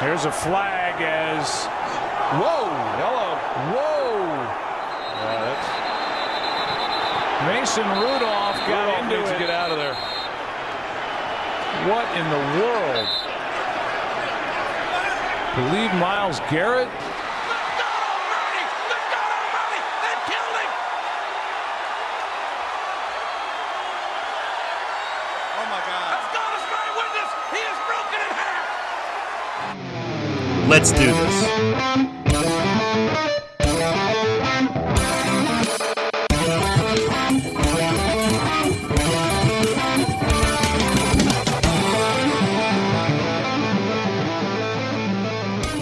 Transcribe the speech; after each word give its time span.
There's 0.00 0.26
a 0.26 0.32
flag 0.32 1.00
as 1.00 1.64
Whoa! 2.36 2.68
Hello. 3.00 3.38
Whoa! 3.72 4.20
Yeah, 5.16 5.76
Mason 7.48 7.86
Rudolph 7.96 8.58
got 8.68 8.84
Rudolph 8.84 9.04
into 9.04 9.16
needs 9.16 9.30
it. 9.30 9.34
to 9.34 9.38
get 9.38 9.48
out 9.50 9.70
of 9.70 9.78
there. 9.78 9.94
What 11.88 12.04
in 12.18 12.28
the 12.28 12.42
world? 12.60 13.08
Believe 15.56 15.94
Myles 15.94 16.40
Garrett? 16.50 16.88
Oh 25.56 25.66
my 25.70 25.80
God. 25.86 26.26
Let's 30.68 30.90
do 30.90 30.98
this. 30.98 31.42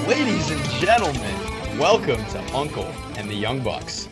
Ladies 0.07 0.51
and 0.51 0.63
gentlemen, 0.73 1.79
welcome 1.79 2.23
to 2.27 2.45
Uncle 2.55 2.85
and 3.17 3.31
the 3.31 3.35
Young 3.35 3.61
Bucks. 3.61 4.11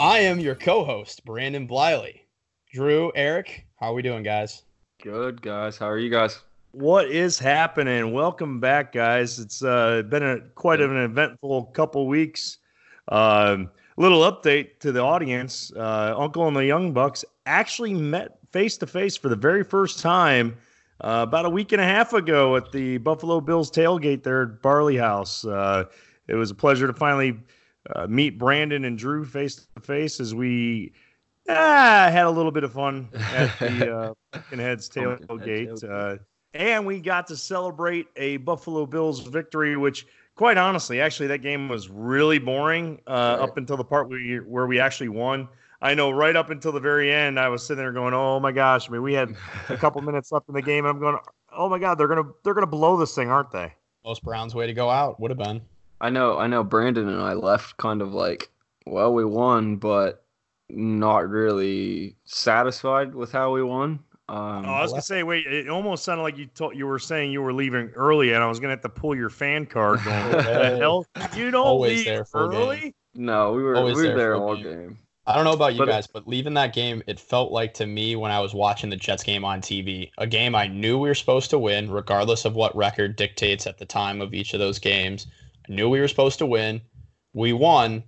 I 0.00 0.18
am 0.18 0.40
your 0.40 0.56
co-host, 0.56 1.24
Brandon 1.24 1.68
Bliley. 1.68 2.22
Drew, 2.72 3.12
Eric, 3.14 3.64
how 3.78 3.92
are 3.92 3.94
we 3.94 4.02
doing, 4.02 4.24
guys? 4.24 4.64
Good 5.00 5.40
guys. 5.40 5.78
How 5.78 5.88
are 5.88 5.98
you 5.98 6.10
guys? 6.10 6.40
What 6.72 7.10
is 7.10 7.36
happening? 7.36 8.12
Welcome 8.12 8.60
back, 8.60 8.92
guys. 8.92 9.40
It's 9.40 9.60
uh, 9.60 10.02
been 10.02 10.22
a 10.22 10.40
quite 10.54 10.80
an 10.80 10.96
eventful 10.96 11.64
couple 11.66 12.06
weeks. 12.06 12.58
Um, 13.08 13.70
little 13.96 14.20
update 14.20 14.78
to 14.80 14.92
the 14.92 15.00
audience: 15.00 15.72
uh, 15.74 16.14
Uncle 16.16 16.46
and 16.46 16.56
the 16.56 16.64
Young 16.64 16.92
Bucks 16.92 17.24
actually 17.44 17.94
met 17.94 18.38
face 18.52 18.76
to 18.78 18.86
face 18.86 19.16
for 19.16 19.28
the 19.28 19.34
very 19.34 19.64
first 19.64 19.98
time 19.98 20.56
uh, 21.00 21.24
about 21.26 21.44
a 21.44 21.50
week 21.50 21.72
and 21.72 21.80
a 21.80 21.84
half 21.84 22.12
ago 22.12 22.54
at 22.54 22.70
the 22.70 22.98
Buffalo 22.98 23.40
Bills 23.40 23.68
tailgate 23.68 24.22
there 24.22 24.42
at 24.42 24.62
Barley 24.62 24.96
House. 24.96 25.44
Uh, 25.44 25.86
it 26.28 26.36
was 26.36 26.52
a 26.52 26.54
pleasure 26.54 26.86
to 26.86 26.92
finally 26.92 27.36
uh, 27.96 28.06
meet 28.06 28.38
Brandon 28.38 28.84
and 28.84 28.96
Drew 28.96 29.24
face 29.24 29.66
to 29.74 29.80
face 29.80 30.20
as 30.20 30.36
we 30.36 30.92
ah, 31.48 32.08
had 32.12 32.26
a 32.26 32.30
little 32.30 32.52
bit 32.52 32.62
of 32.62 32.72
fun 32.72 33.08
at 33.34 33.58
the 33.58 33.92
uh, 33.92 34.14
Pumpkin 34.32 34.58
Heads 34.60 34.88
Pumpkin 34.88 35.18
Head 35.18 35.28
tailgate. 35.28 36.20
Tailgate. 36.54 36.60
And 36.60 36.86
we 36.86 37.00
got 37.00 37.26
to 37.28 37.36
celebrate 37.36 38.06
a 38.16 38.38
Buffalo 38.38 38.86
Bills 38.86 39.20
victory, 39.20 39.76
which, 39.76 40.06
quite 40.36 40.58
honestly, 40.58 41.00
actually, 41.00 41.28
that 41.28 41.38
game 41.38 41.68
was 41.68 41.88
really 41.88 42.38
boring 42.38 43.00
uh, 43.06 43.36
Right. 43.38 43.44
up 43.48 43.56
until 43.56 43.76
the 43.76 43.84
part 43.84 44.08
where 44.08 44.18
we, 44.18 44.36
where 44.38 44.66
we 44.66 44.80
actually 44.80 45.08
won. 45.08 45.48
I 45.82 45.94
know 45.94 46.10
right 46.10 46.36
up 46.36 46.50
until 46.50 46.72
the 46.72 46.80
very 46.80 47.10
end, 47.10 47.38
I 47.40 47.48
was 47.48 47.66
sitting 47.66 47.82
there 47.82 47.92
going, 47.92 48.12
"Oh 48.12 48.38
my 48.38 48.52
gosh!" 48.52 48.86
I 48.88 48.92
mean, 48.92 49.02
we 49.02 49.14
had 49.14 49.34
a 49.70 49.76
couple 49.78 50.02
minutes 50.02 50.30
left 50.30 50.46
in 50.48 50.54
the 50.54 50.60
game, 50.60 50.84
and 50.84 50.94
I'm 50.94 51.00
going, 51.00 51.16
"Oh 51.56 51.70
my 51.70 51.78
god, 51.78 51.94
they're 51.96 52.06
gonna 52.06 52.28
they're 52.44 52.52
gonna 52.52 52.66
blow 52.66 52.98
this 52.98 53.14
thing, 53.14 53.30
aren't 53.30 53.50
they?" 53.50 53.72
Most 54.04 54.22
Browns 54.22 54.54
way 54.54 54.66
to 54.66 54.74
go 54.74 54.90
out 54.90 55.18
would 55.20 55.30
have 55.30 55.38
been. 55.38 55.62
I 56.02 56.10
know. 56.10 56.38
I 56.38 56.48
know. 56.48 56.62
Brandon 56.64 57.08
and 57.08 57.22
I 57.22 57.32
left 57.32 57.78
kind 57.78 58.02
of 58.02 58.12
like, 58.12 58.50
well, 58.84 59.14
we 59.14 59.24
won, 59.24 59.76
but 59.76 60.22
not 60.68 61.26
really 61.30 62.14
satisfied 62.26 63.14
with 63.14 63.32
how 63.32 63.50
we 63.52 63.62
won. 63.62 64.00
Um, 64.30 64.64
Oh, 64.64 64.72
I 64.74 64.82
was 64.82 64.90
gonna 64.92 65.02
say, 65.02 65.22
wait, 65.22 65.46
it 65.46 65.68
almost 65.68 66.04
sounded 66.04 66.22
like 66.22 66.38
you 66.38 66.46
told 66.46 66.76
you 66.76 66.86
were 66.86 66.98
saying 67.00 67.32
you 67.32 67.42
were 67.42 67.52
leaving 67.52 67.88
early, 67.96 68.32
and 68.32 68.42
I 68.42 68.46
was 68.46 68.60
gonna 68.60 68.70
have 68.72 68.80
to 68.82 68.88
pull 68.88 69.14
your 69.16 69.28
fan 69.30 69.66
card. 69.66 70.00
Going, 70.04 70.28
what 70.32 70.44
the 70.44 70.76
hell? 70.78 71.06
You 71.36 71.50
don't 71.50 71.66
Always 71.66 71.98
leave 71.98 72.04
there 72.06 72.24
for 72.24 72.46
a 72.46 72.50
game. 72.50 72.58
early? 72.60 72.94
no, 73.14 73.52
we 73.52 73.62
were 73.62 73.74
Always 73.76 73.96
we 73.96 74.02
were 74.02 74.08
there 74.08 74.16
there 74.16 74.34
all 74.36 74.54
game. 74.54 74.64
game. 74.64 74.98
I 75.26 75.34
don't 75.34 75.44
know 75.44 75.52
about 75.52 75.74
you 75.74 75.78
But- 75.80 75.88
guys, 75.88 76.06
but 76.06 76.26
leaving 76.28 76.54
that 76.54 76.72
game, 76.72 77.02
it 77.06 77.18
felt 77.20 77.52
like 77.52 77.74
to 77.74 77.86
me 77.86 78.16
when 78.16 78.30
I 78.32 78.40
was 78.40 78.54
watching 78.54 78.88
the 78.90 78.96
Jets 78.96 79.22
game 79.22 79.44
on 79.44 79.60
TV, 79.60 80.10
a 80.18 80.26
game 80.26 80.54
I 80.54 80.66
knew 80.66 80.98
we 80.98 81.08
were 81.08 81.14
supposed 81.14 81.50
to 81.50 81.58
win, 81.58 81.90
regardless 81.90 82.44
of 82.44 82.54
what 82.54 82.74
record 82.76 83.16
dictates 83.16 83.66
at 83.66 83.78
the 83.78 83.84
time 83.84 84.20
of 84.20 84.32
each 84.32 84.54
of 84.54 84.60
those 84.60 84.78
games. 84.78 85.26
I 85.68 85.72
knew 85.72 85.88
we 85.88 86.00
were 86.00 86.08
supposed 86.08 86.38
to 86.38 86.46
win. 86.46 86.80
We 87.32 87.52
won, 87.52 88.02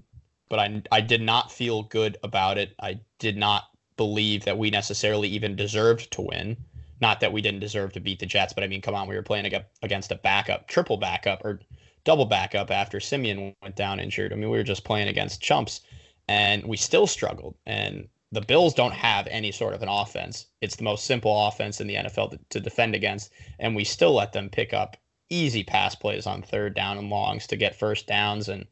but 0.49 0.59
I, 0.59 0.83
I 0.91 1.01
did 1.01 1.21
not 1.23 1.53
feel 1.53 1.83
good 1.85 2.17
about 2.25 2.59
it. 2.59 2.75
I 2.81 3.01
did 3.19 3.37
not 3.37 3.65
believe 3.97 4.45
that 4.45 4.59
we 4.59 4.71
necessarily 4.71 5.29
even 5.29 5.57
deserved 5.57 6.11
to 6.13 6.23
win. 6.23 6.57
Not 7.01 7.21
that 7.21 7.33
we 7.33 7.43
didn't 7.43 7.61
deserve 7.61 7.93
to 7.95 8.01
beat 8.01 8.21
the 8.21 8.27
Jets, 8.27 8.53
but 8.53 8.63
I 8.63 8.69
mean, 8.69 8.81
come 8.81 8.95
on, 8.95 9.09
we 9.09 9.17
were 9.17 9.23
playing 9.23 9.53
against 9.83 10.13
a 10.13 10.17
backup, 10.17 10.69
triple 10.69 10.97
backup, 10.97 11.45
or 11.45 11.61
double 12.05 12.27
backup 12.27 12.71
after 12.71 13.01
Siemian 13.01 13.55
went 13.63 13.77
down 13.77 14.01
injured. 14.01 14.33
I 14.33 14.37
mean, 14.37 14.51
we 14.51 14.59
were 14.59 14.63
just 14.63 14.85
playing 14.85 15.09
against 15.09 15.41
chumps 15.41 15.81
and 16.29 16.65
we 16.65 16.77
still 16.77 17.07
struggled. 17.07 17.57
And 17.67 18.09
the 18.31 18.41
Bills 18.41 18.75
don't 18.75 18.95
have 18.95 19.27
any 19.27 19.53
sort 19.53 19.75
of 19.75 19.83
an 19.83 19.89
offense. 19.89 20.47
It's 20.61 20.77
the 20.77 20.85
most 20.85 21.05
simple 21.05 21.49
offense 21.49 21.81
in 21.81 21.87
the 21.87 21.97
NFL 21.97 22.39
to, 22.51 22.61
defend 22.61 22.95
against, 22.95 23.31
and 23.59 23.77
we 23.77 23.85
still 23.85 24.15
let 24.15 24.33
them 24.33 24.49
pick 24.49 24.73
up 24.73 24.97
easy 25.29 25.63
pass 25.63 25.95
plays 25.95 26.27
on 26.27 26.43
third 26.43 26.75
down 26.75 26.99
and 26.99 27.11
longs 27.11 27.47
to 27.49 27.57
get 27.57 27.75
first 27.75 28.07
downs. 28.07 28.49
And 28.49 28.67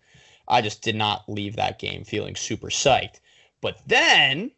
I 0.49 0.63
just 0.63 0.83
did 0.83 0.97
not 0.97 1.29
leave 1.29 1.57
that 1.57 1.79
game 1.79 2.05
feeling 2.05 2.37
super 2.37 2.69
psyched. 2.69 3.21
But 3.61 3.79
then 3.87 4.51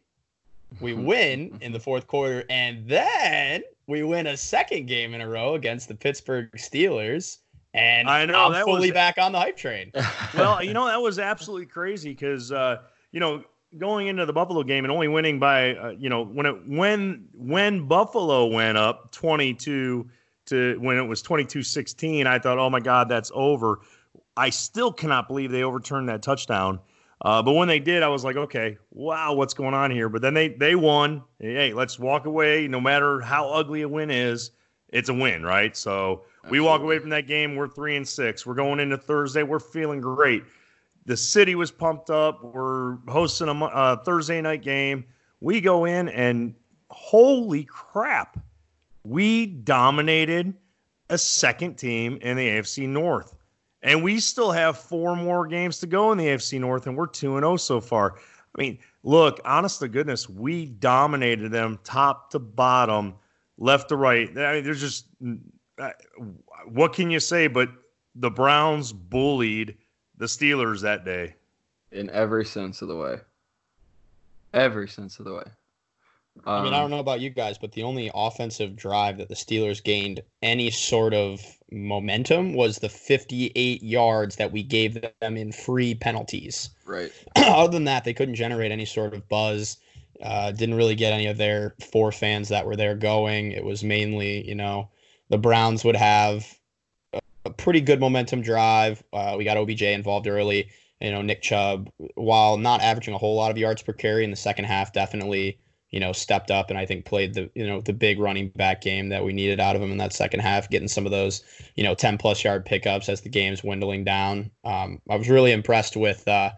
we 0.81 0.93
win 0.93 1.57
in 1.61 1.71
the 1.71 1.79
fourth 1.79 2.07
quarter, 2.07 2.43
and 2.49 2.87
then 2.87 3.63
we 3.87 4.03
win 4.03 4.27
a 4.27 4.37
second 4.37 4.87
game 4.87 5.13
in 5.13 5.21
a 5.21 5.27
row 5.27 5.55
against 5.55 5.87
the 5.87 5.95
Pittsburgh 5.95 6.49
Steelers. 6.53 7.37
And 7.73 8.07
I 8.07 8.25
know, 8.25 8.45
I'm 8.45 8.51
that 8.53 8.65
fully 8.65 8.89
was- 8.89 8.91
back 8.91 9.17
on 9.17 9.31
the 9.31 9.39
hype 9.39 9.57
train. 9.57 9.91
well, 10.35 10.63
you 10.63 10.73
know 10.73 10.85
that 10.85 11.01
was 11.01 11.19
absolutely 11.19 11.65
crazy 11.65 12.11
because 12.11 12.51
uh, 12.51 12.77
you 13.11 13.19
know 13.19 13.43
going 13.77 14.07
into 14.07 14.25
the 14.25 14.33
Buffalo 14.33 14.61
game 14.61 14.85
and 14.85 14.91
only 14.91 15.07
winning 15.07 15.39
by 15.39 15.75
uh, 15.75 15.89
you 15.89 16.09
know 16.09 16.23
when 16.25 16.45
it 16.45 16.67
when 16.67 17.27
when 17.33 17.87
Buffalo 17.87 18.45
went 18.45 18.77
up 18.77 19.11
twenty 19.11 19.53
two 19.53 20.07
to 20.45 20.77
when 20.79 20.97
it 20.97 21.03
was 21.03 21.23
22-16, 21.23 22.25
I 22.27 22.39
thought, 22.39 22.57
oh 22.57 22.69
my 22.69 22.79
God, 22.79 23.09
that's 23.09 23.31
over. 23.33 23.79
I 24.35 24.49
still 24.49 24.91
cannot 24.91 25.27
believe 25.27 25.51
they 25.51 25.63
overturned 25.63 26.09
that 26.09 26.21
touchdown. 26.21 26.79
Uh, 27.23 27.41
but 27.41 27.53
when 27.53 27.67
they 27.67 27.79
did, 27.79 28.03
I 28.03 28.09
was 28.09 28.23
like, 28.23 28.35
okay, 28.35 28.77
wow, 28.91 29.33
what's 29.33 29.53
going 29.53 29.73
on 29.73 29.91
here? 29.91 30.09
But 30.09 30.21
then 30.21 30.33
they 30.33 30.49
they 30.49 30.75
won. 30.75 31.23
Hey, 31.39 31.73
let's 31.73 31.97
walk 31.97 32.25
away. 32.25 32.67
No 32.67 32.81
matter 32.81 33.21
how 33.21 33.49
ugly 33.49 33.81
a 33.81 33.87
win 33.87 34.11
is, 34.11 34.51
it's 34.89 35.09
a 35.09 35.13
win, 35.13 35.43
right? 35.43 35.75
So 35.75 36.23
we 36.49 36.59
walk 36.59 36.81
away 36.81 36.99
from 36.99 37.09
that 37.11 37.27
game. 37.27 37.55
We're 37.55 37.69
three 37.69 37.95
and 37.95 38.07
six. 38.07 38.45
We're 38.45 38.55
going 38.55 38.79
into 38.79 38.97
Thursday. 38.97 39.43
We're 39.43 39.59
feeling 39.59 40.01
great. 40.01 40.43
The 41.05 41.17
city 41.17 41.55
was 41.55 41.71
pumped 41.71 42.09
up. 42.09 42.43
We're 42.43 42.97
hosting 43.07 43.47
a 43.47 43.65
uh, 43.65 43.95
Thursday 44.03 44.41
night 44.41 44.61
game. 44.61 45.05
We 45.39 45.61
go 45.61 45.85
in 45.85 46.09
and 46.09 46.55
holy 46.93 47.63
crap, 47.63 48.39
we 49.03 49.47
dominated 49.47 50.53
a 51.09 51.17
second 51.17 51.75
team 51.75 52.17
in 52.21 52.37
the 52.37 52.47
AFC 52.47 52.87
North. 52.87 53.35
And 53.83 54.01
we 54.01 54.19
still 54.19 54.51
have 54.51 54.77
four 54.77 55.15
more 55.15 55.45
games 55.45 55.79
to 55.79 55.87
go 55.87 56.11
in 56.11 56.17
the 56.17 56.25
AFC 56.25 56.59
North, 56.59 56.87
and 56.87 56.97
we're 56.97 57.05
2 57.07 57.37
0 57.37 57.57
so 57.57 57.81
far. 57.81 58.15
I 58.55 58.61
mean, 58.61 58.79
look, 59.03 59.41
honest 59.43 59.79
to 59.79 59.87
goodness, 59.87 60.29
we 60.29 60.65
dominated 60.65 61.51
them 61.51 61.79
top 61.83 62.31
to 62.31 62.39
bottom, 62.39 63.15
left 63.57 63.89
to 63.89 63.97
right. 63.97 64.29
I 64.37 64.55
mean, 64.55 64.63
there's 64.63 64.79
just 64.79 65.07
uh, 65.77 65.91
what 66.67 66.93
can 66.93 67.11
you 67.11 67.19
say? 67.19 67.47
But 67.47 67.69
the 68.15 68.31
Browns 68.31 68.93
bullied 68.93 69.75
the 70.17 70.25
Steelers 70.25 70.81
that 70.81 71.03
day. 71.03 71.35
in 71.91 72.09
every 72.09 72.45
sense 72.45 72.81
of 72.81 72.87
the 72.87 72.95
way. 72.95 73.17
Every 74.53 74.87
sense 74.87 75.19
of 75.19 75.25
the 75.25 75.33
way. 75.33 75.43
I 76.45 76.61
mean, 76.61 76.73
I 76.73 76.77
Um, 76.77 76.83
don't 76.83 76.91
know 76.91 76.99
about 76.99 77.21
you 77.21 77.29
guys, 77.29 77.57
but 77.57 77.71
the 77.71 77.83
only 77.83 78.11
offensive 78.13 78.75
drive 78.75 79.17
that 79.17 79.29
the 79.29 79.35
Steelers 79.35 79.83
gained 79.83 80.21
any 80.41 80.71
sort 80.71 81.13
of 81.13 81.41
momentum 81.71 82.53
was 82.53 82.79
the 82.79 82.89
58 82.89 83.81
yards 83.83 84.35
that 84.37 84.51
we 84.51 84.63
gave 84.63 84.99
them 85.21 85.37
in 85.37 85.51
free 85.51 85.95
penalties. 85.95 86.69
Right. 86.85 87.11
Other 87.35 87.71
than 87.71 87.85
that, 87.85 88.03
they 88.03 88.13
couldn't 88.13 88.35
generate 88.35 88.71
any 88.71 88.85
sort 88.85 89.13
of 89.13 89.27
buzz. 89.29 89.77
Uh, 90.21 90.51
didn't 90.51 90.75
really 90.75 90.95
get 90.95 91.13
any 91.13 91.27
of 91.27 91.37
their 91.37 91.75
four 91.91 92.11
fans 92.11 92.49
that 92.49 92.65
were 92.65 92.75
there 92.75 92.95
going. 92.95 93.51
It 93.51 93.63
was 93.63 93.83
mainly, 93.83 94.47
you 94.47 94.55
know, 94.55 94.89
the 95.29 95.37
Browns 95.37 95.83
would 95.83 95.95
have 95.95 96.45
a, 97.13 97.19
a 97.45 97.49
pretty 97.51 97.81
good 97.81 97.99
momentum 97.99 98.41
drive. 98.41 99.03
Uh, 99.13 99.35
we 99.37 99.43
got 99.43 99.57
OBJ 99.57 99.81
involved 99.83 100.27
early. 100.27 100.69
You 101.01 101.11
know, 101.11 101.21
Nick 101.21 101.41
Chubb, 101.41 101.89
while 102.15 102.57
not 102.57 102.81
averaging 102.81 103.13
a 103.13 103.17
whole 103.17 103.35
lot 103.35 103.51
of 103.51 103.57
yards 103.57 103.81
per 103.81 103.93
carry 103.93 104.23
in 104.23 104.29
the 104.29 104.37
second 104.37 104.65
half, 104.65 104.93
definitely 104.93 105.59
you 105.93 105.99
know, 105.99 106.11
stepped 106.11 106.51
up 106.51 106.69
and 106.69 106.79
I 106.79 106.85
think 106.85 107.05
played 107.05 107.35
the, 107.35 107.49
you 107.53 107.65
know, 107.65 107.79
the 107.79 107.93
big 107.93 108.19
running 108.19 108.49
back 108.49 108.81
game 108.81 109.09
that 109.09 109.23
we 109.23 109.31
needed 109.31 109.59
out 109.59 109.75
of 109.75 109.81
him 109.81 109.91
in 109.91 109.97
that 109.99 110.11
second 110.11 110.39
half, 110.39 110.69
getting 110.69 110.87
some 110.87 111.05
of 111.05 111.11
those, 111.11 111.43
you 111.75 111.83
know, 111.83 111.93
10 111.93 112.17
plus 112.17 112.43
yard 112.43 112.65
pickups 112.65 113.09
as 113.09 113.21
the 113.21 113.29
game's 113.29 113.61
dwindling 113.61 114.03
down. 114.03 114.49
Um, 114.65 114.99
I 115.09 115.15
was 115.15 115.29
really 115.29 115.51
impressed 115.51 115.95
with, 115.95 116.27
uh, 116.27 116.51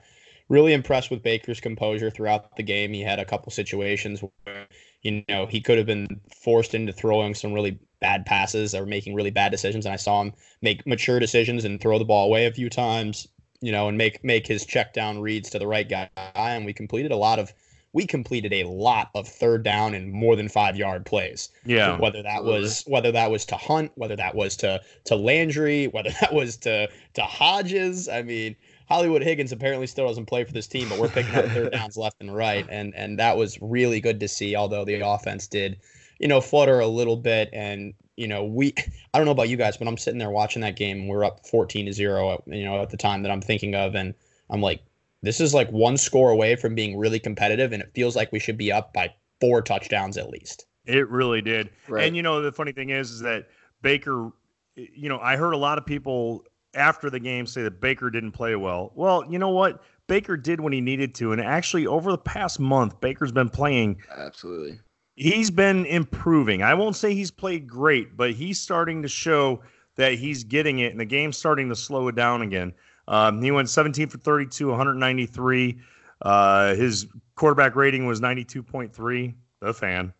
really 0.47 0.73
impressed 0.73 1.11
with 1.11 1.21
Baker's 1.21 1.59
composure 1.59 2.09
throughout 2.09 2.55
the 2.55 2.63
game. 2.63 2.93
He 2.93 3.01
had 3.01 3.19
a 3.19 3.25
couple 3.25 3.51
situations 3.51 4.21
where 4.21 4.67
you 5.05 5.23
know, 5.29 5.45
he 5.45 5.61
could 5.61 5.77
have 5.77 5.85
been 5.85 6.19
forced 6.35 6.73
into 6.73 6.91
throwing 6.91 7.35
some 7.35 7.53
really 7.53 7.77
bad 7.99 8.25
passes 8.25 8.73
or 8.73 8.87
making 8.87 9.13
really 9.13 9.29
bad 9.29 9.51
decisions. 9.51 9.85
And 9.85 9.93
I 9.93 9.97
saw 9.97 10.21
him 10.21 10.33
make 10.63 10.87
mature 10.87 11.19
decisions 11.19 11.63
and 11.63 11.79
throw 11.79 11.99
the 11.99 12.05
ball 12.05 12.25
away 12.25 12.47
a 12.47 12.51
few 12.51 12.71
times, 12.71 13.27
you 13.61 13.71
know, 13.71 13.87
and 13.87 13.99
make 13.99 14.23
make 14.23 14.47
his 14.47 14.65
check 14.65 14.93
down 14.93 15.19
reads 15.19 15.49
to 15.51 15.59
the 15.59 15.67
right 15.67 15.87
guy. 15.87 16.09
And 16.33 16.65
we 16.65 16.73
completed 16.73 17.11
a 17.11 17.17
lot 17.17 17.37
of 17.37 17.53
we 17.95 18.05
completed 18.05 18.51
a 18.51 18.65
lot 18.65 19.09
of 19.15 19.25
third 19.25 19.63
down 19.63 19.93
and 19.93 20.11
more 20.11 20.35
than 20.35 20.49
five 20.49 20.75
yard 20.75 21.05
plays. 21.05 21.47
Yeah. 21.65 21.97
Whether 21.97 22.21
that 22.23 22.43
was 22.43 22.83
whether 22.85 23.09
that 23.13 23.31
was 23.31 23.45
to 23.45 23.55
Hunt, 23.55 23.93
whether 23.95 24.17
that 24.17 24.35
was 24.35 24.57
to 24.57 24.81
to 25.05 25.15
Landry, 25.15 25.87
whether 25.87 26.09
that 26.19 26.33
was 26.33 26.57
to 26.57 26.89
to 27.13 27.21
Hodges. 27.21 28.09
I 28.09 28.21
mean, 28.21 28.57
Hollywood 28.89 29.23
Higgins 29.23 29.53
apparently 29.53 29.87
still 29.87 30.07
doesn't 30.07 30.25
play 30.25 30.43
for 30.43 30.51
this 30.51 30.67
team, 30.67 30.89
but 30.89 30.99
we're 30.99 31.07
picking 31.07 31.35
up 31.35 31.45
third 31.45 31.71
downs 31.71 31.95
left 31.95 32.17
and 32.19 32.35
right, 32.35 32.67
and 32.69 32.93
and 32.95 33.17
that 33.17 33.37
was 33.37 33.57
really 33.61 34.01
good 34.01 34.19
to 34.19 34.27
see. 34.27 34.57
Although 34.57 34.83
the 34.83 34.99
offense 34.99 35.47
did, 35.47 35.77
you 36.19 36.27
know, 36.27 36.41
flutter 36.41 36.81
a 36.81 36.87
little 36.87 37.15
bit, 37.15 37.49
and 37.53 37.93
you 38.17 38.27
know, 38.27 38.43
we 38.43 38.73
I 39.13 39.17
don't 39.17 39.25
know 39.25 39.31
about 39.31 39.47
you 39.47 39.55
guys, 39.55 39.77
but 39.77 39.87
I'm 39.87 39.97
sitting 39.97 40.19
there 40.19 40.31
watching 40.31 40.63
that 40.63 40.75
game. 40.75 40.99
And 40.99 41.09
we're 41.09 41.23
up 41.23 41.47
14 41.47 41.85
to 41.85 41.93
zero, 41.93 42.43
you 42.45 42.65
know, 42.65 42.81
at 42.81 42.89
the 42.89 42.97
time 42.97 43.23
that 43.23 43.31
I'm 43.31 43.41
thinking 43.41 43.73
of, 43.73 43.95
and 43.95 44.13
I'm 44.49 44.61
like, 44.61 44.81
this 45.25 45.39
is 45.39 45.53
like 45.53 45.69
one 45.71 45.97
score 45.97 46.31
away 46.31 46.55
from 46.55 46.75
being 46.75 46.97
really 46.97 47.19
competitive, 47.19 47.71
and 47.73 47.81
it 47.81 47.91
feels 47.93 48.15
like 48.15 48.31
we 48.31 48.39
should 48.39 48.57
be 48.57 48.71
up 48.71 48.93
by 48.93 49.13
four 49.41 49.61
touchdowns 49.61 50.17
at 50.17 50.29
least. 50.29 50.65
It 50.85 51.09
really 51.09 51.41
did. 51.41 51.69
Right. 51.87 52.05
And 52.05 52.15
you 52.15 52.21
know, 52.21 52.41
the 52.41 52.51
funny 52.51 52.71
thing 52.71 52.89
is, 52.89 53.11
is 53.11 53.19
that 53.21 53.47
Baker, 53.81 54.31
you 54.75 55.09
know, 55.09 55.19
I 55.19 55.35
heard 55.35 55.53
a 55.53 55.57
lot 55.57 55.77
of 55.77 55.85
people 55.85 56.45
after 56.73 57.09
the 57.09 57.19
game 57.19 57.47
say 57.47 57.63
that 57.63 57.81
Baker 57.81 58.09
didn't 58.09 58.33
play 58.33 58.55
well. 58.55 58.91
Well, 58.95 59.25
you 59.29 59.39
know 59.39 59.49
what? 59.49 59.83
Baker 60.07 60.37
did 60.37 60.59
when 60.59 60.73
he 60.73 60.81
needed 60.81 61.15
to. 61.15 61.31
And 61.31 61.41
actually, 61.41 61.87
over 61.87 62.11
the 62.11 62.17
past 62.17 62.59
month, 62.59 62.99
Baker's 62.99 63.31
been 63.31 63.49
playing. 63.49 64.01
Absolutely. 64.15 64.79
He's 65.15 65.49
been 65.49 65.85
improving. 65.85 66.61
I 66.61 66.73
won't 66.73 66.95
say 66.95 67.15
he's 67.15 67.31
played 67.31 67.67
great, 67.67 68.17
but 68.17 68.33
he's 68.33 68.59
starting 68.59 69.01
to 69.01 69.07
show 69.07 69.61
that 69.95 70.15
he's 70.15 70.43
getting 70.43 70.79
it, 70.79 70.91
and 70.91 70.99
the 70.99 71.05
game's 71.05 71.37
starting 71.37 71.69
to 71.69 71.75
slow 71.75 72.09
it 72.09 72.15
down 72.15 72.41
again. 72.41 72.73
Um, 73.07 73.41
he 73.41 73.51
went 73.51 73.69
17 73.69 74.07
for 74.09 74.17
32, 74.17 74.69
193. 74.69 75.77
Uh, 76.21 76.75
his 76.75 77.07
quarterback 77.35 77.75
rating 77.75 78.05
was 78.05 78.21
92.3. 78.21 79.33
The 79.61 79.73
fan. 79.73 80.13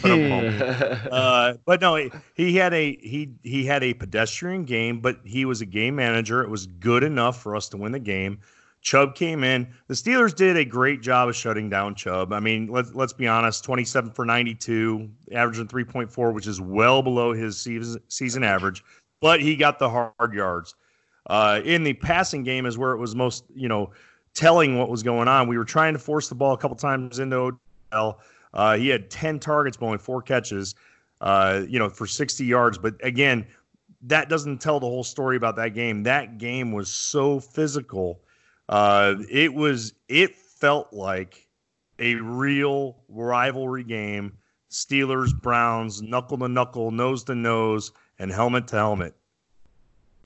Put 0.00 0.10
him 0.10 0.30
home. 0.30 0.96
Uh, 1.16 1.54
but 1.64 1.80
no, 1.80 1.94
he, 1.94 2.10
he 2.34 2.56
had 2.56 2.74
a 2.74 2.96
he 2.96 3.34
he 3.42 3.64
had 3.64 3.82
a 3.82 3.94
pedestrian 3.94 4.64
game, 4.64 5.00
but 5.00 5.20
he 5.24 5.44
was 5.44 5.60
a 5.60 5.66
game 5.66 5.94
manager. 5.94 6.42
It 6.42 6.50
was 6.50 6.66
good 6.66 7.04
enough 7.04 7.40
for 7.40 7.54
us 7.54 7.68
to 7.70 7.76
win 7.76 7.92
the 7.92 8.00
game. 8.00 8.40
Chubb 8.80 9.14
came 9.14 9.44
in. 9.44 9.68
The 9.88 9.94
Steelers 9.94 10.34
did 10.34 10.56
a 10.56 10.64
great 10.64 11.00
job 11.00 11.28
of 11.28 11.36
shutting 11.36 11.70
down 11.70 11.94
Chubb. 11.94 12.32
I 12.32 12.40
mean, 12.40 12.66
let's 12.66 12.92
let's 12.94 13.12
be 13.12 13.28
honest, 13.28 13.64
27 13.64 14.10
for 14.10 14.24
92, 14.24 15.08
averaging 15.32 15.68
3.4, 15.68 16.34
which 16.34 16.46
is 16.46 16.60
well 16.60 17.02
below 17.02 17.32
his 17.32 17.58
season 17.58 18.00
season 18.08 18.42
average, 18.42 18.84
but 19.20 19.40
he 19.40 19.56
got 19.56 19.78
the 19.78 19.88
hard 19.88 20.34
yards. 20.34 20.74
Uh, 21.26 21.60
in 21.64 21.82
the 21.82 21.92
passing 21.94 22.42
game 22.42 22.66
is 22.66 22.78
where 22.78 22.92
it 22.92 22.98
was 22.98 23.14
most, 23.16 23.44
you 23.54 23.68
know, 23.68 23.90
telling 24.34 24.78
what 24.78 24.88
was 24.88 25.02
going 25.02 25.28
on. 25.28 25.48
We 25.48 25.58
were 25.58 25.64
trying 25.64 25.94
to 25.94 25.98
force 25.98 26.28
the 26.28 26.34
ball 26.34 26.52
a 26.54 26.58
couple 26.58 26.76
times 26.76 27.18
into 27.18 27.36
Odell. 27.92 28.20
Uh, 28.54 28.76
he 28.76 28.88
had 28.88 29.10
10 29.10 29.40
targets, 29.40 29.76
but 29.76 29.86
only 29.86 29.98
four 29.98 30.22
catches, 30.22 30.74
uh, 31.20 31.62
you 31.68 31.78
know, 31.78 31.88
for 31.88 32.06
60 32.06 32.44
yards. 32.44 32.78
But 32.78 32.94
again, 33.02 33.46
that 34.02 34.28
doesn't 34.28 34.60
tell 34.60 34.78
the 34.78 34.86
whole 34.86 35.04
story 35.04 35.36
about 35.36 35.56
that 35.56 35.74
game. 35.74 36.04
That 36.04 36.38
game 36.38 36.72
was 36.72 36.88
so 36.88 37.40
physical. 37.40 38.20
Uh, 38.68 39.16
it 39.30 39.52
was, 39.52 39.94
it 40.08 40.36
felt 40.36 40.92
like 40.92 41.48
a 41.98 42.14
real 42.16 42.96
rivalry 43.08 43.84
game. 43.84 44.36
Steelers, 44.70 45.30
Browns, 45.34 46.02
knuckle 46.02 46.38
to 46.38 46.48
knuckle, 46.48 46.90
nose 46.90 47.24
to 47.24 47.34
nose, 47.34 47.92
and 48.18 48.30
helmet 48.30 48.68
to 48.68 48.76
helmet. 48.76 49.14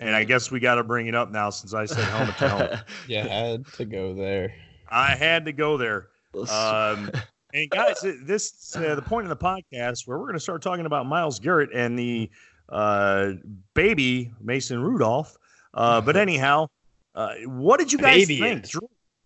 And 0.01 0.17
I 0.17 0.25
guess 0.25 0.51
we 0.51 0.61
got 0.61 0.77
to 0.77 0.85
bring 0.85 1.07
it 1.07 1.15
up 1.15 1.31
now 1.31 1.51
since 1.51 1.75
I 1.75 1.85
said 1.85 2.05
helmet 2.05 2.39
to 2.39 2.49
helmet. 2.49 2.81
Yeah, 3.07 3.27
I 3.27 3.51
had 3.51 3.67
to 3.75 3.85
go 3.85 4.15
there. 4.15 4.55
I 4.91 5.15
had 5.15 5.45
to 5.45 5.53
go 5.53 5.77
there. 5.77 6.09
Um, 6.51 7.11
and 7.55 7.71
guys, 7.71 8.05
this 8.23 8.75
uh, 8.75 8.95
the 8.95 9.03
point 9.03 9.27
of 9.27 9.29
the 9.29 9.37
podcast 9.37 10.09
where 10.09 10.19
we're 10.19 10.25
going 10.25 10.35
to 10.35 10.41
start 10.41 10.63
talking 10.63 10.87
about 10.87 11.07
Myles 11.07 11.39
Garrett 11.39 11.71
and 11.75 11.99
the 11.99 12.31
uh, 12.71 13.33
baby 13.75 14.33
Mason 14.41 14.83
Rudolph. 14.83 15.37
Uh, 15.75 16.01
but 16.03 16.17
anyhow, 16.17 16.69
uh, 17.15 17.35
what 17.45 17.79
did 17.79 17.93
you 17.93 17.99
guys 17.99 18.27
Baby 18.27 18.41
think? 18.41 18.67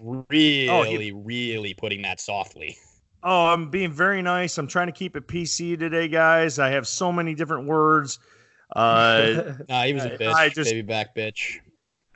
Really, 0.01 1.13
really 1.13 1.75
putting 1.75 2.03
that 2.03 2.21
softly. 2.21 2.77
Oh, 3.23 3.47
I'm 3.47 3.71
being 3.71 3.91
very 3.91 4.21
nice. 4.21 4.59
I'm 4.59 4.67
trying 4.67 4.89
to 4.89 4.93
keep 4.93 5.17
it 5.17 5.27
PC 5.27 5.79
today, 5.79 6.09
guys. 6.09 6.59
I 6.59 6.69
have 6.71 6.87
so 6.87 7.11
many 7.11 7.35
different 7.35 7.67
words. 7.67 8.19
Uh, 8.75 9.53
Nah, 9.69 9.83
he 9.85 9.93
was 9.95 10.05
a 10.05 10.11
bitch, 10.11 10.33
I 10.33 10.49
just- 10.49 10.71
baby 10.71 10.83
back 10.83 11.15
bitch. 11.15 11.59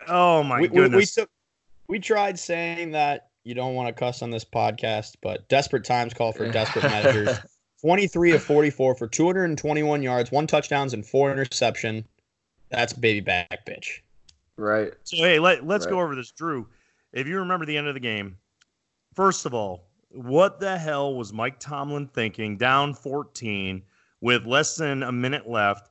oh 0.07 0.43
my 0.43 0.61
we, 0.61 0.69
we, 0.69 0.81
we 0.81 0.89
goodness. 0.89 1.15
took, 1.15 1.31
we 1.89 1.99
tried 1.99 2.39
saying 2.39 2.93
that 2.93 3.29
you 3.45 3.55
don't 3.55 3.75
want 3.75 3.89
to 3.89 3.93
cuss 3.99 4.23
on 4.23 4.31
this 4.31 4.45
podcast, 4.45 5.17
but 5.23 5.49
desperate 5.49 5.85
times 5.85 6.13
call 6.15 6.33
for 6.33 6.51
desperate 6.51 6.85
measures. 7.05 7.39
23 7.81 8.33
of 8.33 8.43
44 8.43 8.95
for 8.97 9.07
221 9.07 10.03
yards, 10.03 10.33
one 10.33 10.47
touchdowns, 10.47 10.95
and 10.95 11.07
four 11.07 11.31
interception. 11.31 12.05
That's 12.71 12.93
baby 12.93 13.21
back 13.21 13.65
bitch. 13.67 14.01
right. 14.57 14.93
So 15.05 15.17
hey, 15.19 15.39
let 15.39 15.67
let's 15.67 15.87
go 15.87 16.01
over 16.01 16.15
this, 16.15 16.31
Drew. 16.33 16.67
If 17.13 17.27
you 17.27 17.39
remember 17.39 17.65
the 17.65 17.77
end 17.77 17.87
of 17.87 17.95
the 17.95 18.01
game, 18.01 18.37
first 19.15 19.47
of 19.47 19.55
all, 19.55 19.87
what 20.11 20.59
the 20.61 20.77
hell 20.77 21.15
was 21.15 21.33
Mike 21.33 21.59
Tomlin 21.61 22.09
thinking? 22.09 22.57
Down 22.59 22.93
14 22.95 23.83
with 24.21 24.45
less 24.45 24.75
than 24.77 25.03
a 25.05 25.13
minute 25.13 25.49
left, 25.49 25.88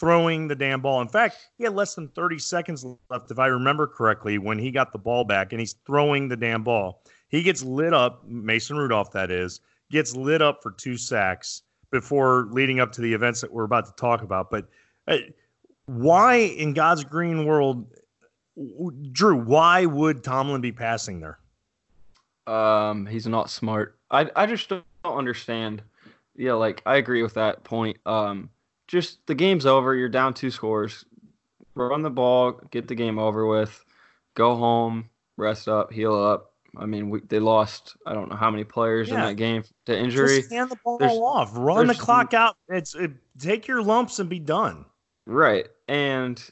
throwing 0.00 0.48
the 0.48 0.54
damn 0.54 0.80
ball. 0.80 1.02
In 1.02 1.08
fact, 1.08 1.36
he 1.58 1.64
had 1.64 1.74
less 1.74 1.94
than 1.94 2.08
30 2.08 2.38
seconds 2.38 2.86
left, 3.10 3.30
if 3.30 3.38
I 3.38 3.46
remember 3.46 3.86
correctly, 3.86 4.38
when 4.38 4.58
he 4.58 4.70
got 4.70 4.92
the 4.92 4.98
ball 4.98 5.24
back, 5.24 5.52
and 5.52 5.60
he's 5.60 5.76
throwing 5.86 6.26
the 6.26 6.36
damn 6.36 6.64
ball. 6.64 7.02
He 7.28 7.42
gets 7.42 7.62
lit 7.62 7.92
up, 7.92 8.26
Mason 8.26 8.76
Rudolph, 8.76 9.12
that 9.12 9.30
is, 9.30 9.60
gets 9.90 10.16
lit 10.16 10.40
up 10.40 10.62
for 10.62 10.72
two 10.72 10.96
sacks 10.96 11.62
before 11.90 12.48
leading 12.50 12.80
up 12.80 12.92
to 12.92 13.02
the 13.02 13.12
events 13.12 13.42
that 13.42 13.52
we're 13.52 13.64
about 13.64 13.86
to 13.86 13.92
talk 13.92 14.22
about. 14.22 14.50
But 14.50 14.68
uh, 15.06 15.18
why 15.86 16.36
in 16.36 16.72
God's 16.72 17.04
green 17.04 17.44
world, 17.44 17.86
Drew? 19.12 19.36
Why 19.36 19.84
would 19.84 20.24
Tomlin 20.24 20.60
be 20.60 20.72
passing 20.72 21.20
there? 21.20 21.38
Um, 22.46 23.06
he's 23.06 23.26
not 23.26 23.50
smart. 23.50 23.96
I 24.10 24.30
I 24.34 24.46
just 24.46 24.68
don't 24.68 24.84
understand. 25.04 25.82
Yeah, 26.36 26.54
like 26.54 26.82
I 26.86 26.96
agree 26.96 27.22
with 27.22 27.34
that 27.34 27.64
point. 27.64 27.98
Um, 28.06 28.50
just 28.90 29.24
the 29.26 29.34
game's 29.34 29.66
over. 29.66 29.94
You're 29.94 30.08
down 30.08 30.34
two 30.34 30.50
scores. 30.50 31.04
Run 31.74 32.02
the 32.02 32.10
ball, 32.10 32.60
get 32.72 32.88
the 32.88 32.96
game 32.96 33.18
over 33.18 33.46
with. 33.46 33.84
Go 34.34 34.56
home, 34.56 35.08
rest 35.36 35.68
up, 35.68 35.92
heal 35.92 36.14
up. 36.14 36.52
I 36.76 36.86
mean, 36.86 37.08
we, 37.10 37.20
they 37.20 37.38
lost. 37.38 37.96
I 38.06 38.12
don't 38.12 38.28
know 38.28 38.36
how 38.36 38.50
many 38.50 38.64
players 38.64 39.08
in 39.10 39.16
that 39.16 39.36
game 39.36 39.62
to 39.86 39.96
injury. 39.96 40.40
Just 40.40 40.52
hand 40.52 40.70
the 40.70 40.76
ball 40.84 40.98
There's- 40.98 41.16
off, 41.16 41.50
run 41.54 41.86
the 41.86 41.94
clock 41.94 42.34
out. 42.34 42.56
It's 42.68 42.94
it, 42.94 43.12
take 43.38 43.66
your 43.66 43.82
lumps 43.82 44.18
and 44.18 44.28
be 44.28 44.38
done. 44.40 44.84
Right. 45.26 45.68
And 45.88 46.42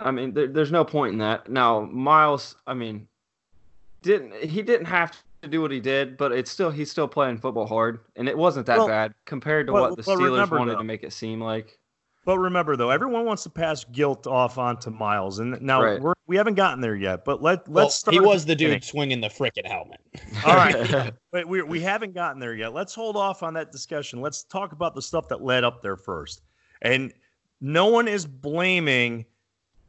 I 0.00 0.10
mean, 0.10 0.34
there, 0.34 0.48
there's 0.48 0.72
no 0.72 0.84
point 0.84 1.12
in 1.12 1.18
that. 1.18 1.48
Now, 1.48 1.80
Myles, 1.82 2.56
I 2.66 2.74
mean, 2.74 3.06
didn't 4.02 4.34
he 4.34 4.62
didn't 4.62 4.86
have 4.86 5.16
to 5.44 5.50
do 5.50 5.60
what 5.62 5.70
he 5.70 5.80
did, 5.80 6.16
but 6.16 6.32
it's 6.32 6.50
still 6.50 6.70
he's 6.70 6.90
still 6.90 7.08
playing 7.08 7.38
football 7.38 7.66
hard, 7.66 8.00
and 8.16 8.28
it 8.28 8.36
wasn't 8.36 8.66
that 8.66 8.78
Well, 8.78 8.88
bad 8.88 9.14
compared 9.26 9.66
to 9.68 9.72
but- 9.72 9.90
what 9.90 9.96
the 9.96 10.02
Steelers 10.02 10.30
remember, 10.30 10.58
wanted 10.58 10.72
though- 10.74 10.78
to 10.78 10.84
make 10.84 11.02
it 11.04 11.12
seem 11.12 11.40
like. 11.40 11.78
But 12.26 12.38
remember, 12.38 12.74
though, 12.74 12.88
everyone 12.88 13.26
wants 13.26 13.42
to 13.42 13.50
pass 13.50 13.84
guilt 13.84 14.26
off 14.26 14.56
onto 14.56 14.88
Myles, 14.88 15.40
and 15.40 15.60
now 15.60 15.82
Right. 15.82 16.00
we're, 16.00 16.14
we 16.26 16.36
haven't 16.38 16.54
gotten 16.54 16.80
there 16.80 16.96
yet. 16.96 17.22
But 17.22 17.42
let 17.42 17.68
let's 17.70 17.96
start. 17.96 18.14
he 18.14 18.20
was 18.20 18.46
the 18.46 18.54
beginning. 18.54 18.76
dude 18.76 18.84
swinging 18.84 19.20
the 19.20 19.28
frickin' 19.28 19.66
helmet. 19.66 20.00
All 20.46 20.54
right, 20.56 21.12
but 21.32 21.46
we 21.46 21.60
we 21.62 21.80
haven't 21.80 22.14
gotten 22.14 22.40
there 22.40 22.54
yet. 22.54 22.72
Let's 22.72 22.94
hold 22.94 23.16
off 23.18 23.42
on 23.42 23.52
that 23.54 23.72
discussion. 23.72 24.22
Let's 24.22 24.42
talk 24.44 24.72
about 24.72 24.94
the 24.94 25.02
stuff 25.02 25.28
that 25.28 25.42
led 25.42 25.64
up 25.64 25.82
there 25.82 25.98
first. 25.98 26.40
And 26.80 27.12
no 27.60 27.86
one 27.88 28.08
is 28.08 28.24
blaming 28.24 29.26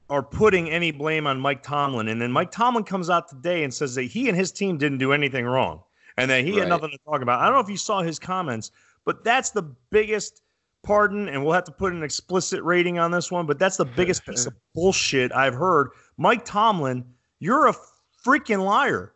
or 0.09 0.21
putting 0.21 0.69
any 0.69 0.91
blame 0.91 1.25
on 1.27 1.39
Mike 1.39 1.63
Tomlin. 1.63 2.07
And 2.07 2.21
then 2.21 2.31
Mike 2.31 2.51
Tomlin 2.51 2.83
comes 2.83 3.09
out 3.09 3.27
today 3.27 3.63
and 3.63 3.73
says 3.73 3.95
that 3.95 4.03
he 4.03 4.29
and 4.29 4.37
his 4.37 4.51
team 4.51 4.77
didn't 4.77 4.99
do 4.99 5.13
anything 5.13 5.45
wrong 5.45 5.81
and 6.17 6.29
that 6.29 6.45
he 6.45 6.57
had 6.57 6.69
nothing 6.69 6.91
to 6.91 6.97
talk 7.09 7.21
about. 7.21 7.41
I 7.41 7.45
don't 7.45 7.55
know 7.55 7.61
if 7.61 7.69
you 7.69 7.77
saw 7.77 8.01
his 8.01 8.19
comments, 8.19 8.71
but 9.03 9.23
that's 9.23 9.51
the 9.51 9.63
biggest 9.89 10.41
pardon, 10.83 11.27
and 11.27 11.43
we'll 11.43 11.53
have 11.53 11.63
to 11.65 11.71
put 11.71 11.93
an 11.93 12.03
explicit 12.03 12.63
rating 12.63 12.99
on 12.99 13.11
this 13.11 13.31
one, 13.31 13.45
but 13.45 13.59
that's 13.59 13.77
the 13.77 13.85
biggest 13.85 14.25
piece 14.27 14.45
of 14.45 14.53
bullshit 14.73 15.31
I've 15.33 15.55
heard. 15.55 15.89
Mike 16.17 16.45
Tomlin, 16.45 17.03
you're 17.39 17.67
a 17.67 17.75
freaking 18.23 18.63
liar. 18.63 19.13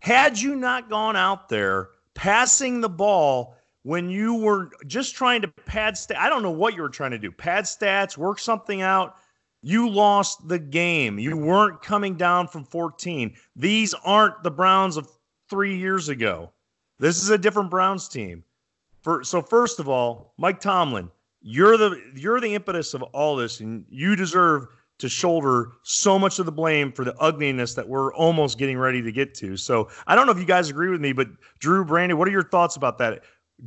Had 0.00 0.40
you 0.40 0.56
not 0.56 0.90
gone 0.90 1.14
out 1.14 1.48
there 1.48 1.90
passing 2.14 2.80
the 2.80 2.88
ball 2.88 3.56
when 3.84 4.10
you 4.10 4.34
were 4.34 4.70
just 4.86 5.14
trying 5.14 5.42
to 5.42 5.48
pad 5.48 5.96
stat, 5.96 6.16
I 6.18 6.28
don't 6.28 6.42
know 6.42 6.50
what 6.50 6.74
you 6.74 6.82
were 6.82 6.88
trying 6.88 7.12
to 7.12 7.18
do. 7.18 7.30
Pad 7.30 7.64
stats, 7.64 8.16
work 8.16 8.38
something 8.38 8.82
out. 8.82 9.16
You 9.62 9.88
lost 9.88 10.48
the 10.48 10.58
game. 10.58 11.18
You 11.18 11.36
weren't 11.36 11.82
coming 11.82 12.16
down 12.16 12.48
from 12.48 12.64
14. 12.64 13.34
These 13.54 13.94
aren't 14.04 14.42
the 14.42 14.50
Browns 14.50 14.96
of 14.96 15.08
three 15.48 15.76
years 15.76 16.08
ago. 16.08 16.50
This 16.98 17.22
is 17.22 17.30
a 17.30 17.38
different 17.38 17.70
Browns 17.70 18.08
team. 18.08 18.44
For 19.02 19.24
so 19.24 19.42
first 19.42 19.80
of 19.80 19.88
all, 19.88 20.34
Mike 20.38 20.60
Tomlin, 20.60 21.10
you're 21.40 21.76
the 21.76 22.00
you're 22.14 22.40
the 22.40 22.54
impetus 22.54 22.94
of 22.94 23.02
all 23.02 23.36
this, 23.36 23.60
and 23.60 23.84
you 23.88 24.16
deserve 24.16 24.66
to 24.98 25.08
shoulder 25.08 25.72
so 25.82 26.18
much 26.18 26.38
of 26.38 26.46
the 26.46 26.52
blame 26.52 26.92
for 26.92 27.04
the 27.04 27.16
ugliness 27.18 27.74
that 27.74 27.88
we're 27.88 28.14
almost 28.14 28.58
getting 28.58 28.78
ready 28.78 29.02
to 29.02 29.10
get 29.10 29.34
to. 29.34 29.56
So 29.56 29.88
I 30.06 30.14
don't 30.14 30.26
know 30.26 30.32
if 30.32 30.38
you 30.38 30.44
guys 30.44 30.70
agree 30.70 30.90
with 30.90 31.00
me, 31.00 31.12
but 31.12 31.28
Drew, 31.58 31.84
Brandon, 31.84 32.16
what 32.18 32.28
are 32.28 32.30
your 32.30 32.44
thoughts 32.44 32.76
about 32.76 32.98
that? 32.98 33.24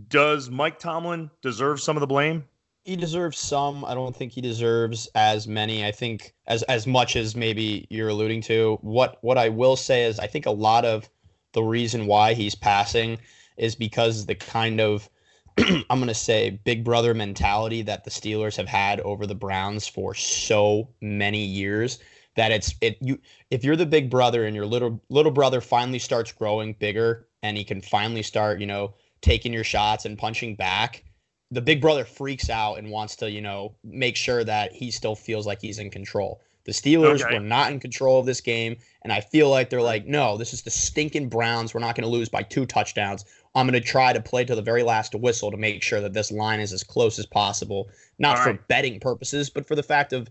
Does 0.07 0.49
Mike 0.49 0.79
Tomlin 0.79 1.29
deserve 1.41 1.81
some 1.81 1.97
of 1.97 2.01
the 2.01 2.07
blame? 2.07 2.45
He 2.85 2.95
deserves 2.95 3.39
some. 3.39 3.83
I 3.83 3.95
don't 3.95 4.15
think 4.15 4.31
he 4.31 4.41
deserves 4.41 5.07
as 5.15 5.47
many. 5.47 5.83
I 5.83 5.91
think 5.91 6.35
as 6.45 6.61
as 6.63 6.85
much 6.85 7.15
as 7.15 7.35
maybe 7.35 7.87
you're 7.89 8.09
alluding 8.09 8.41
to. 8.43 8.77
What 8.81 9.17
what 9.21 9.39
I 9.39 9.49
will 9.49 9.75
say 9.75 10.03
is 10.03 10.19
I 10.19 10.27
think 10.27 10.45
a 10.45 10.51
lot 10.51 10.85
of 10.85 11.09
the 11.53 11.63
reason 11.63 12.05
why 12.05 12.35
he's 12.35 12.53
passing 12.53 13.17
is 13.57 13.75
because 13.75 14.27
the 14.27 14.35
kind 14.35 14.79
of 14.79 15.09
I'm 15.57 15.99
going 15.99 16.07
to 16.07 16.13
say 16.13 16.59
big 16.63 16.83
brother 16.83 17.13
mentality 17.13 17.81
that 17.81 18.03
the 18.03 18.11
Steelers 18.11 18.57
have 18.57 18.67
had 18.67 18.99
over 18.99 19.25
the 19.25 19.33
Browns 19.33 19.87
for 19.87 20.13
so 20.13 20.89
many 21.01 21.43
years 21.43 21.97
that 22.35 22.51
it's 22.51 22.75
it 22.81 22.97
you 23.01 23.17
if 23.49 23.63
you're 23.63 23.77
the 23.77 23.85
big 23.85 24.11
brother 24.11 24.45
and 24.45 24.55
your 24.55 24.65
little 24.65 25.01
little 25.09 25.31
brother 25.31 25.61
finally 25.61 25.99
starts 25.99 26.31
growing 26.31 26.73
bigger 26.73 27.27
and 27.41 27.57
he 27.57 27.63
can 27.63 27.81
finally 27.81 28.21
start, 28.21 28.59
you 28.59 28.67
know, 28.67 28.93
taking 29.21 29.53
your 29.53 29.63
shots 29.63 30.05
and 30.05 30.17
punching 30.17 30.55
back, 30.55 31.03
the 31.51 31.61
big 31.61 31.81
brother 31.81 32.05
freaks 32.05 32.49
out 32.49 32.75
and 32.75 32.89
wants 32.89 33.15
to, 33.17 33.29
you 33.29 33.41
know, 33.41 33.75
make 33.83 34.15
sure 34.15 34.43
that 34.43 34.73
he 34.73 34.91
still 34.91 35.15
feels 35.15 35.45
like 35.45 35.61
he's 35.61 35.79
in 35.79 35.89
control. 35.89 36.41
The 36.65 36.71
Steelers 36.71 37.21
Okay. 37.23 37.33
were 37.35 37.39
not 37.39 37.71
in 37.71 37.79
control 37.79 38.19
of 38.19 38.25
this 38.25 38.41
game, 38.41 38.75
and 39.03 39.13
I 39.13 39.21
feel 39.21 39.49
like 39.51 39.69
they're 39.69 39.83
like, 39.83 40.07
no, 40.07 40.35
this 40.35 40.51
is 40.51 40.63
the 40.63 40.71
stinking 40.71 41.29
Browns. 41.29 41.73
We're 41.73 41.79
not 41.79 41.95
going 41.95 42.05
to 42.05 42.09
lose 42.09 42.27
by 42.27 42.41
two 42.41 42.65
touchdowns. 42.65 43.23
I'm 43.53 43.67
going 43.67 43.79
to 43.79 43.87
try 43.87 44.11
to 44.13 44.19
play 44.21 44.43
to 44.45 44.55
the 44.55 44.63
very 44.63 44.81
last 44.81 45.13
whistle 45.13 45.51
to 45.51 45.57
make 45.57 45.83
sure 45.83 46.01
that 46.01 46.13
this 46.13 46.31
line 46.31 46.59
is 46.59 46.73
as 46.73 46.83
close 46.83 47.19
as 47.19 47.27
possible, 47.27 47.89
not 48.17 48.37
All 48.37 48.43
for 48.43 48.49
right. 48.49 48.67
betting 48.67 48.99
purposes, 48.99 49.51
but 49.51 49.67
for 49.67 49.75
the 49.75 49.83
fact 49.83 50.11
of 50.11 50.27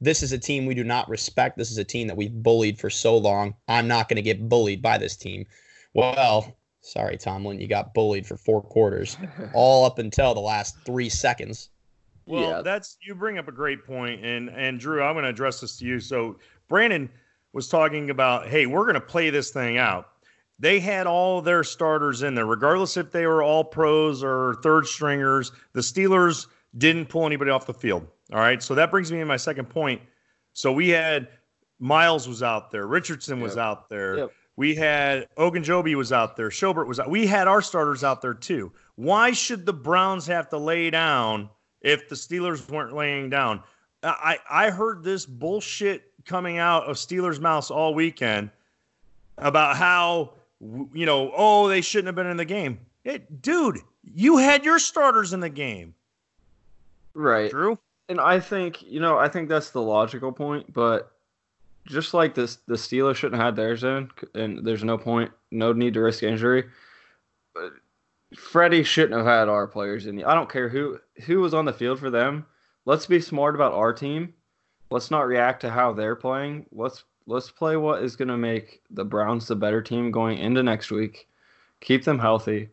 this 0.00 0.22
is 0.24 0.32
a 0.32 0.38
team 0.38 0.66
we 0.66 0.74
do 0.74 0.84
not 0.84 1.08
respect. 1.08 1.56
This 1.56 1.70
is 1.70 1.78
a 1.78 1.84
team 1.84 2.08
that 2.08 2.16
we've 2.16 2.34
bullied 2.42 2.80
for 2.80 2.90
so 2.90 3.16
long. 3.16 3.54
I'm 3.68 3.86
not 3.86 4.08
going 4.08 4.16
to 4.16 4.22
get 4.22 4.48
bullied 4.48 4.82
by 4.82 4.98
this 4.98 5.16
team. 5.16 5.46
Well, 5.94 6.55
sorry, 6.86 7.16
Tomlin, 7.16 7.60
you 7.60 7.66
got 7.66 7.92
bullied 7.94 8.26
for 8.26 8.36
four 8.36 8.62
quarters, 8.62 9.16
all 9.52 9.84
up 9.84 9.98
until 9.98 10.34
the 10.34 10.40
last 10.40 10.76
three 10.84 11.08
seconds. 11.08 11.70
Well, 12.26 12.42
Yeah. 12.42 12.62
that's 12.62 12.96
you 13.06 13.14
bring 13.14 13.38
up 13.38 13.48
a 13.48 13.52
great 13.52 13.84
point, 13.84 14.24
and 14.24 14.48
and 14.50 14.80
Drew, 14.80 15.02
I'm 15.02 15.14
going 15.14 15.24
to 15.24 15.28
address 15.30 15.60
this 15.60 15.78
to 15.78 15.84
you. 15.84 16.00
So 16.00 16.38
Brandon 16.68 17.08
was 17.52 17.68
talking 17.68 18.10
about, 18.10 18.48
hey, 18.48 18.66
we're 18.66 18.82
going 18.84 18.94
to 18.94 19.00
play 19.00 19.30
this 19.30 19.50
thing 19.50 19.78
out. 19.78 20.08
They 20.58 20.80
had 20.80 21.06
all 21.06 21.42
their 21.42 21.62
starters 21.62 22.22
in 22.22 22.34
there, 22.34 22.46
regardless 22.46 22.96
if 22.96 23.12
they 23.12 23.26
were 23.26 23.42
all 23.42 23.62
pros 23.62 24.24
or 24.24 24.56
third 24.62 24.86
stringers. 24.86 25.52
The 25.74 25.80
Steelers 25.82 26.46
didn't 26.78 27.06
pull 27.08 27.26
anybody 27.26 27.50
off 27.50 27.66
the 27.66 27.74
field. 27.74 28.06
All 28.32 28.38
right, 28.40 28.62
so 28.62 28.74
that 28.74 28.90
brings 28.90 29.12
me 29.12 29.18
to 29.18 29.24
my 29.24 29.36
second 29.36 29.66
point. 29.70 30.00
So 30.52 30.72
we 30.72 30.88
had 30.88 31.28
Myles 31.78 32.26
was 32.26 32.42
out 32.42 32.70
there, 32.70 32.86
Richardson 32.86 33.40
was 33.40 33.54
Yep. 33.56 33.62
out 33.64 33.88
there. 33.88 34.16
Yep. 34.18 34.30
We 34.56 34.74
had 34.74 35.28
Ogunjobi 35.36 35.94
was 35.94 36.12
out 36.12 36.36
there, 36.36 36.48
Schobert 36.48 36.86
was 36.86 36.98
out. 36.98 37.10
We 37.10 37.26
had 37.26 37.46
our 37.46 37.60
starters 37.60 38.02
out 38.02 38.22
there 38.22 38.34
too. 38.34 38.72
Why 38.94 39.32
should 39.32 39.66
the 39.66 39.72
Browns 39.72 40.26
have 40.26 40.48
to 40.50 40.58
lay 40.58 40.90
down 40.90 41.50
if 41.82 42.08
the 42.08 42.14
Steelers 42.14 42.68
weren't 42.70 42.94
laying 42.94 43.28
down? 43.28 43.62
I 44.02 44.38
I 44.48 44.70
heard 44.70 45.02
this 45.04 45.26
bullshit 45.26 46.12
coming 46.24 46.58
out 46.58 46.84
of 46.84 46.96
Steelers' 46.96 47.40
mouths 47.40 47.70
all 47.70 47.94
weekend 47.94 48.50
about 49.38 49.76
how 49.76 50.34
you 50.60 51.04
know, 51.06 51.32
oh, 51.36 51.68
they 51.68 51.82
shouldn't 51.82 52.06
have 52.06 52.14
been 52.14 52.26
in 52.26 52.38
the 52.38 52.44
game. 52.44 52.80
Hey, 53.04 53.20
dude, 53.40 53.78
you 54.02 54.38
had 54.38 54.64
your 54.64 54.78
starters 54.78 55.32
in 55.32 55.40
the 55.40 55.50
game. 55.50 55.94
right. 57.14 57.50
Drew? 57.50 57.78
And 58.08 58.20
I 58.20 58.40
think 58.40 58.82
you 58.82 59.00
know, 59.00 59.18
I 59.18 59.28
think 59.28 59.48
that's 59.48 59.70
the 59.70 59.82
logical 59.82 60.32
point, 60.32 60.72
but 60.72 61.12
just 61.86 62.14
like 62.14 62.34
this, 62.34 62.56
the 62.66 62.74
Steelers 62.74 63.16
shouldn't 63.16 63.40
have 63.40 63.46
had 63.46 63.56
theirs 63.56 63.84
in, 63.84 64.10
and 64.34 64.66
there's 64.66 64.84
no 64.84 64.98
point, 64.98 65.30
no 65.50 65.72
need 65.72 65.94
to 65.94 66.00
risk 66.00 66.22
injury. 66.22 66.64
But 67.54 67.72
Freddie 68.36 68.82
shouldn't 68.82 69.16
have 69.16 69.26
had 69.26 69.48
our 69.48 69.66
players 69.66 70.06
in. 70.06 70.22
I 70.24 70.34
don't 70.34 70.50
care 70.50 70.68
who 70.68 70.98
who 71.24 71.40
was 71.40 71.54
on 71.54 71.64
the 71.64 71.72
field 71.72 71.98
for 71.98 72.10
them. 72.10 72.44
Let's 72.84 73.06
be 73.06 73.20
smart 73.20 73.54
about 73.54 73.72
our 73.72 73.92
team. 73.92 74.34
Let's 74.90 75.10
not 75.10 75.26
react 75.26 75.60
to 75.62 75.70
how 75.70 75.92
they're 75.92 76.16
playing. 76.16 76.66
Let's 76.72 77.04
let's 77.26 77.50
play 77.50 77.76
what 77.76 78.02
is 78.02 78.16
going 78.16 78.28
to 78.28 78.36
make 78.36 78.82
the 78.90 79.04
Browns 79.04 79.46
the 79.46 79.56
better 79.56 79.82
team 79.82 80.10
going 80.10 80.38
into 80.38 80.62
next 80.62 80.90
week. 80.90 81.28
Keep 81.80 82.04
them 82.04 82.18
healthy. 82.18 82.68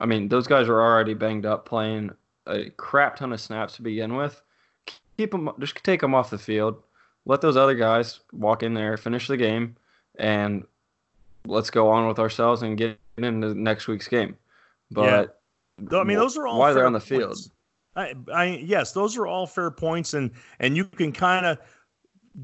I 0.00 0.06
mean, 0.06 0.28
those 0.28 0.46
guys 0.46 0.68
are 0.68 0.80
already 0.80 1.14
banged 1.14 1.46
up 1.46 1.66
playing 1.66 2.10
a 2.46 2.70
crap 2.70 3.16
ton 3.16 3.32
of 3.32 3.40
snaps 3.40 3.76
to 3.76 3.82
begin 3.82 4.16
with. 4.16 4.42
Keep 5.16 5.32
them, 5.32 5.50
just 5.58 5.76
take 5.84 6.00
them 6.00 6.14
off 6.14 6.30
the 6.30 6.38
field. 6.38 6.82
Let 7.30 7.40
those 7.40 7.56
other 7.56 7.76
guys 7.76 8.18
walk 8.32 8.64
in 8.64 8.74
there, 8.74 8.96
finish 8.96 9.28
the 9.28 9.36
game, 9.36 9.76
and 10.18 10.64
let's 11.46 11.70
go 11.70 11.88
on 11.88 12.08
with 12.08 12.18
ourselves 12.18 12.62
and 12.62 12.76
get 12.76 12.98
into 13.18 13.54
next 13.54 13.86
week's 13.86 14.08
game. 14.08 14.36
But 14.90 15.40
I 15.92 16.02
mean, 16.02 16.16
those 16.16 16.36
are 16.36 16.48
all 16.48 16.58
why 16.58 16.72
they're 16.72 16.86
on 16.86 16.92
the 16.92 16.98
field. 16.98 17.26
points. 17.26 17.50
I, 17.94 18.14
I 18.34 18.44
yes, 18.64 18.90
those 18.90 19.16
are 19.16 19.28
all 19.28 19.46
fair 19.46 19.70
points, 19.70 20.14
and 20.14 20.32
and 20.58 20.76
you 20.76 20.84
can 20.84 21.12
kind 21.12 21.46
of 21.46 21.58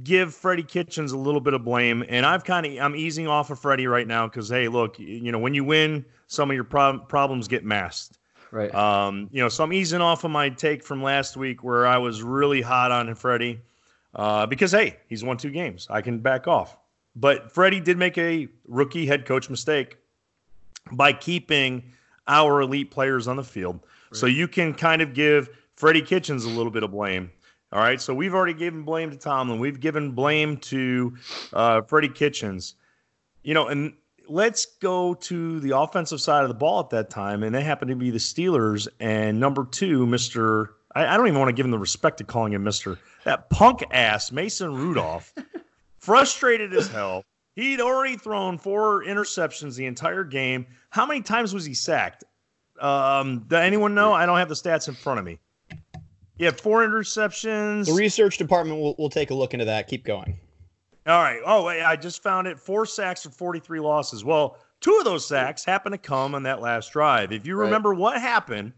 give 0.05 0.33
Freddie 0.33 0.62
Kitchens 0.62 1.11
a 1.11 1.19
little 1.19 1.40
bit 1.40 1.52
of 1.52 1.64
blame, 1.64 2.05
and 2.09 2.25
I've 2.25 2.45
kind 2.45 2.64
of 2.64 2.78
I'm 2.78 2.95
easing 2.95 3.26
off 3.26 3.50
of 3.50 3.59
Freddie 3.59 3.88
right 3.88 4.07
now 4.07 4.28
because 4.28 4.49
hey, 4.49 4.69
look, 4.69 5.00
you 5.00 5.33
know 5.33 5.40
when 5.40 5.52
you 5.52 5.64
win, 5.64 6.05
some 6.28 6.49
of 6.49 6.55
your 6.55 6.62
prob- 6.62 7.09
problems 7.09 7.49
get 7.49 7.64
masked. 7.64 8.19
Right. 8.52 8.73
Um, 8.73 9.31
you 9.33 9.43
know, 9.43 9.49
so 9.49 9.64
I'm 9.64 9.73
easing 9.73 10.00
off 10.00 10.23
of 10.23 10.31
my 10.31 10.49
take 10.49 10.85
from 10.85 11.02
last 11.02 11.37
week 11.37 11.64
where 11.64 11.88
I 11.88 11.99
was 11.99 12.23
really 12.23 12.62
hot 12.62 12.93
on 12.93 13.12
Freddie 13.16 13.61
uh, 14.16 14.46
because 14.46 14.73
hey, 14.73 14.96
he's 15.08 15.23
won 15.23 15.37
two 15.37 15.50
games. 15.50 15.87
I 15.88 16.00
can 16.00 16.18
back 16.18 16.49
off. 16.49 16.76
But 17.14 17.52
Freddie 17.52 17.80
did 17.80 17.96
make 17.96 18.18
a 18.18 18.49
rookie 18.66 19.06
head 19.06 19.25
coach 19.25 19.49
mistake 19.49 19.96
by 20.92 21.12
keeping 21.12 21.92
our 22.26 22.61
elite 22.61 22.90
players 22.90 23.28
on 23.28 23.37
the 23.37 23.44
field. 23.44 23.80
So 24.12 24.26
you 24.26 24.49
can 24.49 24.73
kind 24.73 25.02
of 25.02 25.14
give 25.14 25.50
Freddie 25.75 26.02
Kitchens 26.02 26.44
a 26.44 26.49
little 26.49 26.70
bit 26.70 26.82
of 26.82 26.90
blame. 26.90 27.30
All 27.73 27.80
right. 27.80 28.00
So 28.00 28.14
we've 28.14 28.35
already 28.35 28.54
given 28.54 28.82
blame 28.82 29.11
to 29.11 29.16
Tomlin. 29.16 29.58
We've 29.58 29.80
given 29.80 30.12
blame 30.12 30.56
to 30.58 31.16
uh, 31.52 31.82
Freddie 31.82 32.08
Kitchens. 32.08 32.75
You 33.42 33.54
know, 33.54 33.68
and 33.68 33.94
let's 34.28 34.66
go 34.80 35.14
to 35.14 35.61
the 35.61 35.76
offensive 35.76 36.20
side 36.20 36.42
of 36.42 36.49
the 36.49 36.54
ball 36.54 36.80
at 36.80 36.90
that 36.90 37.11
time, 37.11 37.42
and 37.42 37.54
they 37.54 37.62
happen 37.62 37.88
to 37.88 37.96
be 37.96 38.11
the 38.11 38.18
Steelers. 38.18 38.88
And 39.00 39.40
number 39.40 39.64
two, 39.64 40.06
Mister, 40.06 40.75
I, 40.97 41.12
I 41.15 41.17
don't 41.17 41.26
even 41.29 41.38
want 41.38 41.50
to 41.50 41.53
give 41.53 41.67
him 41.67 41.71
the 41.71 41.79
respect 41.79 42.21
of 42.21 42.26
calling 42.26 42.53
him 42.55 42.65
Mister. 42.65 42.99
That 43.25 43.50
punk 43.50 43.85
ass 43.91 44.33
Mason 44.33 44.75
Rudolph, 44.75 45.33
frustrated 45.99 46.73
as 46.73 46.88
hell. 46.88 47.23
He'd 47.55 47.81
already 47.81 48.17
thrown 48.17 48.59
four 48.59 49.05
interceptions 49.05 49.76
the 49.76 49.87
entire 49.87 50.25
game. 50.25 50.67
How 50.91 51.07
many 51.07 51.21
times 51.23 51.55
was 51.55 51.65
he 51.65 51.75
sacked? 51.75 52.25
Um, 52.81 53.41
does 53.49 53.62
anyone 53.62 53.95
know? 53.95 54.12
I 54.12 54.26
don't 54.26 54.38
have 54.38 54.49
the 54.49 54.55
stats 54.55 54.88
in 54.88 54.95
front 54.95 55.19
of 55.19 55.25
me. 55.25 55.38
Yeah, 56.38 56.50
four 56.50 56.87
interceptions. 56.87 57.87
The 57.87 57.95
research 57.95 58.37
department 58.37 58.79
will, 58.81 58.95
will 58.99 59.09
take 59.09 59.31
a 59.31 59.35
look 59.35 59.55
into 59.55 59.65
that. 59.67 59.88
Keep 59.88 60.05
going. 60.05 60.38
All 61.07 61.23
right. 61.23 61.41
Oh, 61.47 61.65
wait, 61.65 61.83
I 61.83 61.97
just 61.97 62.23
found 62.23 62.47
it. 62.47 62.59
Four 62.59 62.85
sacks 62.85 63.23
for 63.23 63.31
43 63.31 63.81
losses. 63.81 64.23
Well, 64.25 64.59
two 64.81 64.95
of 64.99 65.05
those 65.05 65.26
sacks 65.26 65.65
happened 65.65 65.95
to 65.95 65.99
come 65.99 66.35
on 66.35 66.43
that 66.43 66.61
last 66.61 66.93
drive. 66.93 67.33
If 67.33 67.47
you 67.47 67.57
Right. 67.57 67.65
remember 67.67 67.95
what 67.95 68.21
happened, 68.21 68.73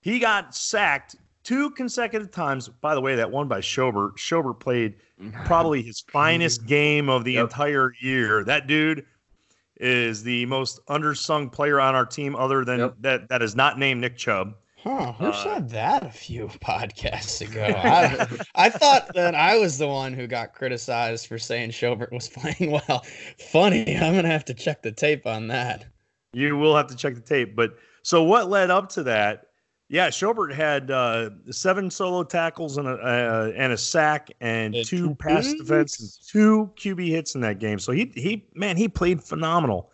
he 0.00 0.20
got 0.20 0.54
sacked 0.54 1.16
two 1.46 1.70
consecutive 1.70 2.30
times. 2.32 2.68
By 2.68 2.94
the 2.94 3.00
way, 3.00 3.14
that 3.14 3.30
one 3.30 3.46
by 3.48 3.60
Schobert. 3.60 4.16
Schobert 4.18 4.58
played 4.60 4.96
probably 5.44 5.80
his 5.82 6.00
finest 6.12 6.66
game 6.66 7.08
of 7.08 7.24
the 7.24 7.34
Yep. 7.34 7.44
entire 7.44 7.92
year. 8.00 8.42
That 8.44 8.66
dude 8.66 9.06
is 9.78 10.22
the 10.22 10.44
most 10.46 10.80
undersung 10.88 11.52
player 11.52 11.80
on 11.80 11.94
our 11.94 12.06
team, 12.06 12.34
other 12.34 12.64
than 12.64 12.80
Yep. 12.80 12.94
that 13.00 13.28
that 13.28 13.42
is 13.42 13.54
not 13.54 13.78
named 13.78 14.00
Nick 14.00 14.16
Chubb. 14.16 14.54
Huh? 14.78 15.12
Who 15.12 15.26
Uh, 15.26 15.32
said 15.32 15.68
that 15.70 16.02
a 16.04 16.10
few 16.10 16.46
podcasts 16.62 17.40
ago? 17.40 17.64
I, 18.56 18.66
I 18.66 18.68
thought 18.70 19.12
that 19.14 19.34
I 19.34 19.56
was 19.58 19.78
the 19.78 19.88
one 19.88 20.12
who 20.14 20.26
got 20.26 20.52
criticized 20.54 21.26
for 21.26 21.38
saying 21.38 21.70
Schobert 21.70 22.12
was 22.12 22.28
playing 22.28 22.72
well. 22.72 23.04
Funny, 23.38 23.96
I'm 23.96 24.14
gonna 24.14 24.28
have 24.28 24.44
to 24.46 24.54
check 24.54 24.82
the 24.82 24.92
tape 24.92 25.26
on 25.26 25.46
that. 25.48 25.86
You 26.32 26.56
will 26.56 26.76
have 26.76 26.86
to 26.88 26.96
check 26.96 27.14
the 27.14 27.20
tape. 27.20 27.54
But 27.56 27.76
so 28.02 28.22
what 28.22 28.48
led 28.50 28.70
up 28.70 28.88
to 28.90 29.02
that? 29.04 29.45
Yeah, 29.88 30.08
Schobert 30.08 30.52
had 30.52 30.90
uh, 30.90 31.30
seven 31.50 31.90
solo 31.90 32.24
tackles 32.24 32.76
and 32.76 32.88
a 32.88 32.94
uh, 32.94 33.52
and 33.54 33.72
a 33.72 33.76
sack 33.78 34.30
and 34.40 34.74
And 34.74 34.84
two 34.86 35.08
two 35.08 35.14
pass 35.14 35.54
defense 35.54 36.00
and 36.00 36.28
two 36.28 36.70
QB 36.76 37.08
hits 37.08 37.34
in 37.36 37.40
that 37.42 37.60
game. 37.60 37.78
So 37.78 37.92
he 37.92 38.10
he 38.16 38.44
man 38.54 38.76
he 38.76 38.88
played 38.88 39.22
phenomenal. 39.22 39.92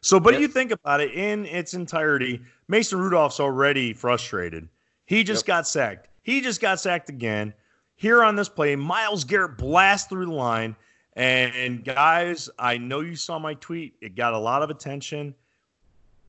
So, 0.00 0.18
but 0.20 0.34
Yep. 0.34 0.40
you 0.42 0.48
think 0.48 0.70
about 0.70 1.00
it 1.00 1.12
in 1.12 1.46
its 1.46 1.74
entirety, 1.74 2.40
Mason 2.68 2.98
Rudolph's 2.98 3.40
already 3.40 3.92
frustrated. 3.92 4.68
He 5.06 5.24
just 5.24 5.42
Yep. 5.42 5.46
got 5.46 5.66
sacked. 5.68 6.08
He 6.22 6.40
just 6.40 6.60
got 6.60 6.80
sacked 6.80 7.08
again. 7.10 7.52
Here 7.96 8.22
on 8.22 8.36
this 8.36 8.48
play, 8.48 8.76
Myles 8.76 9.24
Garrett 9.24 9.56
blasts 9.58 10.08
through 10.08 10.26
the 10.26 10.32
line. 10.32 10.74
And 11.16 11.84
guys, 11.84 12.50
I 12.58 12.76
know 12.76 13.00
you 13.00 13.14
saw 13.14 13.38
my 13.38 13.54
tweet. 13.54 13.94
It 14.00 14.16
got 14.16 14.32
a 14.32 14.38
lot 14.38 14.62
of 14.62 14.70
attention. 14.70 15.34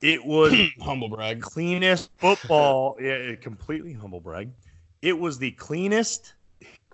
It 0.01 0.23
was 0.25 0.53
Humble 0.81 1.09
brag. 1.09 1.41
cleanest 1.41 2.09
football. 2.17 2.97
Yeah, 3.01 3.35
completely 3.35 3.93
humble 3.93 4.19
brag. 4.19 4.49
It 5.01 5.17
was 5.17 5.37
the 5.37 5.51
cleanest 5.51 6.33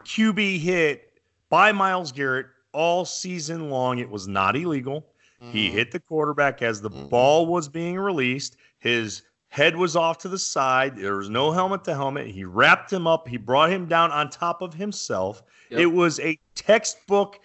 QB 0.05 0.59
hit 0.59 1.13
by 1.49 1.71
Myles 1.71 2.11
Garrett 2.11 2.47
all 2.73 3.05
season 3.05 3.69
long. 3.69 3.99
It 3.99 4.09
was 4.09 4.27
not 4.27 4.55
illegal. 4.55 5.05
He 5.51 5.69
Mm. 5.69 5.71
hit 5.71 5.91
the 5.91 5.99
quarterback 5.99 6.61
as 6.61 6.81
the 6.81 6.89
Mhm. 6.91 7.09
ball 7.09 7.47
was 7.47 7.67
being 7.67 7.97
released. 7.97 8.57
His 8.79 9.23
head 9.49 9.75
was 9.75 9.95
off 9.95 10.19
to 10.19 10.29
the 10.29 10.37
side. 10.37 10.95
There 10.95 11.17
was 11.17 11.29
no 11.29 11.51
helmet 11.51 11.83
to 11.85 11.95
helmet. 11.95 12.27
He 12.27 12.43
wrapped 12.43 12.93
him 12.93 13.07
up. 13.07 13.27
He 13.27 13.37
brought 13.37 13.71
him 13.71 13.87
down 13.87 14.11
on 14.11 14.29
top 14.29 14.61
of 14.61 14.73
himself. 14.73 15.41
Yep. 15.69 15.79
It 15.79 15.85
was 15.87 16.19
a 16.19 16.37
textbook 16.55 17.39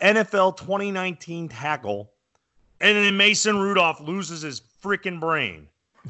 NFL 0.00 0.52
2019 0.56 1.48
tackle. 1.48 2.12
And 2.80 2.96
then 2.96 3.16
Mason 3.16 3.58
Rudolph 3.58 4.00
loses 4.00 4.42
his 4.42 4.60
freaking 4.82 5.20
brain. 5.20 5.68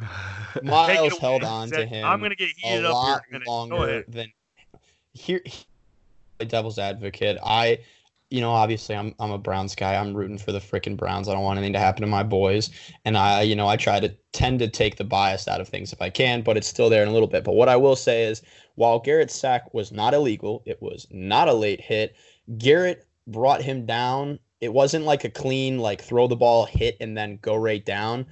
Take 0.54 0.56
it 0.56 0.64
Myles 0.64 1.18
held 1.18 1.44
on 1.44 1.70
to 1.70 1.84
him. 1.84 2.06
I'm 2.06 2.18
going 2.18 2.30
to 2.30 2.36
get 2.36 2.50
a 2.50 2.66
heated 2.68 2.84
up 2.86 2.94
lot 2.94 3.06
here. 3.06 3.20
a 3.28 3.32
minute. 3.32 3.48
Longer 3.48 4.04
than 4.08 4.32
here. 5.12 5.42
A 6.40 6.44
devil's 6.44 6.78
advocate. 6.78 7.38
I, 7.44 7.78
you 8.30 8.40
know, 8.40 8.50
obviously 8.50 8.96
I'm 8.96 9.14
I'm 9.20 9.30
a 9.30 9.38
Browns 9.38 9.74
guy. 9.74 9.94
I'm 9.94 10.14
rooting 10.14 10.38
for 10.38 10.50
the 10.52 10.58
freaking 10.58 10.96
Browns. 10.96 11.28
I 11.28 11.34
don't 11.34 11.44
want 11.44 11.58
anything 11.58 11.74
to 11.74 11.78
happen 11.78 12.00
to 12.00 12.06
my 12.06 12.22
boys, 12.22 12.70
and 13.04 13.16
I, 13.16 13.42
you 13.42 13.54
know, 13.54 13.68
I 13.68 13.76
try 13.76 14.00
to 14.00 14.12
tend 14.32 14.58
to 14.60 14.68
take 14.68 14.96
the 14.96 15.04
bias 15.04 15.46
out 15.46 15.60
of 15.60 15.68
things 15.68 15.92
if 15.92 16.00
I 16.00 16.08
can, 16.08 16.42
but 16.42 16.56
it's 16.56 16.66
still 16.66 16.88
there 16.88 17.02
in 17.02 17.08
a 17.08 17.12
little 17.12 17.28
bit. 17.28 17.44
But 17.44 17.54
what 17.54 17.68
I 17.68 17.76
will 17.76 17.96
say 17.96 18.24
is, 18.24 18.42
while 18.76 18.98
Garrett's 18.98 19.34
sack 19.34 19.72
was 19.74 19.92
not 19.92 20.14
illegal, 20.14 20.62
it 20.64 20.80
was 20.80 21.06
not 21.10 21.48
a 21.48 21.52
late 21.52 21.80
hit. 21.80 22.16
Garrett 22.56 23.06
brought 23.26 23.62
him 23.62 23.84
down. 23.84 24.38
It 24.62 24.72
wasn't 24.72 25.04
like 25.04 25.24
a 25.24 25.30
clean 25.30 25.78
like 25.78 26.00
throw 26.00 26.26
the 26.26 26.36
ball, 26.36 26.64
hit, 26.64 26.96
and 27.00 27.16
then 27.16 27.38
go 27.42 27.54
right 27.54 27.84
down 27.84 28.26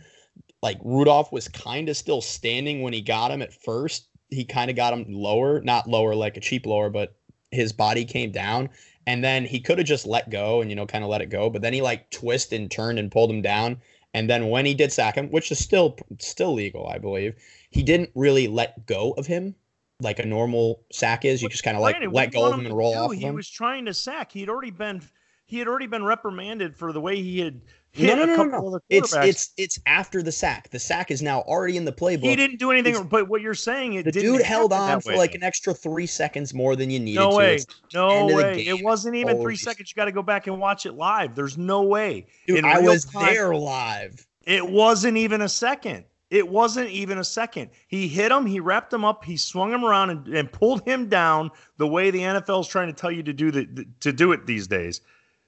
like 0.63 0.79
Rudolph 0.85 1.33
was 1.33 1.49
kind 1.49 1.89
of 1.89 1.97
still 1.97 2.21
standing 2.21 2.83
when 2.83 2.93
he 2.93 3.01
got 3.01 3.31
him 3.31 3.43
at 3.43 3.53
first. 3.53 4.09
He 4.29 4.45
kind 4.45 4.71
of 4.71 4.77
got 4.77 4.93
him 4.93 5.07
lower, 5.09 5.61
not 5.61 5.89
lower 5.89 6.15
like 6.15 6.37
a 6.37 6.41
cheap 6.41 6.67
lower, 6.67 6.91
but 6.91 7.15
his 7.51 7.73
body 7.73 8.05
came 8.05 8.31
down. 8.31 8.69
And 9.07 9.25
then 9.25 9.45
he 9.45 9.61
could 9.61 9.79
have 9.79 9.87
just 9.87 10.07
let 10.07 10.31
go 10.31 10.61
and, 10.61 10.71
you 10.71 10.77
know, 10.77 10.87
kind 10.87 11.03
of 11.03 11.11
let 11.11 11.23
it 11.23 11.31
go. 11.31 11.51
But 11.51 11.63
then 11.63 11.73
he 11.73 11.83
like 11.83 12.11
twisted 12.11 12.61
and 12.61 12.71
turned 12.71 12.99
and 12.99 13.11
pulled 13.11 13.31
him 13.31 13.43
down. 13.43 13.81
And 14.13 14.29
then 14.29 14.49
when 14.49 14.67
he 14.67 14.75
did 14.75 14.93
sack 14.93 15.15
him, 15.17 15.29
which 15.31 15.51
is 15.51 15.59
still 15.59 15.97
still 16.19 16.53
legal, 16.53 16.87
I 16.87 16.99
believe, 16.99 17.35
he 17.71 17.83
didn't 17.83 18.11
really 18.15 18.47
let 18.47 18.87
go 18.87 19.13
of 19.13 19.27
him 19.27 19.55
like 20.01 20.19
a 20.19 20.27
normal 20.27 20.83
sack 20.93 21.25
is. 21.25 21.43
You 21.43 21.49
just 21.49 21.63
kind 21.63 21.77
of 21.77 21.83
like 21.83 21.97
let 22.01 22.11
what 22.13 22.31
do 22.31 22.39
you 22.39 22.45
go 22.45 22.53
of 22.53 22.59
him 22.59 22.67
and 22.67 22.77
roll 22.77 22.93
do? 22.93 22.99
off 22.99 23.13
of 23.13 23.17
He 23.19 23.25
him. 23.25 23.35
was 23.35 23.49
trying 23.49 23.87
to 23.87 23.95
sack. 23.95 24.33
He 24.33 24.41
had 24.41 24.49
already 24.49 24.71
been 24.71 25.03
he 25.47 25.59
had 25.59 25.67
already 25.69 25.87
been 25.87 26.05
reprimanded 26.05 26.77
for 26.77 26.93
the 26.93 27.01
way 27.01 27.21
he 27.21 27.41
had 27.41 27.61
No, 27.99 28.15
no, 28.15 28.25
no, 28.25 28.45
no, 28.45 28.61
no. 28.71 28.81
It's 28.89 29.13
it's 29.15 29.53
it's 29.57 29.79
after 29.85 30.23
the 30.23 30.31
sack. 30.31 30.71
The 30.71 30.79
sack 30.79 31.11
is 31.11 31.23
now 31.23 31.41
already 31.43 31.77
in 31.77 31.85
the 31.85 31.93
playbook. 31.93 32.23
he 32.23 32.37
didn't 32.37 32.59
do 32.61 32.71
anything. 32.71 32.93
it's- 32.95 33.07
But 33.11 33.29
what 33.29 33.41
you're 33.41 33.53
saying, 33.55 33.95
it 33.95 34.05
the 34.05 34.13
dude 34.13 34.43
held 34.43 34.73
on 34.73 35.01
for 35.01 35.11
way, 35.11 35.17
like 35.19 35.35
an 35.35 35.43
extra 35.43 35.75
three 35.75 36.07
seconds 36.07 36.55
more 36.55 36.77
than 36.77 36.89
you 36.89 37.01
needed 37.01 37.19
No 37.19 37.31
to. 37.33 37.37
way. 37.37 37.59
No 37.93 38.09
end 38.11 38.31
of 38.31 38.37
the 38.37 38.43
way. 38.43 38.67
It 38.67 38.85
wasn't 38.85 39.17
even 39.17 39.41
three 39.43 39.57
seconds. 39.57 39.91
You 39.91 39.97
got 40.01 40.05
to 40.05 40.13
go 40.13 40.23
back 40.23 40.47
and 40.47 40.61
watch 40.61 40.87
it 40.87 40.93
live. 40.93 41.35
There's 41.35 41.59
no 41.59 41.83
way. 41.83 42.27
Dude, 42.47 42.59
In 42.59 42.65
I 42.65 42.79
was 42.79 43.05
time- 43.07 43.27
there 43.35 43.55
live. 43.57 44.25
It 44.47 44.69
wasn't 44.71 45.17
even 45.17 45.43
a 45.43 45.49
second. 45.49 46.05
It 46.31 46.49
wasn't 46.49 46.91
even 46.91 47.19
a 47.19 47.25
second. 47.25 47.71
He 47.89 48.07
hit 48.07 48.31
him, 48.31 48.47
he 48.47 48.61
wrapped 48.61 48.93
him 48.93 49.05
up, 49.05 49.25
he 49.25 49.37
swung 49.37 49.73
him 49.73 49.85
around 49.85 50.11
and, 50.11 50.29
and 50.29 50.53
pulled 50.53 50.85
him 50.87 51.09
down 51.09 51.51
the 51.77 51.89
way 51.89 52.13
the 52.13 52.21
NFL 52.21 52.61
is 52.61 52.69
trying 52.69 52.87
to 52.87 52.93
tell 52.93 53.11
you 53.11 53.25
to 53.25 53.33
do 53.33 53.51
the- 53.51 53.85
to 53.99 54.13
do 54.13 54.31
it 54.31 54.47
these 54.47 54.69
days. 54.69 55.01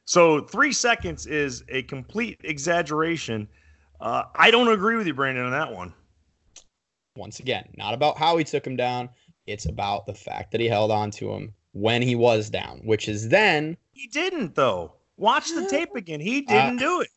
So 0.05 0.41
three 0.41 0.73
seconds 0.73 1.27
is 1.27 1.65
a 1.69 1.83
complete 1.83 2.41
exaggeration. 2.45 3.49
Uh, 4.01 4.25
I 4.35 4.51
don't 4.51 4.69
agree 4.69 4.97
with 4.97 5.07
you, 5.07 5.15
Brandon, 5.15 5.45
on 5.45 5.53
that 5.53 5.73
one. 5.73 5.95
Once 7.17 7.41
again, 7.41 7.69
not 7.77 7.95
about 7.95 8.19
how 8.19 8.37
he 8.37 8.45
took 8.45 8.67
him 8.67 8.77
down. 8.77 9.09
It's 9.47 9.67
about 9.67 10.07
the 10.07 10.15
fact 10.15 10.53
that 10.53 10.61
he 10.61 10.69
held 10.69 10.91
on 10.91 11.11
to 11.13 11.31
him 11.33 11.53
when 11.73 12.03
he 12.03 12.15
was 12.15 12.51
down, 12.51 12.81
which 12.85 13.09
is 13.09 13.29
then 13.29 13.77
He 13.93 14.09
didn't 14.09 14.55
though. 14.55 14.95
Watch 15.17 15.51
the 15.51 15.69
tape 15.69 15.95
again. 15.95 16.21
He 16.21 16.45
Uh, 16.49 16.51
didn't 16.51 16.79
do 16.79 17.01
it. 17.01 17.09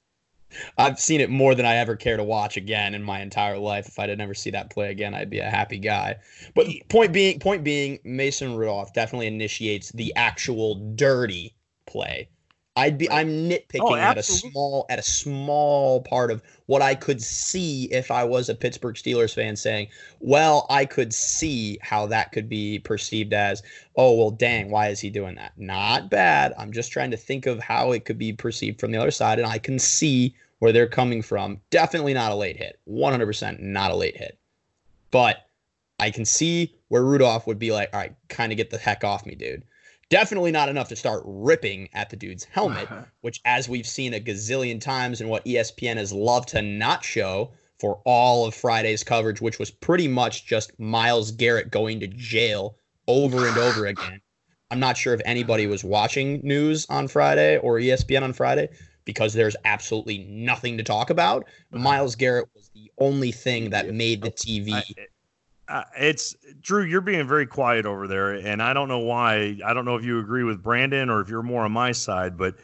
I've 0.78 1.00
seen 1.00 1.22
it 1.22 1.30
more 1.30 1.56
than 1.56 1.66
I 1.66 1.76
ever 1.78 1.96
care 1.96 2.18
to 2.18 2.24
watch 2.24 2.56
again 2.56 2.94
in 2.94 3.04
my 3.04 3.20
entire 3.22 3.58
life. 3.58 3.88
If 3.88 4.00
I 4.00 4.06
did 4.06 4.18
never 4.18 4.34
see 4.34 4.52
that 4.52 4.70
play 4.70 4.92
again, 4.92 5.14
I'd 5.14 5.30
be 5.30 5.40
a 5.40 5.50
happy 5.50 5.80
guy. 5.80 6.16
But 6.54 6.68
point 6.88 7.12
being, 7.12 7.40
point 7.40 7.64
being, 7.64 8.00
Mason 8.04 8.56
Rudolph 8.56 8.94
definitely 8.94 9.28
initiates 9.28 9.92
the 9.92 10.14
actual 10.16 10.76
dirty 10.96 11.56
play. 11.88 12.30
I'd 12.78 12.98
be, 12.98 13.10
I'm 13.10 13.50
nitpicking 13.50 13.80
Oh, 13.82 13.96
at 13.96 14.18
a 14.18 14.24
small, 14.24 14.86
at 14.90 15.00
a 15.00 15.04
small 15.04 16.02
part 16.02 16.30
of 16.30 16.42
what 16.66 16.82
I 16.82 16.94
could 16.94 17.22
see 17.22 17.86
if 17.86 18.12
I 18.12 18.24
was 18.26 18.50
a 18.50 18.56
Pittsburgh 18.56 18.96
Steelers 18.96 19.34
fan, 19.34 19.56
saying, 19.56 19.88
"Well, 20.20 20.66
I 20.70 20.84
could 20.86 21.14
see 21.14 21.78
how 21.82 22.06
that 22.08 22.34
could 22.34 22.50
be 22.50 22.80
perceived 22.80 23.34
as, 23.34 23.64
oh, 23.96 24.16
well, 24.16 24.32
dang, 24.32 24.70
why 24.72 24.90
is 24.90 25.00
he 25.00 25.10
doing 25.10 25.36
that? 25.36 25.54
Not 25.58 26.10
bad. 26.10 26.54
I'm 26.58 26.74
just 26.74 26.92
trying 26.92 27.12
to 27.12 27.18
think 27.18 27.46
of 27.46 27.60
how 27.60 27.94
it 27.94 28.04
could 28.04 28.18
be 28.18 28.34
perceived 28.34 28.80
from 28.80 28.92
the 28.92 28.98
other 29.00 29.12
side, 29.12 29.40
and 29.40 29.48
I 29.48 29.58
can 29.58 29.80
see 29.80 30.36
where 30.60 30.72
they're 30.74 30.88
coming 30.88 31.22
from. 31.22 31.62
Definitely 31.70 32.14
not 32.14 32.32
a 32.32 32.36
late 32.36 32.58
hit. 32.58 32.80
100% 32.88 33.60
not 33.62 33.92
a 33.92 33.96
late 33.96 34.18
hit. 34.18 34.38
But 35.12 35.46
I 36.00 36.12
can 36.12 36.26
see 36.26 36.76
where 36.90 37.04
Rudolph 37.04 37.48
would 37.48 37.60
be 37.60 37.72
like, 37.72 37.90
all 37.94 38.00
right, 38.00 38.16
kind 38.28 38.52
of 38.52 38.58
get 38.58 38.70
the 38.70 38.78
heck 38.78 39.04
off 39.04 39.26
me, 39.26 39.36
dude. 39.36 39.64
Definitely 40.10 40.52
not 40.52 40.70
enough 40.70 40.90
to 40.90 40.96
start 40.96 41.24
ripping 41.26 41.90
at 41.94 42.10
the 42.10 42.16
dude's 42.16 42.44
helmet, 42.44 42.88
which, 43.22 43.42
as 43.46 43.68
we've 43.68 43.88
seen 43.88 44.14
a 44.14 44.20
gazillion 44.20 44.80
times, 44.80 45.22
and 45.22 45.30
what 45.30 45.46
ESPN 45.46 45.98
has 45.98 46.14
loved 46.14 46.50
to 46.50 46.62
not 46.62 47.04
show 47.04 47.52
for 47.80 48.02
all 48.06 48.46
of 48.46 48.54
Friday's 48.54 49.04
coverage, 49.04 49.42
which 49.42 49.60
was 49.60 49.72
pretty 49.72 50.08
much 50.08 50.46
just 50.46 50.78
Myles 50.80 51.32
Garrett 51.32 51.72
going 51.72 52.00
to 52.00 52.08
jail 52.08 52.78
over 53.08 53.48
and 53.48 53.58
over 53.58 53.86
again. 53.88 54.22
I'm 54.72 54.80
not 54.80 54.98
sure 54.98 55.14
if 55.14 55.22
anybody 55.26 55.68
was 55.68 55.84
watching 55.84 56.42
news 56.44 56.86
on 56.90 57.08
Friday 57.08 57.58
or 57.58 57.78
ESPN 57.78 58.24
on 58.24 58.34
Friday 58.34 58.70
because 59.06 59.34
there's 59.34 59.56
absolutely 59.66 60.20
nothing 60.30 60.78
to 60.78 60.84
talk 60.84 61.10
about. 61.10 61.46
Myles 61.72 62.16
Garrett 62.16 62.50
was 62.56 62.70
the 62.74 62.92
only 62.98 63.32
thing 63.32 63.70
that 63.70 63.94
made 63.94 64.22
the 64.22 64.32
TV. 64.32 64.82
Uh, 65.68 65.84
it's 65.98 66.36
Drew. 66.62 66.84
You're 66.84 67.02
being 67.02 67.28
very 67.28 67.48
quiet 67.48 67.86
over 67.86 68.08
there, 68.08 68.34
and 68.34 68.62
I 68.62 68.74
don't 68.74 68.88
know 68.88 69.00
why. 69.00 69.58
I 69.66 69.74
don't 69.74 69.86
know 69.86 69.96
if 69.96 70.06
you 70.06 70.20
agree 70.20 70.44
with 70.44 70.62
Brandon 70.62 71.10
or 71.10 71.22
if 71.22 71.30
you're 71.30 71.44
more 71.44 71.64
on 71.64 71.72
my 71.72 71.92
side, 71.92 72.38
but 72.38 72.56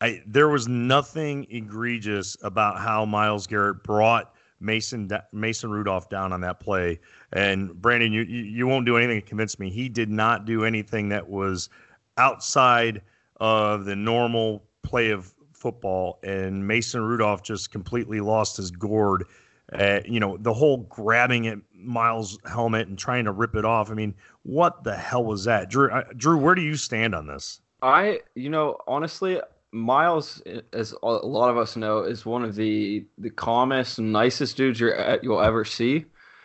I 0.00 0.22
there 0.26 0.48
was 0.48 0.68
nothing 0.68 1.46
egregious 1.50 2.36
about 2.42 2.78
how 2.78 3.04
Myles 3.04 3.46
Garrett 3.46 3.82
brought 3.82 4.34
Mason 4.60 5.10
Mason 5.32 5.70
Rudolph 5.70 6.08
down 6.08 6.32
on 6.32 6.40
that 6.42 6.60
play. 6.60 7.00
And 7.32 7.74
Brandon, 7.80 8.12
you, 8.12 8.22
you 8.22 8.66
won't 8.66 8.86
do 8.86 8.96
anything 8.96 9.20
to 9.20 9.26
convince 9.26 9.58
me. 9.58 9.70
He 9.70 9.88
did 9.88 10.10
not 10.10 10.44
do 10.44 10.64
anything 10.64 11.08
that 11.08 11.28
was 11.28 11.68
outside 12.16 13.02
of 13.40 13.84
the 13.84 13.96
normal 13.96 14.64
play 14.82 15.10
of 15.10 15.34
football, 15.52 16.20
and 16.22 16.66
Mason 16.66 17.02
Rudolph 17.02 17.42
just 17.42 17.72
completely 17.72 18.20
lost 18.20 18.56
his 18.56 18.70
gourd. 18.70 19.24
Uh, 19.72 20.00
you 20.04 20.20
know, 20.20 20.36
the 20.36 20.54
whole 20.54 20.78
grabbing 20.78 21.48
at 21.48 21.58
Myles' 21.74 22.38
helmet 22.46 22.86
and 22.86 22.98
trying 22.98 23.24
to 23.24 23.32
rip 23.32 23.56
it 23.56 23.64
off. 23.64 23.90
I 23.90 23.94
mean, 23.94 24.14
what 24.42 24.84
the 24.84 24.96
hell 24.96 25.24
was 25.24 25.44
that, 25.44 25.68
Drew? 25.68 25.90
Uh, 25.90 26.04
Drew, 26.16 26.36
where 26.36 26.54
do 26.54 26.62
you 26.62 26.76
stand 26.76 27.14
on 27.14 27.26
this? 27.26 27.60
I, 27.82 28.20
you 28.34 28.48
know, 28.48 28.78
honestly, 28.86 29.40
Myles, 29.72 30.40
as 30.72 30.94
a 31.02 31.06
lot 31.06 31.50
of 31.50 31.58
us 31.58 31.76
know, 31.76 32.02
is 32.02 32.24
one 32.24 32.44
of 32.44 32.54
the 32.54 33.04
the 33.18 33.30
calmest, 33.30 33.98
nicest 33.98 34.56
dudes 34.56 34.78
you're 34.78 35.18
you'll 35.22 35.40
ever 35.40 35.64
see. 35.64 36.04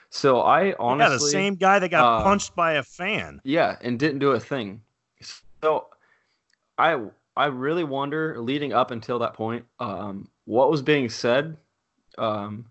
So 0.10 0.42
I 0.42 0.74
honestly, 0.80 1.06
yeah, 1.06 1.10
the 1.10 1.20
same 1.20 1.56
guy 1.56 1.80
that 1.80 1.90
got 1.90 2.22
uh, 2.22 2.24
punched 2.24 2.56
by 2.56 2.74
a 2.74 2.84
fan. 2.84 3.40
Yeah, 3.44 3.78
and 3.82 4.00
didn't 4.00 4.20
do 4.20 4.32
a 4.32 4.40
thing. 4.40 4.82
So 5.64 5.88
I 6.78 7.00
I 7.38 7.46
really 7.46 7.84
wonder 7.84 8.42
leading 8.42 8.74
up 8.74 8.92
until 8.92 9.20
that 9.20 9.36
point, 9.36 9.66
um, 9.80 10.28
what 10.46 10.70
was 10.70 10.82
being 10.82 11.08
said 11.08 11.56
um, 12.18 12.66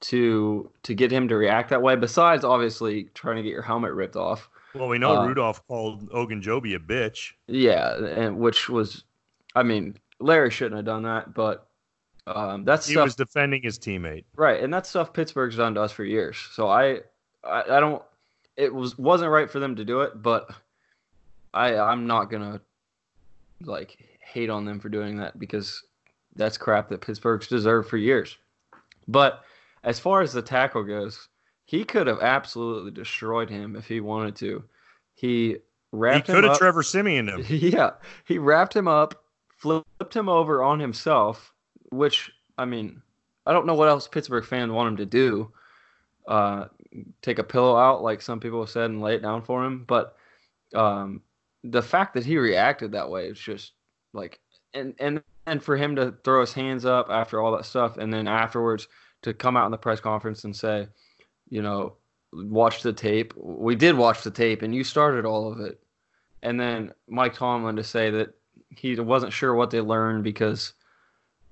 to 0.00 0.70
to 0.82 0.94
get 0.94 1.10
him 1.10 1.28
to 1.28 1.36
react 1.36 1.70
that 1.70 1.82
way. 1.82 1.96
Besides, 1.96 2.44
obviously, 2.44 3.04
trying 3.14 3.36
to 3.36 3.42
get 3.42 3.50
your 3.50 3.62
helmet 3.62 3.92
ripped 3.92 4.16
off. 4.16 4.48
Well, 4.74 4.88
we 4.88 4.98
know 4.98 5.16
uh, 5.16 5.26
Rudolph 5.26 5.66
called 5.66 6.08
Ogunjobi 6.10 6.76
a 6.76 6.78
bitch. 6.78 7.32
Yeah, 7.48 7.96
and 8.04 8.38
which 8.38 8.68
was, 8.68 9.04
I 9.56 9.64
mean, 9.64 9.96
Larry 10.20 10.50
shouldn't 10.50 10.76
have 10.76 10.84
done 10.84 11.02
that, 11.02 11.34
but 11.34 11.66
um, 12.26 12.64
that's 12.64 12.86
He 12.86 12.92
stuff 12.92 13.04
was 13.04 13.16
defending 13.16 13.62
his 13.62 13.78
teammate. 13.78 14.24
right, 14.36 14.62
and 14.62 14.72
that's 14.72 14.88
stuff 14.88 15.12
Pittsburgh's 15.12 15.56
done 15.56 15.74
to 15.74 15.82
us 15.82 15.92
for 15.92 16.04
years. 16.04 16.36
So 16.52 16.68
I, 16.68 17.00
I, 17.44 17.62
I 17.62 17.80
don't. 17.80 18.02
It 18.56 18.72
was 18.72 18.96
wasn't 18.98 19.30
right 19.30 19.50
for 19.50 19.58
them 19.58 19.76
to 19.76 19.84
do 19.84 20.02
it, 20.02 20.22
but 20.22 20.50
I 21.52 21.76
I'm 21.76 22.06
not 22.06 22.30
gonna 22.30 22.60
like 23.62 23.96
hate 24.20 24.50
on 24.50 24.64
them 24.64 24.78
for 24.80 24.88
doing 24.88 25.16
that 25.16 25.38
because 25.38 25.82
that's 26.36 26.56
crap 26.56 26.88
that 26.90 27.00
Pittsburgh's 27.00 27.48
deserved 27.48 27.88
for 27.88 27.96
years. 27.96 28.36
But 29.08 29.42
as 29.84 29.98
far 29.98 30.22
as 30.22 30.32
the 30.32 30.42
tackle 30.42 30.82
goes, 30.82 31.28
he 31.64 31.84
could 31.84 32.06
have 32.06 32.20
absolutely 32.20 32.90
destroyed 32.90 33.48
him 33.48 33.76
if 33.76 33.86
he 33.86 34.00
wanted 34.00 34.36
to. 34.36 34.64
He 35.14 35.58
wrapped 35.92 36.28
him 36.28 36.36
He 36.36 36.40
could 36.42 36.48
have. 36.48 36.58
Trevor 36.58 36.82
Siemian 36.82 37.28
him. 37.28 37.44
Yeah, 37.48 37.92
he 38.26 38.38
wrapped 38.38 38.74
him 38.74 38.88
up, 38.88 39.24
flipped 39.56 40.14
him 40.14 40.28
over 40.28 40.62
on 40.62 40.80
himself, 40.80 41.52
which 41.90 42.30
I 42.58 42.64
mean, 42.64 43.00
I 43.46 43.52
don't 43.52 43.66
know 43.66 43.74
what 43.74 43.88
else 43.88 44.08
Pittsburgh 44.08 44.44
fans 44.44 44.72
want 44.72 44.88
him 44.88 44.96
to 44.98 45.06
do. 45.06 45.52
Uh, 46.26 46.66
take 47.22 47.38
a 47.38 47.44
pillow 47.44 47.76
out, 47.76 48.02
like 48.02 48.20
some 48.20 48.40
people 48.40 48.60
have 48.60 48.70
said, 48.70 48.90
and 48.90 49.00
lay 49.00 49.14
it 49.14 49.22
down 49.22 49.42
for 49.42 49.64
him. 49.64 49.84
But 49.86 50.16
um, 50.74 51.22
the 51.64 51.82
fact 51.82 52.14
that 52.14 52.24
he 52.24 52.36
reacted 52.38 52.92
that 52.92 53.10
way 53.10 53.26
is 53.26 53.38
just 53.38 53.72
like, 54.12 54.40
and 54.74 54.94
and 54.98 55.22
and 55.46 55.62
for 55.62 55.76
him 55.76 55.96
to 55.96 56.14
throw 56.24 56.40
his 56.40 56.52
hands 56.52 56.84
up 56.84 57.08
after 57.10 57.40
all 57.40 57.52
that 57.56 57.64
stuff, 57.64 57.96
and 57.96 58.12
then 58.12 58.28
afterwards 58.28 58.88
to 59.22 59.34
come 59.34 59.56
out 59.56 59.66
in 59.66 59.70
the 59.70 59.78
press 59.78 60.00
conference 60.00 60.44
and 60.44 60.54
say, 60.54 60.86
you 61.48 61.62
know, 61.62 61.94
watch 62.32 62.82
the 62.82 62.92
tape. 62.92 63.34
We 63.36 63.74
did 63.74 63.96
watch 63.96 64.22
the 64.22 64.30
tape, 64.30 64.62
and 64.62 64.74
you 64.74 64.84
started 64.84 65.24
all 65.24 65.50
of 65.52 65.60
it. 65.60 65.80
And 66.42 66.58
then 66.58 66.92
Mike 67.08 67.34
Tomlin 67.34 67.76
to 67.76 67.84
say 67.84 68.10
that 68.10 68.30
he 68.76 68.98
wasn't 68.98 69.32
sure 69.32 69.54
what 69.54 69.70
they 69.70 69.80
learned 69.80 70.24
because 70.24 70.72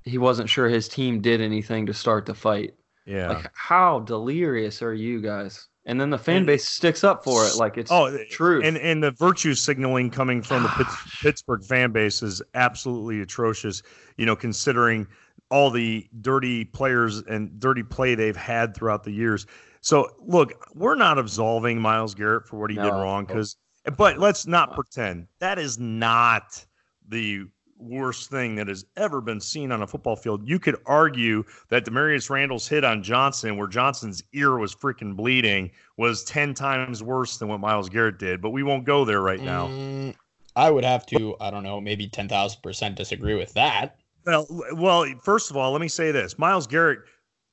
he 0.04 0.18
wasn't 0.18 0.48
sure 0.48 0.68
his 0.68 0.88
team 0.88 1.20
did 1.20 1.40
anything 1.40 1.84
to 1.86 1.92
start 1.94 2.24
the 2.26 2.34
fight. 2.34 2.74
Yeah. 3.04 3.28
Like, 3.30 3.50
how 3.54 4.00
delirious 4.00 4.80
are 4.82 4.94
you 4.94 5.20
guys? 5.20 5.66
And 5.84 5.98
then 6.00 6.10
the 6.10 6.18
fan 6.18 6.38
And- 6.38 6.46
base 6.46 6.68
sticks 6.68 7.02
up 7.02 7.24
for 7.24 7.46
it, 7.46 7.56
like 7.56 7.76
it's 7.78 7.90
Oh, 7.90 8.16
true. 8.30 8.62
And 8.62 8.76
and 8.78 9.02
the 9.02 9.10
virtue 9.12 9.54
signaling 9.54 10.10
coming 10.10 10.42
from 10.42 10.62
the 10.62 10.86
Pittsburgh 11.22 11.64
fan 11.64 11.92
base 11.92 12.22
is 12.22 12.40
absolutely 12.54 13.20
atrocious. 13.20 13.82
You 14.18 14.26
know, 14.26 14.36
considering 14.36 15.06
all 15.50 15.70
the 15.70 16.06
dirty 16.20 16.64
players 16.64 17.22
and 17.22 17.58
dirty 17.58 17.82
play 17.82 18.14
they've 18.14 18.36
had 18.36 18.74
throughout 18.74 19.04
the 19.04 19.10
years. 19.10 19.46
So 19.80 20.08
look, 20.18 20.68
we're 20.74 20.96
not 20.96 21.18
absolving 21.18 21.80
Myles 21.80 22.14
Garrett 22.14 22.46
for 22.46 22.58
what 22.58 22.70
he 22.70 22.76
did 22.76 22.90
wrong 22.90 23.24
because, 23.24 23.56
but 23.96 24.18
let's 24.18 24.46
not 24.46 24.74
pretend 24.74 25.28
that 25.38 25.58
is 25.58 25.78
not 25.78 26.64
the 27.08 27.44
worst 27.80 28.30
thing 28.30 28.56
that 28.56 28.68
has 28.68 28.84
ever 28.96 29.20
been 29.20 29.40
seen 29.40 29.72
on 29.72 29.82
a 29.82 29.86
football 29.86 30.16
field. 30.16 30.48
You 30.48 30.58
could 30.58 30.76
argue 30.86 31.44
that 31.68 31.84
Damarious 31.84 32.28
Randall's 32.28 32.68
hit 32.68 32.84
on 32.84 33.02
Johnson, 33.02 33.56
where 33.56 33.68
Johnson's 33.68 34.22
ear 34.32 34.58
was 34.58 34.74
freaking 34.74 35.16
bleeding, 35.16 35.70
was 35.96 36.24
10 36.24 36.54
times 36.54 37.02
worse 37.02 37.38
than 37.38 37.48
what 37.48 37.60
Myles 37.60 37.88
Garrett 37.88 38.18
did, 38.18 38.42
but 38.42 38.50
we 38.50 38.62
won't 38.62 38.84
go 38.84 39.04
there 39.04 39.20
right 39.20 39.40
now. 39.40 39.68
Mm, 39.68 40.14
I 40.56 40.70
would 40.70 40.84
have 40.84 41.06
to, 41.06 41.36
I 41.40 41.50
don't 41.50 41.62
know, 41.62 41.80
maybe 41.80 42.08
10,000% 42.08 42.94
disagree 42.94 43.34
with 43.34 43.54
that. 43.54 43.98
Well, 44.28 44.46
well, 44.74 45.06
first 45.22 45.50
of 45.50 45.56
all, 45.56 45.72
let 45.72 45.80
me 45.80 45.88
say 45.88 46.12
this. 46.12 46.38
Myles 46.38 46.66
Garrett 46.66 46.98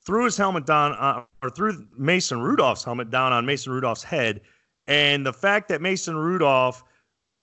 threw 0.05 0.25
his 0.25 0.35
helmet 0.35 0.65
down, 0.65 0.91
uh, 0.91 1.23
or 1.41 1.49
threw 1.49 1.87
Mason 1.97 2.41
Rudolph's 2.41 2.83
helmet 2.83 3.09
down 3.09 3.31
on 3.31 3.45
Mason 3.45 3.71
Rudolph's 3.71 4.03
head. 4.03 4.41
And 4.85 5.25
the 5.25 5.31
fact 5.31 5.69
that 5.69 5.81
Mason 5.81 6.17
Rudolph 6.17 6.83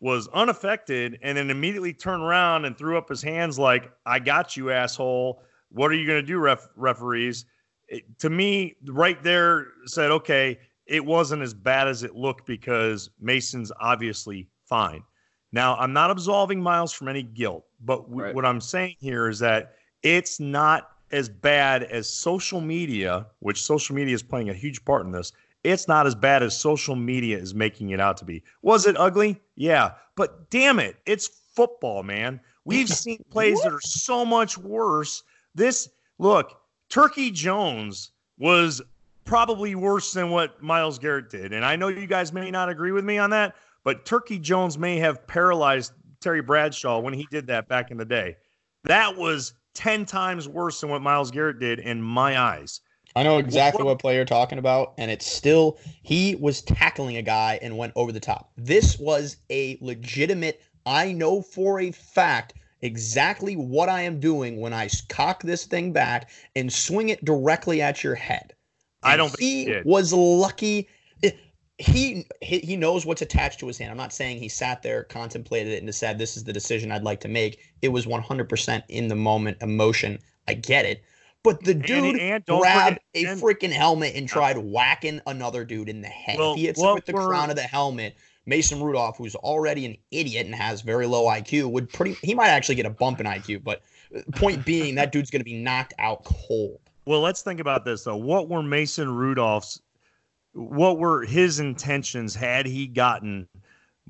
was 0.01 0.29
unaffected 0.35 1.19
and 1.23 1.39
then 1.39 1.49
immediately 1.49 1.95
turned 1.95 2.23
around 2.23 2.67
and 2.67 2.77
threw 2.77 2.99
up 2.99 3.09
his 3.09 3.23
hands 3.23 3.59
like, 3.59 3.91
I 4.05 4.19
got 4.19 4.55
you, 4.55 4.71
asshole. 4.71 5.43
What 5.71 5.91
are 5.91 5.95
you 5.95 6.07
going 6.07 6.21
to 6.21 6.27
do, 6.27 6.37
ref- 6.39 6.69
referees? 6.77 7.47
It, 7.89 8.19
to 8.19 8.29
me, 8.29 8.77
right 8.87 9.23
there 9.23 9.69
said, 9.87 10.11
okay, 10.11 10.59
it 10.87 11.03
wasn't 11.03 11.41
as 11.41 11.55
bad 11.55 11.89
as 11.89 12.03
it 12.03 12.15
looked 12.15 12.45
because 12.47 13.09
Mason's 13.19 13.73
obviously 13.81 14.47
fine. 14.69 15.03
Now, 15.53 15.77
I'm 15.77 15.93
not 15.93 16.11
absolving 16.11 16.63
Myles 16.63 16.93
from 16.93 17.09
any 17.09 17.23
guilt, 17.23 17.65
but 17.81 18.03
w- 18.09 18.23
Right. 18.25 18.35
what 18.35 18.45
I'm 18.47 18.61
saying 18.61 18.97
here 19.01 19.29
is 19.29 19.39
that 19.41 19.75
it's 20.03 20.41
not 20.41 20.89
as 21.11 21.29
bad 21.29 21.85
as 21.85 22.09
social 22.13 22.61
media, 22.61 23.27
which 23.41 23.63
social 23.63 23.95
media 23.95 24.15
is 24.15 24.23
playing 24.23 24.49
a 24.49 24.55
huge 24.55 24.85
part 24.85 25.05
in 25.05 25.13
this. 25.13 25.33
It's 25.63 25.87
not 25.87 26.07
as 26.07 26.15
bad 26.15 26.43
as 26.43 26.59
social 26.59 26.97
media 26.97 27.39
is 27.39 27.55
making 27.55 27.91
it 27.91 28.01
out 28.01 28.17
to 28.17 28.25
be. 28.25 28.43
Was 28.63 28.87
it 28.87 28.97
ugly? 28.99 29.41
Yeah. 29.55 29.93
But 30.17 30.51
damn 30.51 30.79
it, 30.81 30.97
it's 31.07 31.29
football, 31.55 32.03
man. 32.03 32.41
We've 32.65 32.89
seen 32.89 33.23
plays 33.31 33.61
that 33.63 33.73
are 33.73 33.81
so 33.81 34.25
much 34.25 34.57
worse. 34.59 35.23
This, 35.55 35.89
look, 36.19 36.59
Turkey 36.89 37.31
Jones 37.31 38.11
was 38.39 38.81
probably 39.25 39.75
worse 39.75 40.13
than 40.15 40.31
what 40.31 40.61
Myles 40.63 40.99
Garrett 40.99 41.31
did. 41.31 41.53
And 41.53 41.65
I 41.65 41.77
know 41.77 41.89
you 41.89 42.07
guys 42.07 42.33
may 42.33 42.51
not 42.51 42.69
agree 42.69 42.91
with 42.91 43.05
me 43.05 43.19
on 43.19 43.31
that, 43.31 43.55
but 43.85 44.05
Turkey 44.05 44.39
Jones 44.39 44.79
may 44.79 44.99
have 44.99 45.27
paralyzed 45.27 45.93
Terry 46.21 46.43
Bradshaw 46.43 47.01
when 47.01 47.15
he 47.15 47.27
did 47.31 47.47
that 47.49 47.69
back 47.69 47.91
in 47.91 47.97
the 47.97 48.05
day. 48.05 48.37
That 48.85 49.17
was 49.17 49.55
10 49.75 50.07
times 50.07 50.49
worse 50.49 50.81
than 50.81 50.91
what 50.91 51.03
Myles 51.03 51.31
Garrett 51.31 51.59
did 51.59 51.79
in 51.79 52.03
my 52.03 52.39
eyes. 52.39 52.81
I 53.15 53.23
know 53.23 53.39
exactly 53.39 53.85
what 53.85 53.99
player 53.99 54.17
you're 54.17 54.25
talking 54.25 54.59
about, 54.59 54.95
and 54.97 55.11
it's 55.11 55.27
still 55.27 55.79
he 56.03 56.35
was 56.37 56.63
tackling 56.63 57.19
a 57.19 57.23
guy 57.23 57.59
and 57.61 57.77
went 57.77 57.93
over 57.95 58.11
the 58.11 58.21
top. 58.21 58.53
This 58.57 58.99
was 58.99 59.37
a 59.51 59.77
legitimate. 59.83 60.63
I 60.87 61.13
know 61.13 61.43
for 61.43 61.81
a 61.81 61.91
fact 61.91 62.55
exactly 62.81 63.55
what 63.55 63.89
I 63.89 64.01
am 64.03 64.19
doing 64.19 64.61
when 64.61 64.73
I 64.73 64.89
cock 65.09 65.43
this 65.43 65.67
thing 65.67 65.93
back 65.93 66.31
and 66.57 66.73
swing 66.73 67.11
it 67.11 67.25
directly 67.25 67.83
at 67.83 68.03
your 68.03 68.15
head. 68.15 68.55
I 69.03 69.17
don't 69.17 69.29
think 69.31 69.41
he 69.41 69.65
he 69.67 69.83
was 69.85 70.13
lucky. 70.13 70.89
He, 71.83 72.27
he 72.41 72.61
he 72.61 72.77
knows 72.77 73.05
what's 73.05 73.23
attached 73.23 73.59
to 73.61 73.67
his 73.67 73.77
hand. 73.79 73.91
I'm 73.91 73.97
not 73.97 74.13
saying 74.13 74.39
he 74.39 74.49
sat 74.49 74.83
there, 74.83 75.03
contemplated 75.05 75.73
it, 75.73 75.83
and 75.83 75.95
said, 75.95 76.19
"This 76.19 76.37
is 76.37 76.45
the 76.45 76.53
decision 76.53 76.93
I'd 76.93 77.03
like 77.03 77.21
to 77.21 77.29
make." 77.29 77.59
It 77.83 77.89
was 77.89 78.07
100% 78.07 78.83
in 78.89 79.09
the 79.09 79.17
moment, 79.17 79.59
emotion. 79.61 80.19
I 80.47 80.55
get 80.55 80.85
it, 80.85 81.03
but 81.43 81.63
the 81.65 81.75
dude 81.75 82.17
and 82.21 82.45
don't 82.45 82.61
grabbed 82.61 83.01
forget- 83.15 83.29
a 83.29 83.33
and- 83.33 83.41
freaking 83.43 83.73
helmet 83.73 84.15
and 84.15 84.29
tried 84.29 84.59
whacking 84.59 85.21
another 85.27 85.65
dude 85.65 85.89
in 85.89 86.01
the 86.01 86.09
head. 86.09 86.39
Well, 86.39 86.55
he 86.55 86.67
hits 86.67 86.81
him 86.81 86.95
with 86.95 87.07
the 87.07 87.13
crown 87.13 87.51
of 87.51 87.57
the 87.57 87.63
helmet, 87.63 88.17
Mason 88.47 88.81
Rudolph, 88.83 89.19
who's 89.19 89.35
already 89.35 89.85
an 89.87 89.97
idiot 90.11 90.47
and 90.47 90.55
has 90.55 90.83
very 90.83 91.07
low 91.07 91.25
IQ, 91.27 91.71
would 91.71 91.89
pretty 91.93 92.17
he 92.23 92.35
might 92.35 92.49
actually 92.49 92.77
get 92.77 92.87
a 92.87 92.91
bump 92.91 93.19
in 93.21 93.27
IQ. 93.27 93.65
But 93.65 93.83
uh, 94.17 94.21
point 94.37 94.65
being, 94.65 94.95
that 94.95 95.11
dude's 95.13 95.31
gonna 95.31 95.45
be 95.45 95.55
knocked 95.61 95.95
out 95.99 96.23
cold. 96.25 96.79
Well, 97.05 97.21
let's 97.21 97.43
think 97.43 97.59
about 97.59 97.85
this 97.85 98.05
though. 98.05 98.17
What 98.17 98.49
were 98.49 98.63
Mason 98.63 99.13
Rudolph's 99.13 99.82
what 100.55 100.99
were 100.99 101.25
his 101.25 101.61
intentions 101.61 102.35
had 102.35 102.67
he 102.67 102.87
gotten 102.87 103.49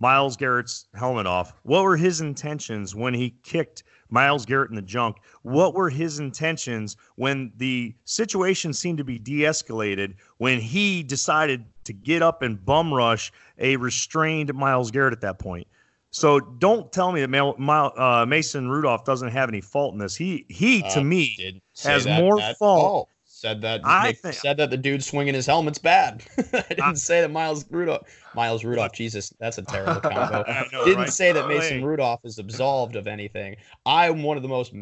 Myles 0.01 0.37
Garrett's 0.37 0.87
helmet 0.95 1.27
off? 1.27 1.53
What 1.63 1.83
were 1.83 1.97
his 1.97 2.21
intentions 2.21 2.95
when 2.95 3.15
he 3.15 3.35
kicked 3.45 3.85
Myles 4.11 4.45
Garrett 4.45 4.71
in 4.71 4.77
the 4.77 4.83
junk? 4.83 5.17
What 5.43 5.75
were 5.75 5.89
his 5.91 6.19
intentions 6.19 6.97
when 7.17 7.53
the 7.57 7.95
situation 8.05 8.73
seemed 8.73 8.99
to 8.99 9.05
be 9.05 9.19
de-escalated 9.19 10.15
when 10.39 10.61
he 10.61 11.03
decided 11.03 11.65
to 11.85 11.93
get 11.93 12.23
up 12.23 12.43
and 12.43 12.65
bum 12.65 12.93
rush 12.93 13.33
a 13.59 13.77
restrained 13.77 14.53
Myles 14.55 14.91
Garrett 14.91 15.13
at 15.13 15.21
that 15.21 15.39
point? 15.39 15.67
So 16.11 16.41
don't 16.41 16.93
tell 16.93 17.11
me 17.11 17.23
that 17.23 17.29
Mal- 17.29 17.57
Mil- 17.59 17.93
uh, 17.97 18.27
Mason 18.27 18.69
Rudolph 18.69 19.05
doesn't 19.05 19.31
have 19.31 19.49
any 19.49 19.63
fault 19.63 19.95
in 19.95 19.99
this. 19.99 20.15
He 20.15 20.45
he 20.51 20.83
to 20.83 21.01
Uh, 21.01 21.05
me 21.05 21.63
has 21.85 22.07
more 22.07 22.39
at 22.39 22.59
fault. 22.59 23.09
Said 23.43 23.61
that 23.63 23.81
I 23.85 24.13
think- 24.13 24.37
said 24.37 24.57
that 24.59 24.71
the 24.71 24.77
dude 24.77 25.03
swinging 25.03 25.35
his 25.35 25.47
helmet's 25.47 25.79
bad. 25.79 26.23
I 26.53 26.61
didn't 26.69 26.81
I- 26.81 26.95
say 26.95 27.21
that 27.23 27.33
Miles 27.33 27.65
Rudolph. 27.71 28.07
Miles 28.37 28.63
Rudolph, 28.65 28.93
Jesus, 28.93 29.35
that's 29.41 29.59
a 29.59 29.63
terrible 29.63 30.01
combo. 30.01 30.45
I 30.47 30.69
know, 30.73 30.85
didn't 30.85 30.99
right? 31.01 31.11
say 31.11 31.33
that 31.33 31.49
Mason 31.49 31.85
Rudolph 31.85 32.21
is 32.23 32.39
absolved 32.39 32.95
of 32.95 33.09
anything. 33.09 33.57
I'm 33.85 34.23
one 34.23 34.37
of 34.37 34.45
the 34.45 34.49
most 34.49 34.73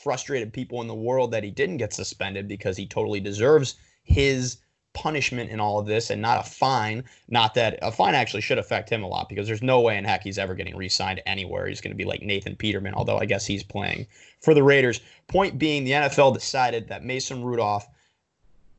frustrated 0.00 0.52
people 0.52 0.80
in 0.80 0.86
the 0.86 0.94
world 0.94 1.32
that 1.32 1.42
he 1.42 1.50
didn't 1.50 1.78
get 1.78 1.92
suspended 1.92 2.46
because 2.46 2.76
he 2.76 2.86
totally 2.86 3.18
deserves 3.18 3.74
his 4.04 4.58
punishment 4.92 5.50
in 5.50 5.58
all 5.58 5.80
of 5.80 5.86
this 5.86 6.10
and 6.10 6.22
not 6.22 6.46
a 6.46 6.48
fine. 6.48 7.02
Not 7.28 7.54
that 7.54 7.80
a 7.82 7.90
fine 7.90 8.14
actually 8.14 8.42
should 8.42 8.58
affect 8.58 8.88
him 8.88 9.02
a 9.02 9.08
lot 9.08 9.28
because 9.28 9.48
there's 9.48 9.60
no 9.60 9.80
way 9.80 9.98
in 9.98 10.04
heck 10.04 10.22
he's 10.22 10.38
ever 10.38 10.54
getting 10.54 10.76
re-signed 10.76 11.20
anywhere. 11.26 11.66
He's 11.66 11.80
going 11.80 11.90
to 11.90 11.96
be 11.96 12.04
like 12.04 12.22
Nathan 12.22 12.54
Peterman, 12.54 12.94
although 12.94 13.18
I 13.18 13.24
guess 13.24 13.44
he's 13.44 13.64
playing 13.64 14.06
for 14.40 14.54
the 14.54 14.62
Raiders. 14.62 15.00
Point 15.26 15.58
being, 15.58 15.82
the 15.82 15.90
NFL 15.90 16.32
decided 16.34 16.86
that 16.88 17.02
Mason 17.02 17.42
Rudolph. 17.42 17.88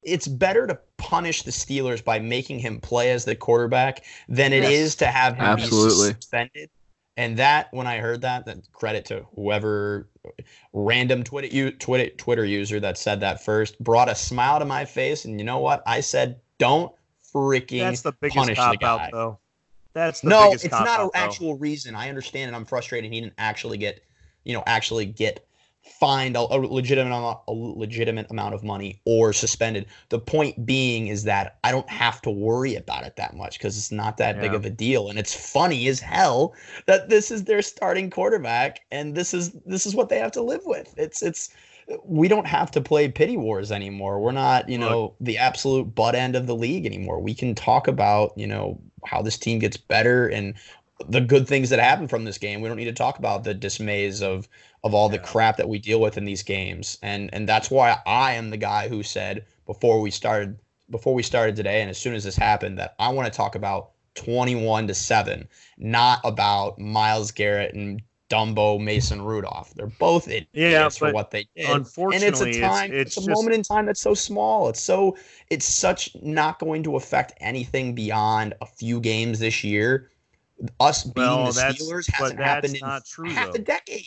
It's 0.06 0.28
better 0.28 0.68
to 0.68 0.80
punish 0.98 1.42
the 1.42 1.52
Steelers 1.52 2.04
by 2.04 2.20
making 2.20 2.60
him 2.60 2.80
play 2.80 3.12
as 3.12 3.26
the 3.26 3.36
quarterback 3.36 4.04
than 4.30 4.54
it 4.54 4.64
Yes. 4.64 4.72
is 4.72 4.96
to 4.98 5.08
have 5.08 5.36
him 5.36 5.46
Absolutely. 5.46 6.10
be 6.10 6.14
suspended. 6.22 6.70
And 7.18 7.38
that, 7.38 7.70
when 7.72 7.88
I 7.88 7.98
heard 7.98 8.22
that, 8.22 8.46
then 8.46 8.62
credit 8.72 9.06
to 9.06 9.26
whoever 9.36 10.10
random 10.74 11.24
Twitter 11.24 11.72
Twitter 11.72 12.10
Twitter 12.16 12.46
user 12.46 12.80
that 12.82 12.98
said 12.98 13.22
that 13.22 13.44
first, 13.44 13.82
brought 13.82 14.10
a 14.10 14.16
smile 14.16 14.60
to 14.60 14.66
my 14.66 14.86
face. 14.86 15.26
And 15.26 15.40
you 15.40 15.46
know 15.46 15.60
what? 15.60 15.82
I 15.88 16.02
said, 16.02 16.42
don't 16.58 16.94
freaking 17.34 17.80
That's 17.80 18.02
the 18.02 18.12
biggest 18.14 18.36
punish 18.36 18.58
the 18.58 18.78
guy. 18.78 18.88
out, 18.88 19.12
though. 19.12 19.40
That's 19.94 20.20
the 20.20 20.30
no, 20.30 20.48
biggest 20.48 20.66
it's 20.66 20.76
cop 20.76 20.86
not 20.86 21.00
an 21.00 21.10
actual 21.14 21.58
reason. 21.58 21.96
I 21.96 22.10
understand, 22.10 22.48
and 22.50 22.56
I'm 22.56 22.66
frustrated. 22.66 23.12
He 23.12 23.22
didn't 23.22 23.36
actually 23.38 23.78
get, 23.78 24.02
you 24.44 24.54
know, 24.54 24.64
actually 24.68 25.06
get 25.06 25.48
fined 25.86 26.36
a, 26.36 26.40
a 26.40 26.58
legitimate 26.58 27.10
amount, 27.10 27.40
a 27.48 27.54
legitimate 27.54 28.30
amount 28.30 28.54
of 28.54 28.64
money 28.64 29.02
or 29.06 29.32
suspended. 29.34 29.86
The 30.10 30.20
point 30.20 30.66
being 30.66 31.08
is 31.08 31.24
that 31.24 31.58
I 31.64 31.72
don't 31.72 31.90
have 31.90 32.22
to 32.24 32.30
worry 32.30 32.76
about 32.76 33.06
it 33.06 33.16
that 33.16 33.36
much 33.36 33.58
because 33.58 33.78
it's 33.78 33.92
not 33.92 34.18
that 34.18 34.42
big 34.42 34.54
of 34.54 34.66
a 34.66 34.70
deal, 34.70 35.10
and 35.10 35.20
it's 35.20 35.34
funny 35.34 35.88
as 35.88 36.00
hell 36.00 36.54
that 36.88 37.10
this 37.10 37.32
is 37.32 37.44
their 37.44 37.62
starting 37.62 38.10
quarterback, 38.10 38.82
and 38.92 39.16
this 39.16 39.34
is 39.34 39.52
this 39.66 39.86
is 39.86 39.96
what 39.96 40.10
they 40.10 40.20
have 40.20 40.32
to 40.34 40.42
live 40.42 40.66
with. 40.66 40.94
It's 40.98 41.22
it's 41.22 41.50
we 42.04 42.28
don't 42.28 42.48
have 42.48 42.72
to 42.72 42.82
play 42.82 43.08
pity 43.08 43.38
wars 43.38 43.72
anymore. 43.72 44.20
We're 44.20 44.32
not, 44.32 44.68
you 44.68 44.78
know, 44.78 45.14
the 45.20 45.38
absolute 45.38 45.94
butt 45.94 46.16
end 46.16 46.36
of 46.36 46.48
the 46.48 46.56
league 46.56 46.86
anymore. 46.86 47.20
We 47.20 47.36
can 47.36 47.54
talk 47.54 47.88
about, 47.88 48.36
you 48.36 48.48
know, 48.48 48.80
how 49.06 49.22
this 49.22 49.38
team 49.38 49.60
gets 49.60 49.78
better 49.78 50.28
and 50.28 50.56
the 51.10 51.22
good 51.22 51.48
things 51.48 51.70
that 51.70 51.80
happen 51.80 52.08
from 52.08 52.24
this 52.24 52.38
game. 52.38 52.62
We 52.62 52.68
don't 52.68 52.78
need 52.78 52.86
to 52.86 52.94
talk 52.94 53.20
about 53.20 53.44
the 53.44 53.54
dismays 53.54 54.24
of 54.24 54.48
of 54.86 54.94
all 54.94 55.10
the 55.10 55.18
crap 55.20 55.58
that 55.58 55.68
we 55.68 55.80
deal 55.80 56.00
with 56.00 56.18
in 56.18 56.24
these 56.24 56.44
games. 56.44 56.98
And 57.02 57.30
and 57.34 57.50
that's 57.50 57.70
why 57.70 57.98
I 58.06 58.34
am 58.34 58.52
the 58.52 58.58
guy 58.58 58.88
who 58.88 59.04
said 59.04 59.44
before 59.66 60.00
we 60.00 60.12
started 60.12 60.58
before 60.92 61.14
we 61.16 61.24
started 61.24 61.56
today 61.56 61.82
and 61.82 61.90
as 61.90 61.98
soon 61.98 62.14
as 62.14 62.24
this 62.24 62.36
happened 62.38 62.78
that 62.78 62.94
I 63.00 63.10
want 63.10 63.26
to 63.32 63.36
talk 63.36 63.56
about 63.56 63.90
21 64.14 64.88
to 64.88 64.94
7, 64.94 65.48
not 65.80 66.20
about 66.24 66.80
Myles 66.80 67.32
Garrett 67.32 67.74
and 67.74 68.02
Dumbo 68.30 68.80
Mason 68.80 69.22
Rudolph. 69.22 69.74
They're 69.74 69.88
both 69.88 70.28
idiots 70.28 70.48
Yeah, 70.54 70.88
for 70.90 71.12
what 71.12 71.32
they 71.32 71.48
did. 71.56 71.70
unfortunately, 71.70 72.28
and 72.28 72.36
it's 72.36 72.58
a 72.58 72.62
time, 72.62 72.92
it's 72.94 73.18
it's, 73.18 73.26
a 73.26 73.28
just- 73.28 73.30
moment 73.30 73.56
in 73.56 73.64
time 73.64 73.88
that's 73.88 74.00
so 74.00 74.14
small. 74.14 74.70
It's 74.70 74.80
so, 74.80 75.18
it's 75.50 75.66
such 75.66 76.16
not 76.22 76.60
going 76.60 76.84
to 76.84 76.96
affect 76.96 77.34
anything 77.42 77.94
beyond 77.96 78.54
a 78.62 78.66
few 78.68 79.00
games 79.00 79.40
this 79.40 79.64
year. 79.64 80.10
Us 80.80 81.04
being 81.04 81.28
Well, 81.28 81.52
the 81.52 81.62
Steelers 81.62 82.10
hasn't 82.12 82.40
happened 82.40 82.76
in 82.76 82.80
not 82.82 83.06
true, 83.06 83.30
half 83.30 83.48
though. 83.48 83.56
a 83.56 83.60
decade. 83.60 84.06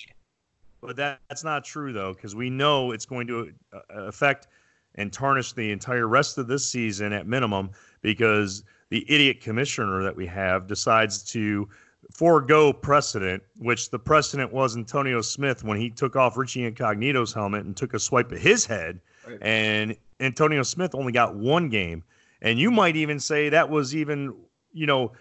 But 0.80 0.96
that, 0.96 1.20
that's 1.28 1.44
not 1.44 1.64
true 1.64 1.92
though, 1.92 2.14
because 2.14 2.34
we 2.34 2.50
know 2.50 2.92
it's 2.92 3.06
going 3.06 3.26
to 3.28 3.52
uh, 3.72 3.78
affect 3.90 4.48
and 4.94 5.12
tarnish 5.12 5.52
the 5.52 5.70
entire 5.70 6.08
rest 6.08 6.38
of 6.38 6.46
this 6.48 6.68
season 6.68 7.12
at 7.12 7.26
minimum, 7.26 7.70
because 8.00 8.64
the 8.90 9.04
idiot 9.12 9.40
commissioner 9.40 10.02
that 10.02 10.16
we 10.16 10.26
have 10.26 10.66
decides 10.66 11.22
to 11.22 11.68
forego 12.10 12.72
precedent, 12.72 13.42
which 13.58 13.90
the 13.90 13.98
precedent 13.98 14.52
was 14.52 14.76
Antonio 14.76 15.20
Smith 15.20 15.62
when 15.62 15.78
he 15.78 15.90
took 15.90 16.16
off 16.16 16.36
Richie 16.36 16.64
Incognito's 16.64 17.32
helmet 17.32 17.64
and 17.64 17.76
took 17.76 17.92
a 17.94 17.98
swipe 17.98 18.32
at 18.32 18.38
his 18.38 18.64
head, 18.64 19.00
Right. 19.26 19.38
and 19.42 19.96
Antonio 20.20 20.62
Smith 20.62 20.94
only 20.94 21.12
got 21.12 21.36
one 21.36 21.68
game, 21.68 22.02
and 22.40 22.58
you 22.58 22.70
might 22.70 22.96
even 22.96 23.20
say 23.20 23.48
that 23.50 23.68
was 23.68 23.94
even 23.94 24.34
you 24.72 24.86
know 24.86 25.12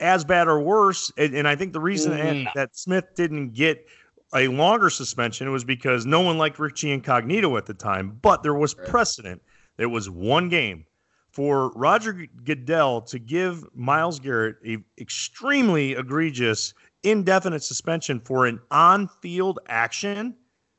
as 0.00 0.24
bad 0.24 0.48
or 0.48 0.60
worse. 0.60 1.12
And, 1.16 1.34
and 1.34 1.46
I 1.46 1.54
think 1.54 1.72
the 1.72 1.80
reason 1.80 2.12
that- 2.12 2.54
that 2.54 2.76
Smith 2.76 3.14
didn't 3.14 3.50
get 3.50 3.86
a 4.34 4.48
longer 4.48 4.90
suspension 4.90 5.50
was 5.52 5.64
because 5.64 6.06
no 6.06 6.20
one 6.20 6.38
liked 6.38 6.58
Richie 6.58 6.92
Incognito 6.92 7.56
at 7.56 7.66
the 7.66 7.74
time, 7.74 8.18
but 8.22 8.42
there 8.42 8.54
was 8.54 8.74
precedent. 8.74 9.40
There 9.76 9.88
was 9.88 10.10
one 10.10 10.48
game 10.48 10.84
for 11.30 11.70
Roger 11.70 12.26
Goodell 12.44 13.02
to 13.02 13.18
give 13.18 13.64
Myles 13.74 14.20
Garrett 14.20 14.56
a 14.64 14.78
extremely 15.00 15.92
egregious 15.92 16.74
indefinite 17.02 17.62
suspension 17.62 18.20
for 18.20 18.46
an 18.46 18.60
on-field 18.70 19.58
action 19.68 20.34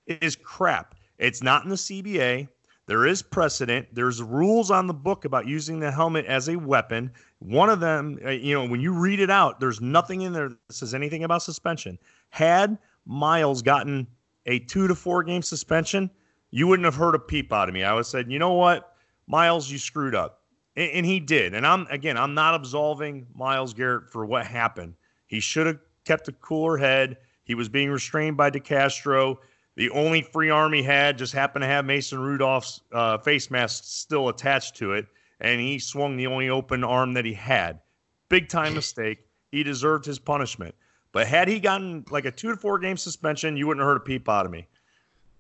is 0.08 0.36
crap. 0.36 0.96
It's 1.18 1.44
not 1.44 1.64
in 1.64 1.70
the 1.70 1.76
CBA. 1.76 2.48
There 2.88 3.06
is 3.06 3.22
precedent. 3.22 3.88
There's 3.94 4.22
rules 4.22 4.70
on 4.70 4.88
the 4.88 4.94
book 4.94 5.26
about 5.26 5.48
using 5.48 5.80
the 5.80 5.92
helmet 5.92 6.26
as 6.26 6.50
a 6.50 6.56
weapon. 6.56 7.12
One 7.40 7.70
of 7.70 7.80
them, 7.80 8.20
uh, 8.24 8.30
you 8.30 8.54
know, 8.54 8.66
when 8.66 8.80
you 8.80 8.94
read 8.94 9.20
it 9.20 9.30
out, 9.30 9.60
there's 9.60 9.82
nothing 9.82 10.22
in 10.22 10.34
there 10.34 10.50
that 10.50 10.58
says 10.70 10.94
anything 10.94 11.24
about 11.24 11.42
suspension. 11.42 11.98
Had 12.30 12.78
Myles 13.06 13.62
gotten 13.62 14.08
a 14.46 14.60
two 14.60 14.88
to 14.88 14.96
four 14.96 15.24
game 15.24 15.42
suspension, 15.42 16.10
you 16.52 16.68
wouldn't 16.68 16.86
have 16.86 16.96
heard 16.96 17.16
a 17.16 17.20
peep 17.20 17.52
out 17.52 17.68
of 17.68 17.74
me. 17.74 17.84
I 17.84 17.94
would 17.94 18.00
have 18.00 18.08
said, 18.08 18.32
you 18.32 18.40
know 18.40 18.54
what, 18.54 18.96
Myles, 19.28 19.70
you 19.70 19.78
screwed 19.78 20.16
up. 20.16 20.42
And, 20.76 20.92
and 20.92 21.06
he 21.06 21.20
did. 21.20 21.54
And 21.54 21.66
I'm, 21.66 21.88
again, 21.90 22.18
I'm 22.18 22.34
not 22.34 22.56
absolving 22.56 23.28
Myles 23.34 23.74
Garrett 23.74 24.10
for 24.12 24.26
what 24.26 24.46
happened. 24.46 24.96
He 25.28 25.40
should 25.40 25.68
have 25.68 25.80
kept 26.06 26.28
a 26.28 26.32
cooler 26.32 26.78
head. 26.78 27.18
He 27.44 27.56
was 27.56 27.70
being 27.70 27.90
restrained 27.90 28.38
by 28.38 28.52
DeCastro. 28.52 29.38
The 29.76 29.90
only 29.90 30.22
free 30.22 30.50
arm 30.50 30.74
he 30.74 30.84
had 30.84 31.18
just 31.18 31.34
happened 31.34 31.64
to 31.64 31.68
have 31.68 31.86
Mason 31.86 32.20
Rudolph's 32.20 32.82
uh, 32.94 33.18
face 33.18 33.52
mask 33.52 33.84
still 33.86 34.30
attached 34.30 34.76
to 34.78 34.94
it, 34.94 35.06
and 35.42 35.60
he 35.60 35.80
swung 35.80 36.16
the 36.16 36.28
only 36.28 36.50
open 36.50 36.84
arm 36.84 37.14
that 37.14 37.26
he 37.26 37.34
had. 37.34 37.82
Big 38.30 38.48
time 38.48 38.74
mistake. 38.74 39.20
He 39.52 39.64
deserved 39.64 40.06
his 40.06 40.20
punishment. 40.20 40.76
But 41.16 41.28
had 41.28 41.48
he 41.48 41.62
gotten 41.62 42.04
like 42.10 42.26
a 42.26 42.32
two 42.32 42.50
to 42.50 42.58
four 42.58 42.78
game 42.78 42.98
suspension, 42.98 43.56
you 43.56 43.68
wouldn't 43.68 43.82
have 43.82 43.88
heard 43.88 44.02
a 44.02 44.02
peep 44.02 44.28
out 44.28 44.46
of 44.46 44.52
me. 44.52 44.68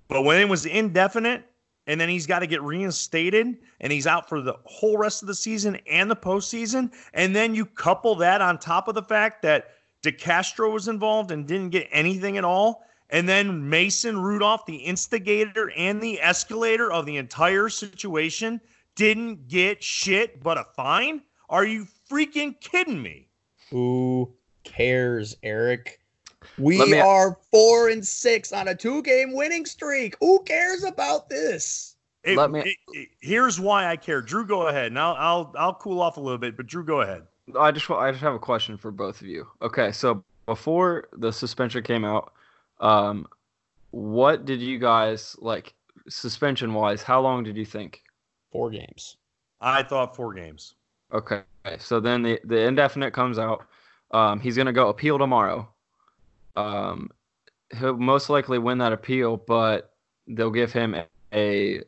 But 0.07 0.21
when 0.21 0.39
it 0.39 0.47
was 0.47 0.65
indefinite, 0.65 1.43
and 1.85 1.99
then 1.99 2.07
he's 2.07 2.25
got 2.25 2.39
to 2.39 2.47
get 2.47 2.63
reinstated, 2.63 3.57
and 3.81 3.91
he's 3.91 4.07
out 4.07 4.29
for 4.29 4.39
the 4.39 4.55
whole 4.63 4.97
rest 4.97 5.21
of 5.21 5.27
the 5.27 5.35
season 5.35 5.77
and 5.91 6.09
the 6.09 6.15
postseason, 6.15 6.93
and 7.13 7.35
then 7.35 7.53
you 7.53 7.65
couple 7.65 8.15
that 8.15 8.39
on 8.39 8.57
top 8.57 8.88
of 8.88 8.95
the 8.95 9.03
fact 9.03 9.41
that 9.41 9.71
DeCastro 10.01 10.71
was 10.71 10.88
involved 10.88 11.31
and 11.31 11.45
didn't 11.45 11.71
get 11.71 11.89
anything 11.91 12.38
at 12.38 12.45
all. 12.45 12.85
And 13.09 13.27
then 13.27 13.69
Mason 13.69 14.17
Rudolph, 14.17 14.65
the 14.65 14.77
instigator 14.77 15.73
and 15.75 15.99
the 16.01 16.21
escalator 16.21 16.89
of 16.89 17.05
the 17.05 17.17
entire 17.17 17.67
situation, 17.67 18.61
didn't 18.95 19.49
get 19.49 19.83
shit 19.83 20.41
but 20.41 20.57
a 20.57 20.63
fine? 20.73 21.21
Are 21.49 21.65
you 21.65 21.85
freaking 22.09 22.57
kidding 22.61 23.01
me? 23.01 23.27
Who 23.71 24.33
cares, 24.75 25.35
Eric? 25.43 25.99
We 26.57 26.79
me- 26.85 26.99
are 26.99 27.38
four 27.51 27.89
and 27.89 28.05
six 28.05 28.51
on 28.53 28.67
a 28.67 28.75
two 28.75 29.01
game 29.01 29.33
winning 29.33 29.65
streak. 29.65 30.15
Who 30.19 30.43
cares 30.43 30.83
about 30.83 31.29
this? 31.29 31.95
It- 32.23 32.38
Let 32.38 32.51
me- 32.51 32.61
it- 32.61 32.77
it- 32.93 33.09
here's 33.19 33.59
why 33.59 33.88
I 33.88 33.95
care. 33.95 34.21
Drew, 34.21 34.45
go 34.45 34.67
ahead. 34.67 34.88
And 34.88 34.99
I'll, 34.99 35.15
I'll, 35.17 35.53
I'll 35.57 35.73
cool 35.75 36.01
off 36.01 36.17
a 36.17 36.19
little 36.19 36.38
bit, 36.38 36.57
but 36.57 36.67
Drew, 36.67 36.83
go 36.83 37.01
ahead. 37.01 37.23
I 37.59 37.71
just 37.71 37.89
I 37.91 38.09
just 38.09 38.23
have 38.23 38.33
a 38.33 38.39
question 38.39 38.75
for 38.75 38.89
both 38.91 39.21
of 39.21 39.27
you. 39.27 39.47
Okay, 39.61 39.91
so 39.91 40.23
before 40.47 41.09
the 41.13 41.31
suspension 41.31 41.83
came 41.83 42.03
out, 42.03 42.33
um, 42.79 43.27
what 43.91 44.45
did 44.45 44.59
you 44.59 44.79
guys 44.79 45.35
like 45.39 45.75
suspension 46.09 46.73
wise? 46.73 47.03
How 47.03 47.21
long 47.21 47.43
did 47.43 47.55
you 47.55 47.65
think? 47.65 48.01
Four 48.51 48.71
games. 48.71 49.17
I 49.61 49.83
thought 49.83 50.15
four 50.15 50.33
games. 50.33 50.73
Okay, 51.13 51.43
so 51.77 51.99
then 51.99 52.23
the 52.23 52.39
the 52.45 52.61
indefinite 52.61 53.11
comes 53.13 53.38
out. 53.38 53.67
Um, 54.15 54.39
he's 54.39 54.56
gonna 54.56 54.71
go 54.71 54.88
appeal 54.88 55.17
tomorrow. 55.17 55.67
Um, 56.56 57.12
he'll 57.78 57.97
most 57.97 58.30
likely 58.30 58.58
win 58.58 58.78
that 58.78 58.93
appeal, 58.93 59.36
but 59.36 59.93
they'll 60.25 60.51
give 60.51 60.71
him 60.71 60.95
a, 60.95 61.06
a 61.34 61.84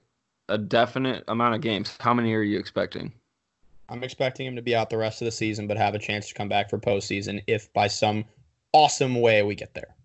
a 0.49 0.57
definite 0.57 1.23
amount 1.29 1.55
of 1.55 1.61
games. 1.61 1.95
How 2.01 2.13
many 2.13 2.33
are 2.33 2.41
you 2.41 2.59
expecting? 2.59 3.13
I'm 3.87 4.03
expecting 4.03 4.45
him 4.45 4.57
to 4.57 4.61
be 4.61 4.75
out 4.75 4.89
the 4.89 4.97
rest 4.97 5.21
of 5.21 5.25
the 5.25 5.31
season, 5.31 5.67
but 5.67 5.77
have 5.77 5.95
a 5.95 5.99
chance 5.99 6.27
to 6.27 6.33
come 6.33 6.49
back 6.49 6.69
for 6.69 6.77
postseason 6.77 7.41
if 7.47 7.71
by 7.71 7.87
some 7.87 8.25
awesome 8.73 9.21
way 9.21 9.41
we 9.43 9.55
get 9.55 9.73
there. 9.73 9.95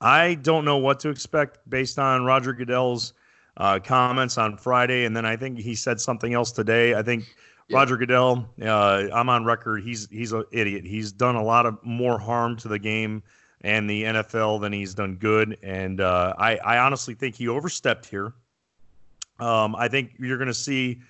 I 0.00 0.34
don't 0.34 0.64
know 0.64 0.78
what 0.78 0.98
to 1.00 1.08
expect 1.08 1.58
based 1.70 2.00
on 2.00 2.24
Roger 2.24 2.52
Goodell's 2.52 3.12
uh, 3.56 3.78
comments 3.78 4.38
on 4.38 4.56
Friday, 4.56 5.04
and 5.04 5.16
then 5.16 5.24
I 5.24 5.36
think 5.36 5.60
he 5.60 5.76
said 5.76 6.00
something 6.00 6.34
else 6.34 6.50
today. 6.50 6.94
I 6.94 7.02
think 7.02 7.24
Yeah. 7.72 7.78
Roger 7.78 7.96
Goodell, 7.96 8.48
uh, 8.62 9.08
I'm 9.12 9.28
on 9.28 9.44
record. 9.44 9.82
He's 9.82 10.08
he's 10.10 10.32
an 10.32 10.44
idiot. 10.52 10.84
He's 10.84 11.10
done 11.12 11.34
a 11.36 11.42
lot 11.42 11.66
of 11.66 11.78
more 11.84 12.18
harm 12.18 12.56
to 12.58 12.68
the 12.68 12.78
game 12.78 13.22
and 13.62 13.88
the 13.88 14.04
NFL 14.04 14.60
than 14.60 14.72
he's 14.72 14.94
done 14.94 15.16
good, 15.16 15.58
and 15.62 16.00
uh, 16.00 16.34
I 16.38 16.56
I 16.58 16.78
honestly 16.78 17.14
think 17.14 17.34
he 17.34 17.48
overstepped 17.48 18.06
here. 18.06 18.34
Um, 19.40 19.74
I 19.76 19.88
think 19.88 20.12
you're 20.18 20.38
going 20.38 20.48
to 20.48 20.54
see 20.54 21.00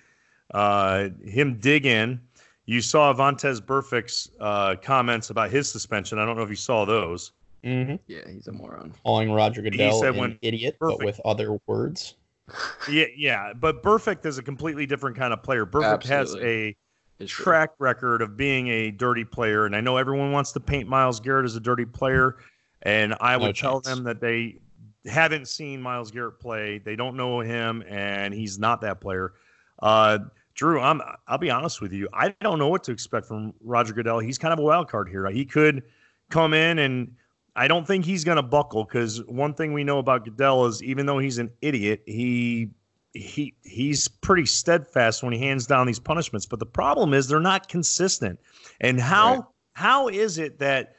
uh, 0.53 1.09
him 1.23 1.59
dig 1.59 1.85
in. 1.85 2.19
You 2.65 2.79
saw 2.81 3.13
Vontaze 3.13 3.63
Burfict's 3.63 4.29
uh, 4.39 4.75
comments 4.81 5.29
about 5.29 5.51
his 5.51 5.69
suspension. 5.69 6.17
I 6.17 6.25
don't 6.25 6.37
know 6.37 6.43
if 6.43 6.49
you 6.49 6.55
saw 6.55 6.85
those. 6.85 7.31
Mm-hmm. 7.63 7.95
Yeah, 8.07 8.21
he's 8.31 8.47
a 8.47 8.51
moron. 8.51 8.93
Calling 9.03 9.31
Roger 9.31 9.61
Goodell 9.61 9.99
said 9.99 10.13
an 10.15 10.19
when- 10.19 10.39
idiot, 10.41 10.77
Perfect. 10.79 10.99
but 10.99 11.05
with 11.05 11.21
other 11.25 11.59
words. 11.67 12.15
Yeah, 12.89 13.05
yeah, 13.15 13.53
but 13.53 13.81
Burfict 13.81 14.25
is 14.25 14.37
a 14.37 14.43
completely 14.43 14.85
different 14.85 15.15
kind 15.15 15.31
of 15.33 15.41
player. 15.41 15.65
Burfict 15.65 16.03
has 16.03 16.35
a 16.35 16.75
It's 17.19 17.31
true. 17.31 17.43
track 17.45 17.71
record 17.79 18.21
of 18.21 18.35
being 18.35 18.67
a 18.67 18.91
dirty 18.91 19.23
player, 19.23 19.65
and 19.65 19.75
I 19.75 19.81
know 19.81 19.97
everyone 19.97 20.31
wants 20.31 20.51
to 20.53 20.59
paint 20.59 20.89
Myles 20.89 21.19
Garrett 21.21 21.45
as 21.45 21.55
a 21.55 21.61
dirty 21.61 21.85
player, 21.85 22.37
and 22.81 23.15
I 23.21 23.37
No 23.37 23.45
would 23.45 23.55
tell 23.55 23.79
them 23.79 24.03
that 24.03 24.19
they 24.19 24.59
haven't 25.05 25.47
seen 25.47 25.81
Myles 25.81 26.11
Garrett 26.11 26.39
play. 26.39 26.79
They 26.79 26.95
don't 26.97 27.15
know 27.15 27.39
him, 27.39 27.83
and 27.87 28.33
he's 28.33 28.59
not 28.59 28.81
that 28.81 28.99
player. 28.99 29.33
Uh, 29.81 30.19
Drew, 30.55 30.79
I'm 30.81 31.01
I'll 31.27 31.37
be 31.37 31.49
honest 31.49 31.81
with 31.81 31.93
you. 31.93 32.07
I 32.13 32.35
don't 32.41 32.59
know 32.59 32.67
what 32.67 32.83
to 32.85 32.91
expect 32.91 33.25
from 33.25 33.53
Roger 33.61 33.93
Goodell. 33.93 34.19
He's 34.19 34.37
kind 34.37 34.53
of 34.53 34.59
a 34.59 34.63
wild 34.63 34.89
card 34.89 35.09
here. 35.09 35.27
He 35.29 35.45
could 35.45 35.83
come 36.29 36.53
in 36.53 36.79
and 36.79 37.15
I 37.55 37.67
don't 37.67 37.85
think 37.85 38.05
he's 38.05 38.23
going 38.23 38.37
to 38.37 38.43
buckle 38.43 38.83
because 38.83 39.23
one 39.25 39.53
thing 39.53 39.73
we 39.73 39.83
know 39.83 39.99
about 39.99 40.25
Goodell 40.25 40.65
is 40.65 40.81
even 40.81 41.05
though 41.05 41.19
he's 41.19 41.37
an 41.37 41.51
idiot, 41.61 42.01
he 42.05 42.71
he 43.13 43.53
he's 43.63 44.07
pretty 44.07 44.45
steadfast 44.45 45.21
when 45.21 45.33
he 45.33 45.39
hands 45.39 45.67
down 45.67 45.85
these 45.85 45.99
punishments. 45.99 46.45
But 46.47 46.59
the 46.59 46.65
problem 46.65 47.13
is 47.13 47.27
they're 47.27 47.39
not 47.39 47.69
consistent. 47.69 48.39
And 48.81 48.99
how 48.99 49.35
Right. 49.35 49.43
how 49.73 50.07
is 50.07 50.37
it 50.37 50.59
that 50.59 50.95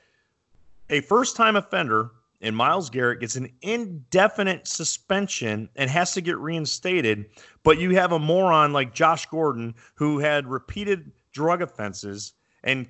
a 0.91 1.01
first 1.01 1.35
time 1.35 1.57
offender 1.57 2.13
and 2.41 2.55
Myles 2.55 2.91
Garrett 2.91 3.21
gets 3.21 3.37
an 3.37 3.51
indefinite 3.63 4.69
suspension 4.69 5.69
and 5.77 5.91
has 5.91 6.13
to 6.13 6.21
get 6.21 6.39
reinstated, 6.39 7.25
but 7.63 7.79
you 7.79 7.97
have 7.97 8.13
a 8.13 8.19
moron 8.19 8.73
like 8.73 8.95
Josh 8.95 9.27
Gordon 9.27 9.75
who 9.95 10.19
had 10.19 10.47
repeated 10.47 11.11
drug 11.33 11.63
offenses 11.63 12.35
and 12.63 12.87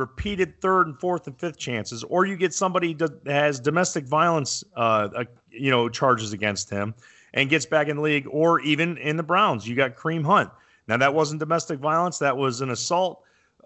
repeated 0.00 0.60
third 0.60 0.86
and 0.88 0.98
fourth 0.98 1.26
and 1.26 1.38
fifth 1.38 1.58
chances, 1.58 2.02
or 2.04 2.24
you 2.24 2.36
get 2.36 2.52
somebody 2.52 2.94
that 2.94 3.12
has 3.26 3.60
domestic 3.60 4.06
violence, 4.06 4.64
uh, 4.76 5.08
uh, 5.14 5.24
you 5.50 5.70
know, 5.70 5.88
charges 5.88 6.32
against 6.32 6.70
him 6.70 6.94
and 7.34 7.48
gets 7.48 7.66
back 7.66 7.86
in 7.86 7.96
the 7.96 8.02
league, 8.02 8.26
or 8.28 8.60
even 8.60 8.96
in 8.96 9.16
the 9.16 9.22
Browns, 9.22 9.68
you 9.68 9.76
got 9.76 9.94
Kareem 9.94 10.24
Hunt. 10.24 10.50
Now 10.88 10.96
that 10.96 11.14
wasn't 11.14 11.38
domestic 11.38 11.78
violence; 11.78 12.18
that 12.18 12.36
was 12.36 12.62
an 12.62 12.70
assault, 12.70 13.22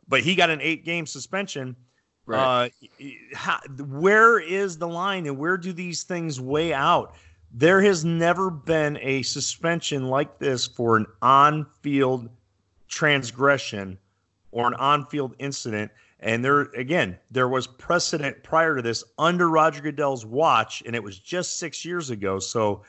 but 0.08 0.20
he 0.20 0.34
got 0.34 0.50
an 0.50 0.60
eight-game 0.60 1.06
suspension. 1.06 1.76
Right. 2.26 2.70
Uh, 3.00 3.06
how, 3.34 3.60
where 3.78 4.38
is 4.40 4.76
the 4.78 4.88
line 4.88 5.26
and 5.26 5.38
where 5.38 5.56
do 5.56 5.72
these 5.72 6.02
things 6.02 6.40
weigh 6.40 6.74
out? 6.74 7.14
There 7.52 7.80
has 7.82 8.04
never 8.04 8.50
been 8.50 8.98
a 9.00 9.22
suspension 9.22 10.08
like 10.08 10.38
this 10.38 10.66
for 10.66 10.96
an 10.96 11.06
on 11.22 11.66
field 11.82 12.28
transgression 12.88 13.98
or 14.52 14.66
an 14.66 14.74
on 14.74 15.06
field 15.06 15.34
incident. 15.38 15.92
And 16.24 16.42
there, 16.42 16.62
again, 16.74 17.18
there 17.30 17.48
was 17.48 17.66
precedent 17.66 18.42
prior 18.42 18.74
to 18.76 18.82
this 18.82 19.04
under 19.18 19.50
Roger 19.50 19.82
Goodell's 19.82 20.24
watch, 20.24 20.82
and 20.86 20.96
it 20.96 21.02
was 21.02 21.18
just 21.18 21.58
six 21.58 21.84
years 21.84 22.08
ago. 22.08 22.38
So 22.38 22.82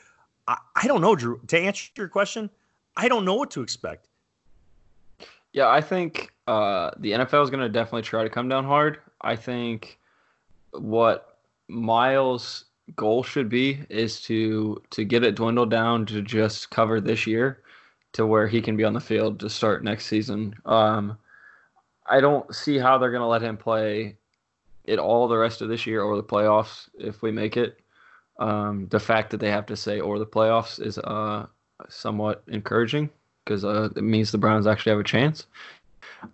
I, 0.48 0.56
I 0.74 0.86
don't 0.86 1.02
know, 1.02 1.14
Drew. 1.14 1.38
To 1.48 1.58
answer 1.58 1.90
your 1.96 2.08
question, 2.08 2.48
I 2.96 3.08
don't 3.08 3.26
know 3.26 3.34
what 3.34 3.50
to 3.50 3.60
expect. 3.60 4.08
Yeah, 5.52 5.68
I 5.68 5.82
think 5.82 6.32
uh, 6.46 6.92
the 6.96 7.12
NFL 7.12 7.44
is 7.44 7.50
going 7.50 7.60
to 7.60 7.68
definitely 7.68 8.02
try 8.02 8.22
to 8.22 8.30
come 8.30 8.48
down 8.48 8.64
hard. 8.64 9.00
I 9.20 9.36
think 9.36 9.98
what 10.70 11.36
Myles' 11.68 12.64
goal 12.94 13.22
should 13.22 13.50
be 13.50 13.84
is 13.90 14.22
to 14.22 14.80
to 14.90 15.04
get 15.04 15.24
it 15.24 15.34
dwindled 15.34 15.70
down 15.70 16.06
to 16.06 16.22
just 16.22 16.70
cover 16.70 17.02
this 17.02 17.26
year, 17.26 17.62
to 18.12 18.26
where 18.26 18.48
he 18.48 18.62
can 18.62 18.78
be 18.78 18.84
on 18.84 18.94
the 18.94 19.00
field 19.00 19.40
to 19.40 19.50
start 19.50 19.84
next 19.84 20.06
season. 20.06 20.54
Um, 20.64 21.18
I 22.08 22.20
don't 22.20 22.54
see 22.54 22.78
how 22.78 22.98
they're 22.98 23.10
going 23.10 23.20
to 23.20 23.26
let 23.26 23.42
him 23.42 23.56
play 23.56 24.16
it 24.84 24.98
all 24.98 25.28
the 25.28 25.36
rest 25.36 25.60
of 25.62 25.68
this 25.68 25.86
year 25.86 26.02
or 26.02 26.16
the 26.16 26.22
playoffs 26.22 26.88
if 26.98 27.22
we 27.22 27.30
make 27.30 27.56
it. 27.56 27.80
Um, 28.38 28.86
the 28.90 29.00
fact 29.00 29.30
that 29.30 29.38
they 29.38 29.50
have 29.50 29.66
to 29.66 29.76
say 29.76 29.98
or 29.98 30.18
the 30.18 30.26
playoffs 30.26 30.80
is 30.84 30.98
uh, 30.98 31.46
somewhat 31.88 32.42
encouraging 32.48 33.10
because 33.44 33.64
uh, 33.64 33.88
it 33.96 34.02
means 34.02 34.30
the 34.30 34.38
Browns 34.38 34.66
actually 34.66 34.90
have 34.90 35.00
a 35.00 35.04
chance. 35.04 35.46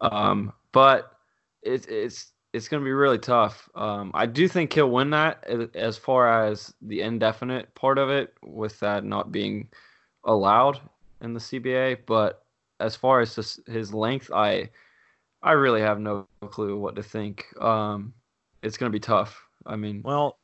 Um, 0.01 0.53
but 0.73 1.17
it's 1.63 1.87
it's 1.87 2.33
it's 2.53 2.69
going 2.69 2.83
to 2.83 2.85
be 2.85 2.93
really 2.93 3.19
tough. 3.19 3.69
Um, 3.75 4.11
I 4.15 4.27
do 4.27 4.47
think 4.49 4.73
he'll 4.73 4.91
win 4.91 5.11
that 5.11 5.45
as 5.75 5.97
far 5.97 6.45
as 6.45 6.75
the 6.83 7.01
indefinite 7.01 7.75
part 7.75 7.99
of 7.99 8.11
it, 8.11 8.35
with 8.43 8.79
that 8.81 9.05
not 9.05 9.33
being 9.33 9.69
allowed 10.25 10.81
in 11.21 11.35
the 11.35 11.41
CBA. 11.41 11.99
But 12.05 12.45
as 12.81 12.97
far 12.97 13.21
as 13.21 13.61
his 13.67 13.95
length, 13.95 14.31
I 14.33 14.71
I 15.42 15.52
really 15.52 15.81
have 15.81 15.98
no 16.00 16.26
clue 16.50 16.78
what 16.78 16.96
to 16.96 17.02
think. 17.02 17.46
Um, 17.61 18.12
it's 18.62 18.76
going 18.76 18.90
to 18.90 18.96
be 18.96 19.00
tough. 19.00 19.44
I 19.66 19.76
mean, 19.76 20.02
Well, 20.05 20.38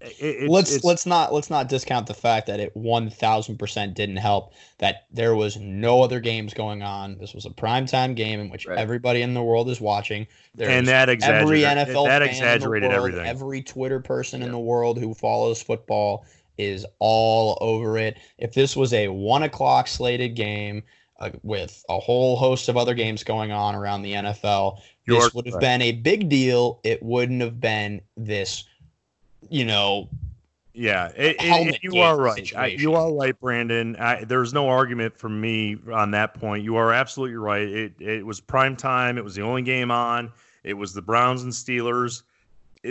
it, 0.00 0.14
it's, 0.20 0.50
let's 0.50 0.70
it's- 0.70 0.84
let's 0.84 1.06
not 1.06 1.32
let's 1.32 1.48
not 1.48 1.68
discount 1.68 2.06
the 2.06 2.14
fact 2.14 2.46
that 2.48 2.60
it 2.60 2.76
one 2.76 3.08
thousand 3.08 3.56
percent 3.58 3.94
didn't 3.94 4.16
help 4.18 4.52
that 4.78 5.06
there 5.10 5.34
was 5.34 5.56
no 5.56 6.02
other 6.02 6.20
games 6.20 6.52
going 6.52 6.82
on. 6.82 7.16
This 7.18 7.32
was 7.34 7.46
a 7.46 7.50
primetime 7.50 8.14
game 8.14 8.38
in 8.38 8.50
which 8.50 8.66
Right. 8.66 8.78
everybody 8.78 9.22
in 9.22 9.32
the 9.34 9.42
world 9.42 9.70
is 9.70 9.80
watching. 9.80 10.26
There's 10.54 10.70
and 10.70 10.86
that 10.88 11.08
every 11.08 11.14
exaggerated 11.64 11.94
NFL 11.94 12.04
that 12.06 12.22
fan 12.22 12.28
exaggerated 12.28 12.84
in 12.84 12.90
the 12.90 13.00
world, 13.00 13.08
everything. 13.14 13.26
Every 13.26 13.62
Twitter 13.62 14.00
person 14.00 14.42
in 14.42 14.50
the 14.52 14.58
world 14.58 14.98
who 14.98 15.14
follows 15.14 15.62
football 15.62 16.26
is 16.58 16.84
all 16.98 17.56
over 17.60 17.96
it. 17.98 18.18
If 18.38 18.52
this 18.54 18.76
was 18.76 18.92
a 18.92 19.08
one 19.08 19.42
o'clock 19.44 19.88
slated 19.88 20.34
game 20.36 20.82
uh, 21.18 21.30
with 21.42 21.84
a 21.88 21.98
whole 21.98 22.36
host 22.36 22.68
of 22.68 22.76
other 22.76 22.94
games 22.94 23.24
going 23.24 23.52
on 23.52 23.74
around 23.74 24.02
the 24.02 24.12
NFL, 24.12 24.80
You're 25.06 25.20
this 25.20 25.34
would 25.34 25.46
have 25.46 25.54
correct. 25.54 25.62
been 25.62 25.82
a 25.82 25.92
big 25.92 26.28
deal. 26.28 26.80
It 26.84 27.02
wouldn't 27.02 27.40
have 27.40 27.60
been 27.60 28.00
this, 28.16 28.64
you 29.48 29.64
know, 29.64 30.08
Yeah, 30.74 31.08
it, 31.16 31.36
it- 31.38 31.82
you 31.82 31.96
are 32.00 32.18
right. 32.18 32.52
I, 32.54 32.66
you 32.66 32.94
are 32.94 33.12
right, 33.12 33.38
Brandon. 33.40 33.96
I, 33.96 34.24
there's 34.24 34.52
no 34.52 34.68
argument 34.68 35.16
from 35.16 35.40
me 35.40 35.78
on 35.92 36.10
that 36.10 36.34
point. 36.34 36.64
You 36.64 36.76
are 36.76 36.92
absolutely 36.92 37.36
right. 37.36 37.66
It 37.66 37.92
it 38.00 38.26
was 38.26 38.40
prime 38.40 38.76
time. 38.76 39.16
It 39.16 39.24
was 39.24 39.34
the 39.34 39.42
only 39.42 39.62
game 39.62 39.90
on. 39.90 40.30
It 40.64 40.74
was 40.74 40.92
the 40.92 41.00
Browns 41.02 41.44
and 41.44 41.52
Steelers. 41.52 42.22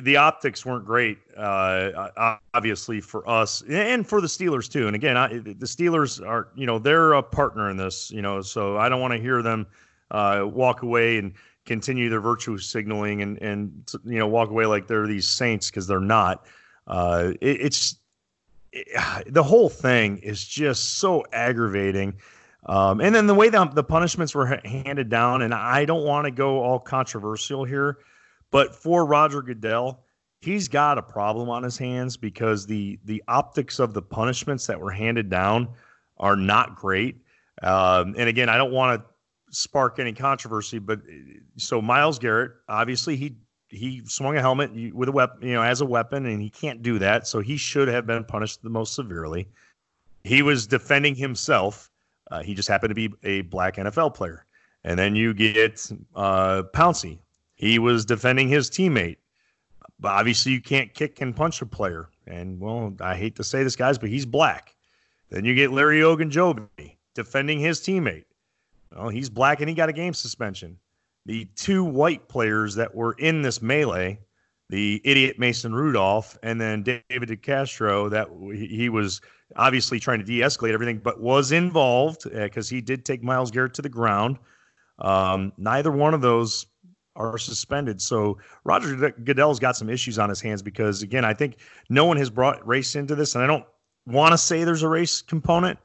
The 0.02 0.18
optics 0.18 0.66
weren't 0.66 0.86
great, 0.86 1.18
uh, 1.38 2.36
obviously 2.54 3.02
for 3.02 3.28
us 3.30 3.64
and 3.70 4.08
for 4.08 4.22
the 4.22 4.28
Steelers 4.28 4.70
too. 4.70 4.88
And 4.88 4.96
again, 4.96 5.18
I, 5.18 5.28
the 5.28 5.66
Steelers 5.66 6.26
are, 6.26 6.50
you 6.56 6.66
know, 6.66 6.80
they're 6.80 7.14
a 7.14 7.24
partner 7.24 7.70
in 7.70 7.78
this, 7.78 8.12
you 8.12 8.22
know. 8.22 8.42
So 8.42 8.78
I 8.78 8.90
don't 8.90 9.02
want 9.02 9.14
to 9.14 9.20
hear 9.20 9.42
them 9.42 9.68
uh, 10.12 10.44
walk 10.46 10.82
away 10.82 11.18
and 11.18 11.34
continue 11.66 12.10
their 12.10 12.22
virtue 12.22 12.58
signaling 12.58 13.22
and 13.22 13.42
and 13.42 13.92
you 14.06 14.20
know 14.20 14.28
walk 14.28 14.50
away 14.50 14.66
like 14.66 14.88
they're 14.88 15.08
these 15.08 15.28
saints 15.28 15.70
because 15.70 15.88
they're 15.88 16.00
not. 16.00 16.46
Uh, 16.88 17.34
it, 17.42 17.62
it's 17.62 17.98
it, 18.72 19.34
the 19.34 19.44
whole 19.44 19.70
thing 19.70 20.18
is 20.20 20.46
just 20.46 20.96
so 20.96 21.24
aggravating. 21.32 22.16
Um, 22.68 23.00
and 23.00 23.14
then 23.14 23.28
the 23.28 23.36
way 23.36 23.50
that 23.50 23.76
the 23.76 23.84
punishments 23.84 24.34
were 24.34 24.60
handed 24.66 25.10
down, 25.10 25.44
and 25.44 25.54
I 25.54 25.86
don't 25.86 26.04
want 26.04 26.26
to 26.26 26.32
go 26.32 26.64
all 26.64 26.80
controversial 26.80 27.64
here, 27.64 28.00
but 28.56 28.74
for 28.74 29.06
Roger 29.06 29.41
Goodell, 29.41 30.06
he's 30.39 30.70
got 30.70 30.98
a 30.98 31.02
problem 31.02 31.50
on 31.50 31.62
his 31.62 31.78
hands 31.78 32.15
because 32.15 32.65
the 32.65 32.98
the 33.04 33.22
optics 33.28 33.80
of 33.80 33.94
the 33.94 34.02
punishments 34.02 34.65
that 34.68 34.80
were 34.80 34.91
handed 34.91 35.30
down 35.30 35.68
are 36.20 36.38
not 36.38 36.78
great. 36.78 37.18
Um, 37.63 38.15
and 38.18 38.30
again, 38.30 38.48
I 38.48 38.56
don't 38.56 38.72
want 38.72 39.02
to 39.02 39.06
spark 39.54 40.00
any 40.00 40.13
controversy, 40.13 40.80
but 40.80 41.02
so 41.58 41.82
Myles 41.82 42.18
Garrett, 42.18 42.54
obviously 42.70 43.18
he 43.18 43.36
he 43.68 44.02
swung 44.06 44.38
a 44.38 44.41
helmet 44.41 44.72
with 44.96 45.10
a 45.10 45.12
weapon, 45.12 45.46
you 45.46 45.54
know, 45.54 45.62
as 45.62 45.82
a 45.82 45.86
weapon, 45.86 46.26
and 46.26 46.41
he 46.41 46.50
can't 46.50 46.82
do 46.82 46.98
that. 47.00 47.28
So 47.28 47.41
he 47.41 47.58
should 47.58 47.89
have 47.89 48.08
been 48.08 48.24
punished 48.24 48.63
the 48.63 48.70
most 48.70 48.96
severely. 48.96 49.50
He 50.24 50.41
was 50.41 50.65
defending 50.65 51.15
himself. 51.15 51.91
Uh, 52.32 52.41
he 52.41 52.54
just 52.54 52.70
happened 52.70 52.91
to 52.91 52.96
be 52.96 53.13
a 53.24 53.41
black 53.41 53.76
NFL 53.76 54.13
player. 54.13 54.46
And 54.86 54.98
then 54.98 55.13
you 55.13 55.34
get 55.34 55.91
uh. 56.15 56.63
He 57.56 57.80
was 57.80 58.06
defending 58.06 58.48
his 58.48 58.70
teammate. 58.70 59.18
But 60.00 60.12
obviously, 60.12 60.52
you 60.52 60.62
can't 60.62 60.94
kick 60.94 61.22
and 61.22 61.36
punch 61.36 61.62
a 61.62 61.65
player. 61.65 62.10
And 62.28 62.60
well, 62.60 62.94
I 63.00 63.15
hate 63.15 63.36
to 63.38 63.44
say 63.44 63.63
this, 63.63 63.76
guys, 63.76 63.98
but 63.98 64.10
he's 64.10 64.26
black. 64.26 64.76
Then 65.30 65.46
you 65.46 65.56
get 65.56 65.72
Larry 65.72 66.02
Ogunjobi 66.02 66.98
defending 67.13 67.60
his 67.60 67.80
teammate. 67.80 68.26
Well, 68.96 69.10
he's 69.10 69.30
black 69.30 69.62
and 69.62 69.70
he 69.70 69.76
got 69.76 69.89
a 69.89 69.94
game 69.94 70.13
suspension 70.13 70.78
the 71.26 71.46
two 71.56 71.84
white 71.84 72.28
players 72.28 72.76
that 72.76 72.94
were 72.94 73.13
in 73.13 73.41
this 73.41 73.62
melee, 73.62 74.20
the 74.70 75.02
idiot 75.04 75.39
Mason 75.39 75.74
Rudolph 75.74 76.38
and 76.44 76.62
then 76.62 76.84
David 76.84 77.30
DeCastro, 77.30 78.10
that 78.12 78.30
he 78.56 78.89
was 78.89 79.22
obviously 79.56 80.00
trying 80.00 80.20
to 80.20 80.26
de-escalate 80.26 80.74
everything, 80.74 81.00
but 81.00 81.20
was 81.20 81.52
involved 81.52 82.32
because 82.32 82.70
he 82.70 82.82
did 82.82 83.06
take 83.06 83.24
Myles 83.24 83.52
Garrett 83.52 83.74
to 83.76 83.82
the 83.82 83.89
ground. 83.89 84.38
Um, 85.00 85.52
neither 85.58 85.91
one 85.91 86.13
of 86.13 86.22
those 86.22 86.65
are 87.15 87.38
suspended. 87.38 88.01
So 88.01 88.38
Roger 88.63 89.12
Goodell's 89.12 89.60
got 89.60 89.75
some 89.78 89.89
issues 89.89 90.19
on 90.19 90.30
his 90.30 90.41
hands 90.41 90.62
because 90.62 91.01
again, 91.01 91.25
I 91.25 91.34
think 91.34 91.58
no 91.89 92.06
one 92.06 92.17
has 92.17 92.30
brought 92.30 92.65
race 92.67 92.95
into 92.95 93.15
this, 93.15 93.36
and 93.36 93.43
I 93.43 93.47
don't 93.47 93.65
want 94.06 94.34
to 94.34 94.38
say 94.38 94.63
there's 94.63 94.84
a 94.84 94.89
race 94.89 95.21
component, 95.21 95.80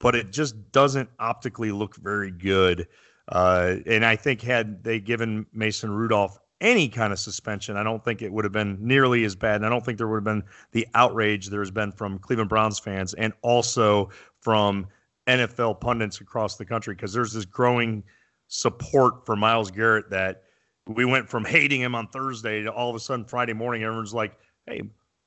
but 0.00 0.14
it 0.14 0.30
just 0.30 0.72
doesn't 0.72 1.08
optically 1.18 1.72
look 1.72 1.96
very 1.96 2.30
good. 2.30 2.86
Uh, 3.28 3.76
and 3.86 4.04
I 4.04 4.16
think 4.16 4.42
had 4.42 4.84
they 4.84 5.00
given 5.00 5.46
Mason 5.52 5.90
Rudolph 5.90 6.38
any 6.60 6.88
kind 6.88 7.12
of 7.12 7.18
suspension, 7.18 7.76
I 7.76 7.82
don't 7.82 8.04
think 8.04 8.22
it 8.22 8.32
would 8.32 8.44
have 8.44 8.52
been 8.52 8.78
nearly 8.80 9.24
as 9.24 9.34
bad. 9.34 9.56
And 9.56 9.66
I 9.66 9.68
don't 9.68 9.84
think 9.84 9.98
there 9.98 10.08
would 10.08 10.16
have 10.16 10.24
been 10.24 10.44
the 10.72 10.86
outrage 10.94 11.48
there 11.48 11.60
has 11.60 11.70
been 11.70 11.92
from 11.92 12.18
Cleveland 12.18 12.50
Browns 12.50 12.78
fans 12.78 13.14
and 13.14 13.32
also 13.42 14.10
from 14.40 14.86
NFL 15.26 15.80
pundits 15.80 16.20
across 16.20 16.56
the 16.56 16.64
country 16.64 16.94
because 16.94 17.12
there's 17.12 17.32
this 17.32 17.44
growing 17.44 18.02
support 18.48 19.24
for 19.24 19.36
Myles 19.36 19.70
Garrett 19.70 20.10
that 20.10 20.43
we 20.86 21.04
went 21.04 21.28
from 21.28 21.44
hating 21.44 21.80
him 21.80 21.94
on 21.94 22.08
Thursday 22.08 22.62
to 22.62 22.72
all 22.72 22.90
of 22.90 22.96
a 22.96 23.00
sudden 23.00 23.24
Friday 23.24 23.52
morning, 23.52 23.82
everyone's 23.82 24.14
like, 24.14 24.34
hey, 24.66 24.82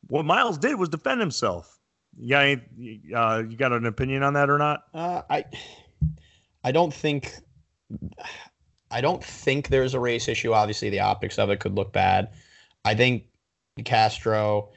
what 0.07 0.25
Myles 0.25 0.57
did 0.57 0.75
was 0.75 0.89
defend 0.89 1.19
himself. 1.19 1.79
You 2.19 2.29
got, 2.29 2.45
any, 2.45 3.01
uh, 3.13 3.43
you 3.47 3.57
got 3.57 3.71
an 3.71 3.85
opinion 3.85 4.23
on 4.23 4.33
that 4.33 4.49
or 4.49 4.57
not? 4.57 4.83
Uh, 4.93 5.21
I 5.29 5.45
I 6.63 6.71
don't 6.71 6.93
think 6.93 7.33
I 8.89 9.01
don't 9.01 9.23
think 9.23 9.67
there's 9.67 9.93
a 9.93 9.99
race 9.99 10.27
issue. 10.27 10.53
Obviously, 10.53 10.89
the 10.89 10.99
optics 10.99 11.37
of 11.37 11.49
it 11.49 11.59
could 11.59 11.75
look 11.75 11.93
bad. 11.93 12.29
I 12.85 12.95
think 12.95 13.25
Castro 13.85 14.69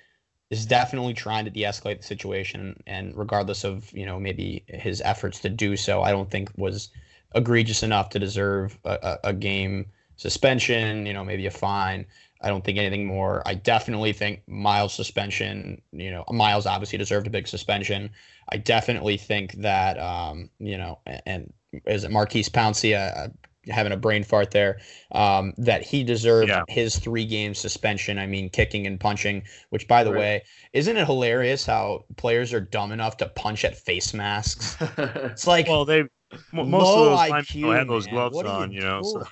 is 0.50 0.66
definitely 0.66 1.14
trying 1.14 1.44
to 1.44 1.50
de-escalate 1.50 1.98
the 1.98 2.06
situation, 2.06 2.82
and 2.86 3.16
regardless 3.16 3.64
of 3.64 3.90
you 3.92 4.04
know 4.04 4.20
maybe 4.20 4.64
his 4.68 5.00
efforts 5.02 5.38
to 5.40 5.48
do 5.48 5.76
so, 5.76 6.02
I 6.02 6.10
don't 6.10 6.30
think 6.30 6.50
was 6.56 6.90
egregious 7.34 7.82
enough 7.82 8.10
to 8.10 8.18
deserve 8.18 8.78
a, 8.84 8.98
a, 9.02 9.28
a 9.28 9.32
game 9.32 9.86
suspension. 10.20 11.06
You 11.06 11.12
know, 11.14 11.24
maybe 11.24 11.46
a 11.46 11.50
fine. 11.50 12.06
I 12.42 12.48
don't 12.48 12.64
think 12.64 12.78
anything 12.78 13.04
more. 13.06 13.42
I 13.46 13.54
definitely 13.54 14.12
think 14.12 14.42
Myles' 14.46 14.94
suspension. 14.94 15.80
You 15.92 16.10
know, 16.10 16.24
Myles 16.30 16.66
obviously 16.66 16.98
deserved 16.98 17.26
a 17.26 17.30
big 17.30 17.48
suspension. 17.48 18.10
I 18.52 18.56
definitely 18.58 19.16
think 19.16 19.52
that 19.54 19.98
um, 19.98 20.50
you 20.58 20.78
know, 20.78 20.98
and, 21.06 21.22
and 21.26 21.52
is 21.86 22.04
it 22.04 22.10
Maurkice 22.10 22.48
Pouncey 22.48 22.94
uh, 22.96 23.28
having 23.70 23.92
a 23.92 23.96
brain 23.96 24.24
fart 24.24 24.50
there? 24.50 24.78
Um, 25.12 25.52
that 25.58 25.82
he 25.82 26.02
deserved 26.02 26.48
Yeah. 26.48 26.62
his 26.68 26.98
three 26.98 27.26
game 27.26 27.54
suspension. 27.54 28.18
I 28.18 28.26
mean, 28.26 28.48
kicking 28.50 28.86
and 28.86 28.98
punching. 28.98 29.42
Which, 29.70 29.86
by 29.86 30.02
the 30.04 30.10
Right. 30.12 30.18
way, 30.20 30.42
isn't 30.72 30.96
it 30.96 31.06
hilarious 31.06 31.66
how 31.66 32.04
players 32.16 32.52
are 32.54 32.60
dumb 32.60 32.92
enough 32.92 33.16
to 33.18 33.28
punch 33.28 33.64
at 33.64 33.76
face 33.76 34.14
masks? 34.14 34.76
It's 34.98 35.46
like 35.46 35.68
Well, 35.68 35.84
they 35.84 36.00
m- 36.00 36.08
most 36.52 36.96
of 36.96 37.04
those 37.04 37.18
IQ, 37.18 37.60
linemen 37.62 37.76
had 37.78 37.88
those 37.88 38.06
man. 38.06 38.14
gloves 38.14 38.38
on, 38.42 38.72
you 38.72 38.80
know. 38.80 39.02
So. 39.02 39.24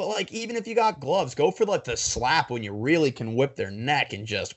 But 0.00 0.08
like, 0.08 0.32
even 0.32 0.56
if 0.56 0.66
you 0.66 0.74
got 0.74 0.98
gloves, 0.98 1.34
go 1.34 1.50
for 1.50 1.66
like 1.66 1.84
the 1.84 1.94
slap 1.94 2.48
when 2.50 2.62
you 2.62 2.72
really 2.72 3.12
can 3.12 3.34
whip 3.34 3.54
their 3.54 3.70
neck 3.70 4.14
and 4.14 4.26
just. 4.26 4.54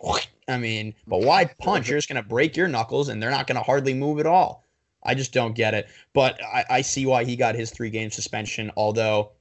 I 0.48 0.58
mean, 0.58 0.96
but 1.06 1.20
why 1.20 1.44
punch? 1.60 1.90
You're 1.90 1.98
just 1.98 2.08
gonna 2.08 2.24
break 2.24 2.56
your 2.56 2.70
knuckles, 2.70 3.10
and 3.10 3.22
they're 3.22 3.30
not 3.30 3.46
gonna 3.46 3.62
hardly 3.62 3.94
move 3.94 4.22
at 4.22 4.26
all. 4.26 4.64
I 5.04 5.16
just 5.16 5.34
don't 5.34 5.54
get 5.54 5.74
it. 5.74 5.90
But 6.14 6.42
I, 6.42 6.64
I 6.70 6.82
see 6.82 7.06
why 7.06 7.26
he 7.26 7.36
got 7.36 7.56
his 7.56 7.72
three 7.72 7.90
game 7.90 8.10
suspension. 8.10 8.72
Although, 8.78 9.32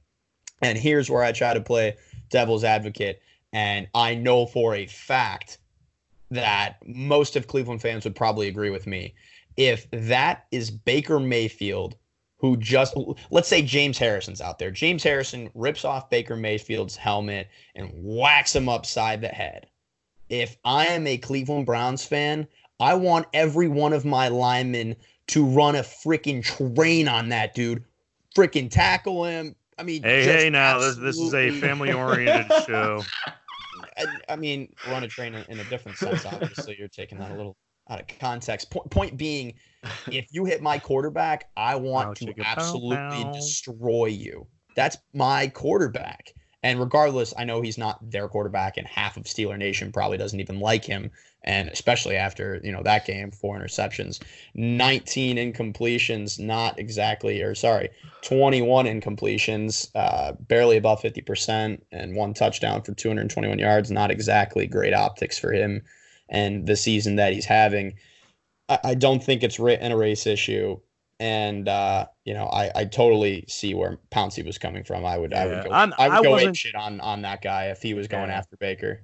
and 0.61 0.77
here's 0.77 1.09
where 1.09 1.23
I 1.23 1.31
try 1.31 1.53
to 1.53 1.61
play 1.61 1.95
devil's 2.29 2.65
advocate, 2.65 3.21
and 3.53 3.87
I 3.95 4.13
know 4.13 4.45
for 4.45 4.75
a 4.75 4.87
fact 4.87 5.57
that 6.31 6.79
most 6.85 7.37
of 7.37 7.47
Cleveland 7.47 7.81
fans 7.81 8.03
would 8.03 8.17
probably 8.17 8.49
agree 8.49 8.71
with 8.71 8.87
me. 8.87 9.13
If 9.55 9.89
that 9.91 10.47
is 10.51 10.69
Baker 10.69 11.21
Mayfield 11.21 11.95
who 12.43 12.57
just 12.57 12.93
let's 13.31 13.47
say 13.47 13.61
James 13.61 13.97
Harrison's 13.97 14.41
out 14.41 14.59
there. 14.59 14.69
James 14.69 15.01
Harrison 15.01 15.49
rips 15.55 15.85
off 15.85 16.09
Baker 16.09 16.35
Mayfield's 16.35 16.97
helmet 16.97 17.47
and 17.73 17.89
whacks 17.93 18.53
him 18.53 18.67
upside 18.67 19.21
the 19.21 19.29
head. 19.29 19.67
If 20.27 20.57
I 20.65 20.87
am 20.87 21.07
a 21.07 21.17
Cleveland 21.17 21.65
Browns 21.65 22.03
fan, 22.03 22.45
I 22.81 22.95
want 22.95 23.27
every 23.33 23.69
one 23.69 23.93
of 23.93 24.03
my 24.03 24.27
linemen 24.27 24.97
to 25.27 25.45
run 25.45 25.77
a 25.77 25.83
freaking 25.83 26.43
train 26.43 27.07
on 27.07 27.29
that 27.29 27.55
dude. 27.55 27.85
Freaking 28.35 28.69
tackle 28.69 29.23
him. 29.23 29.55
I 29.77 29.83
mean, 29.83 30.03
Hey, 30.03 30.25
just 30.25 30.43
hey, 30.43 30.49
now 30.49 30.79
this 30.79 30.97
this 30.97 31.17
is 31.17 31.33
a 31.33 31.49
family 31.61 31.93
oriented 31.93 32.51
show. 32.67 33.03
I, 33.97 34.05
I 34.27 34.35
mean, 34.35 34.67
run 34.89 35.05
a 35.05 35.07
train 35.07 35.33
in, 35.33 35.45
in 35.47 35.59
a 35.61 35.63
different 35.69 35.97
sense. 35.97 36.25
Obviously, 36.25 36.75
you're 36.77 36.89
taking 36.89 37.19
that 37.19 37.31
a 37.31 37.35
little 37.35 37.55
out 37.89 37.99
of 37.99 38.07
context. 38.19 38.69
Point, 38.71 38.89
point 38.89 39.17
being, 39.17 39.53
if 40.07 40.27
you 40.31 40.45
hit 40.45 40.61
my 40.61 40.79
quarterback, 40.79 41.49
I 41.57 41.75
want 41.75 42.17
to 42.17 42.25
chicka, 42.25 42.37
bow, 42.37 42.43
absolutely 42.45 43.31
destroy 43.33 44.07
you. 44.07 44.47
That's 44.75 44.97
my 45.13 45.47
quarterback. 45.47 46.33
And 46.63 46.79
regardless, 46.79 47.33
I 47.37 47.43
know 47.43 47.61
he's 47.61 47.77
not 47.77 48.09
their 48.09 48.29
quarterback, 48.29 48.77
and 48.77 48.87
half 48.87 49.17
of 49.17 49.23
Steeler 49.23 49.57
Nation 49.57 49.91
probably 49.91 50.17
doesn't 50.17 50.39
even 50.39 50.61
like 50.61 50.85
him. 50.85 51.11
And 51.43 51.67
especially 51.67 52.15
after 52.15 52.61
you 52.63 52.71
know 52.71 52.81
that 52.83 53.05
game, 53.05 53.31
four 53.31 53.59
interceptions, 53.59 54.23
19 54.55 55.35
incompletions, 55.35 56.39
not 56.39 56.79
exactly, 56.79 57.41
or 57.41 57.53
sorry, 57.53 57.89
21 58.21 58.85
incompletions, 58.85 59.89
uh, 59.93 60.31
barely 60.39 60.77
above 60.77 61.01
50%, 61.01 61.81
and 61.91 62.15
one 62.15 62.33
touchdown 62.33 62.81
for 62.81 62.93
221 62.93 63.59
yards. 63.59 63.91
Not 63.91 64.09
exactly 64.09 64.65
great 64.65 64.93
optics 64.93 65.37
for 65.37 65.51
him 65.51 65.81
and 66.29 66.65
the 66.67 66.75
season 66.75 67.15
that 67.17 67.33
he's 67.33 67.45
having. 67.45 67.93
I, 68.69 68.79
I 68.83 68.93
don't 68.95 69.23
think 69.23 69.43
it's 69.43 69.59
written 69.59 69.91
a 69.91 69.97
race 69.97 70.25
issue. 70.25 70.79
And 71.19 71.69
uh, 71.69 72.07
you 72.25 72.33
know, 72.33 72.45
I, 72.47 72.71
I 72.75 72.85
totally 72.85 73.45
see 73.47 73.73
where 73.73 73.97
Pouncey 74.11 74.45
was 74.45 74.57
coming 74.57 74.83
from. 74.83 75.05
I 75.05 75.17
would 75.17 75.33
I 75.33 75.45
would 75.45 75.63
go 75.65 75.69
I'm- 75.71 75.93
I 75.97 76.09
would 76.09 76.17
I 76.17 76.21
go 76.23 76.31
wasn't- 76.31 76.57
shit 76.57 76.75
on 76.75 76.99
on 77.01 77.21
that 77.21 77.41
guy 77.41 77.65
if 77.65 77.81
he 77.81 77.93
was 77.93 78.07
going 78.07 78.29
Yeah. 78.29 78.37
after 78.37 78.57
Baker. 78.57 79.01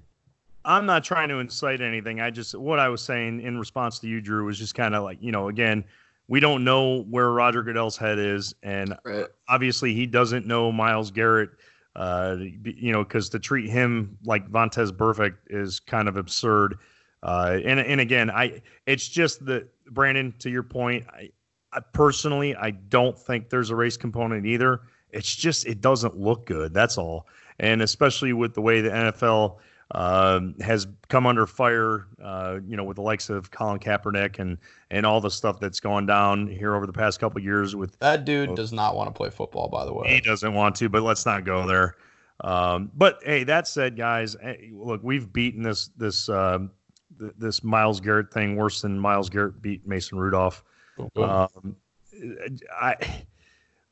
I'm 0.64 0.84
not 0.84 1.04
trying 1.04 1.30
to 1.30 1.36
incite 1.38 1.80
anything. 1.80 2.20
I 2.20 2.30
just 2.30 2.54
what 2.54 2.78
I 2.78 2.88
was 2.88 3.00
saying 3.00 3.40
in 3.40 3.58
response 3.58 3.98
to 4.00 4.08
you, 4.08 4.20
Drew, 4.20 4.44
was 4.44 4.58
just 4.58 4.74
kind 4.74 4.94
of 4.94 5.02
like 5.04 5.18
you 5.22 5.32
know, 5.32 5.48
again, 5.48 5.84
we 6.28 6.40
don't 6.40 6.64
know 6.64 7.02
where 7.04 7.30
Roger 7.30 7.62
Goodell's 7.62 7.96
head 7.96 8.18
is, 8.18 8.54
and 8.62 8.94
Right. 9.04 9.26
obviously 9.48 9.94
he 9.94 10.04
doesn't 10.06 10.46
know 10.46 10.70
Myles 10.72 11.10
Garrett. 11.10 11.50
Uh, 11.96 12.36
you 12.64 12.92
know, 12.92 13.02
because 13.02 13.28
to 13.30 13.38
treat 13.38 13.68
him 13.68 14.16
like 14.24 14.48
Vontaze 14.50 14.92
Burfict 14.92 15.36
is 15.48 15.80
kind 15.80 16.08
of 16.08 16.16
absurd. 16.16 16.76
Uh, 17.22 17.58
and 17.64 17.78
and 17.80 18.00
again, 18.00 18.30
I 18.30 18.62
it's 18.86 19.06
just 19.08 19.44
that 19.46 19.68
Brandon, 19.90 20.32
to 20.38 20.50
your 20.50 20.62
point, 20.62 21.04
I, 21.12 21.30
I 21.72 21.80
personally 21.92 22.56
I 22.56 22.70
don't 22.70 23.18
think 23.18 23.50
there's 23.50 23.70
a 23.70 23.76
race 23.76 23.96
component 23.96 24.46
either. 24.46 24.80
It's 25.10 25.34
just 25.34 25.66
it 25.66 25.80
doesn't 25.80 26.16
look 26.16 26.46
good. 26.46 26.72
That's 26.72 26.96
all. 26.98 27.26
And 27.58 27.82
especially 27.82 28.32
with 28.32 28.54
the 28.54 28.62
way 28.62 28.80
the 28.80 28.88
NFL 28.90 29.58
um, 29.92 30.54
has 30.60 30.86
come 31.08 31.26
under 31.26 31.46
fire, 31.46 32.06
uh, 32.22 32.60
you 32.66 32.76
know, 32.76 32.84
with 32.84 32.94
the 32.96 33.02
likes 33.02 33.28
of 33.28 33.50
Colin 33.50 33.78
Kaepernick 33.80 34.38
and 34.38 34.56
and 34.90 35.04
all 35.04 35.20
the 35.20 35.30
stuff 35.30 35.60
that's 35.60 35.80
gone 35.80 36.06
down 36.06 36.46
here 36.46 36.74
over 36.74 36.86
the 36.86 36.92
past 36.92 37.20
couple 37.20 37.40
years 37.42 37.76
with 37.76 37.98
That 37.98 38.24
dude 38.24 38.50
Oh. 38.50 38.54
does 38.56 38.72
not 38.72 38.94
want 38.96 39.08
to 39.08 39.12
play 39.12 39.28
football, 39.30 39.68
by 39.68 39.84
the 39.84 39.92
way. 39.92 40.14
he 40.14 40.20
doesn't 40.20 40.54
want 40.54 40.76
to, 40.76 40.88
but 40.88 41.02
let's 41.02 41.26
not 41.26 41.44
go 41.44 41.66
there. 41.66 41.96
Um, 42.42 42.90
but 42.94 43.18
hey, 43.24 43.44
that 43.44 43.68
said, 43.68 43.96
guys, 43.96 44.36
hey, 44.40 44.70
look, 44.72 45.00
we've 45.02 45.30
beaten 45.30 45.62
this 45.62 45.88
this 45.98 46.28
um, 46.30 46.70
th- 47.20 47.32
this 47.38 47.62
Myles 47.62 48.00
Garrett 48.00 48.32
thing 48.32 48.56
worse 48.56 48.82
than 48.82 48.98
Myles 48.98 49.30
Garrett 49.30 49.62
beat 49.62 49.86
Mason 49.86 50.18
Rudolph. 50.18 50.64
Um, 51.16 51.76
I 52.72 52.96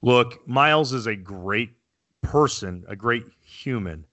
look, 0.03 0.47
Myles 0.49 0.93
is 0.93 1.07
a 1.07 1.15
great 1.15 1.71
person, 2.23 2.85
a 2.89 2.97
great 2.97 3.25
human, 3.41 4.05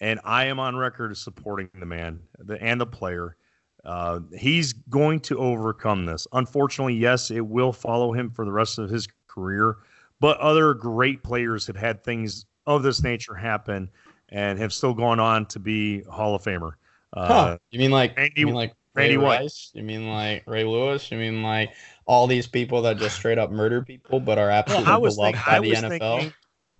and 0.00 0.20
I 0.24 0.44
am 0.44 0.60
on 0.60 0.76
record 0.76 1.10
as 1.10 1.18
supporting 1.18 1.70
the 1.78 1.86
man 1.86 2.20
the, 2.38 2.62
and 2.62 2.80
the 2.80 2.86
player. 2.86 3.36
Uh, 3.84 4.20
he's 4.36 4.72
going 4.72 5.20
to 5.20 5.38
overcome 5.38 6.04
this. 6.04 6.26
Unfortunately, 6.32 6.94
yes, 6.94 7.30
it 7.30 7.46
will 7.46 7.72
follow 7.72 8.12
him 8.12 8.30
for 8.30 8.44
the 8.44 8.52
rest 8.52 8.78
of 8.78 8.90
his 8.90 9.08
career. 9.28 9.76
But 10.20 10.36
other 10.38 10.74
great 10.74 11.22
players 11.22 11.66
have 11.68 11.76
had 11.76 12.02
things 12.02 12.44
of 12.66 12.82
this 12.82 13.02
nature 13.02 13.34
happen 13.34 13.88
and 14.30 14.58
have 14.58 14.72
still 14.72 14.94
gone 14.94 15.20
on 15.20 15.46
to 15.46 15.58
be 15.58 16.02
Hall 16.02 16.34
of 16.34 16.42
Famer. 16.42 16.72
Uh, 17.12 17.26
Huh. 17.26 17.58
You 17.70 17.78
mean 17.78 17.90
like 17.90 18.16
Randy- 18.16 18.40
you 18.40 18.46
mean 18.46 18.54
like 18.54 18.74
Randy 18.94 19.16
Ray 19.16 19.24
White. 19.24 19.40
Rice? 19.40 19.70
You 19.74 19.82
mean 19.82 20.08
like 20.08 20.42
Ray 20.46 20.64
Lewis? 20.64 21.10
You 21.10 21.18
mean 21.18 21.42
like 21.42 21.70
all 22.06 22.26
these 22.26 22.46
people 22.46 22.82
that 22.82 22.98
just 22.98 23.16
straight 23.16 23.38
up 23.38 23.50
murder 23.50 23.82
people 23.82 24.18
but 24.20 24.38
are 24.38 24.50
absolutely 24.50 24.92
I 24.92 24.96
was, 24.96 25.16
beloved 25.16 25.34
think, 25.36 25.46
by 25.46 25.56
I 25.56 25.60
the 25.60 25.70
NFL? 25.72 25.88
thinking. 26.18 26.32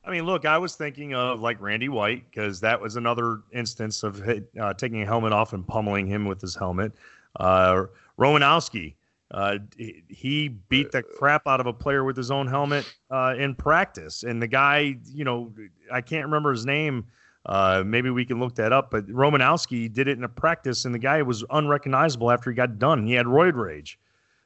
I 0.04 0.10
mean, 0.10 0.24
look, 0.24 0.46
I 0.46 0.56
was 0.56 0.74
thinking 0.74 1.14
of 1.14 1.40
like 1.40 1.60
Randy 1.60 1.88
White 1.90 2.24
because 2.30 2.60
that 2.60 2.80
was 2.80 2.96
another 2.96 3.40
instance 3.52 4.02
of 4.02 4.22
uh, 4.60 4.72
taking 4.74 5.02
a 5.02 5.06
helmet 5.06 5.32
off 5.32 5.52
and 5.52 5.66
pummeling 5.66 6.06
him 6.06 6.24
with 6.24 6.40
his 6.40 6.54
helmet. 6.54 6.92
Uh, 7.38 7.84
Romanowski, 8.18 8.94
uh, 9.30 9.58
he- 9.76 10.02
he 10.08 10.48
beat 10.48 10.90
the 10.92 11.02
crap 11.02 11.46
out 11.46 11.60
of 11.60 11.66
a 11.66 11.72
player 11.74 12.04
with 12.04 12.16
his 12.16 12.30
own 12.30 12.46
helmet 12.46 12.90
uh, 13.10 13.34
in 13.38 13.54
practice, 13.54 14.22
and 14.22 14.40
the 14.42 14.46
guy, 14.46 14.96
you 15.12 15.24
know, 15.24 15.52
I 15.92 16.00
can't 16.00 16.24
remember 16.24 16.50
his 16.52 16.64
name. 16.66 17.06
Uh, 17.48 17.82
maybe 17.84 18.10
we 18.10 18.26
can 18.26 18.38
look 18.38 18.54
that 18.56 18.72
up. 18.72 18.90
But 18.90 19.06
Romanowski 19.08 19.90
did 19.92 20.06
it 20.06 20.18
in 20.18 20.24
a 20.24 20.28
practice, 20.28 20.84
and 20.84 20.94
the 20.94 20.98
guy 20.98 21.22
was 21.22 21.44
unrecognizable 21.50 22.30
after 22.30 22.50
he 22.50 22.54
got 22.54 22.78
done. 22.78 23.06
He 23.06 23.14
had 23.14 23.24
roid 23.26 23.54
rage, 23.54 23.98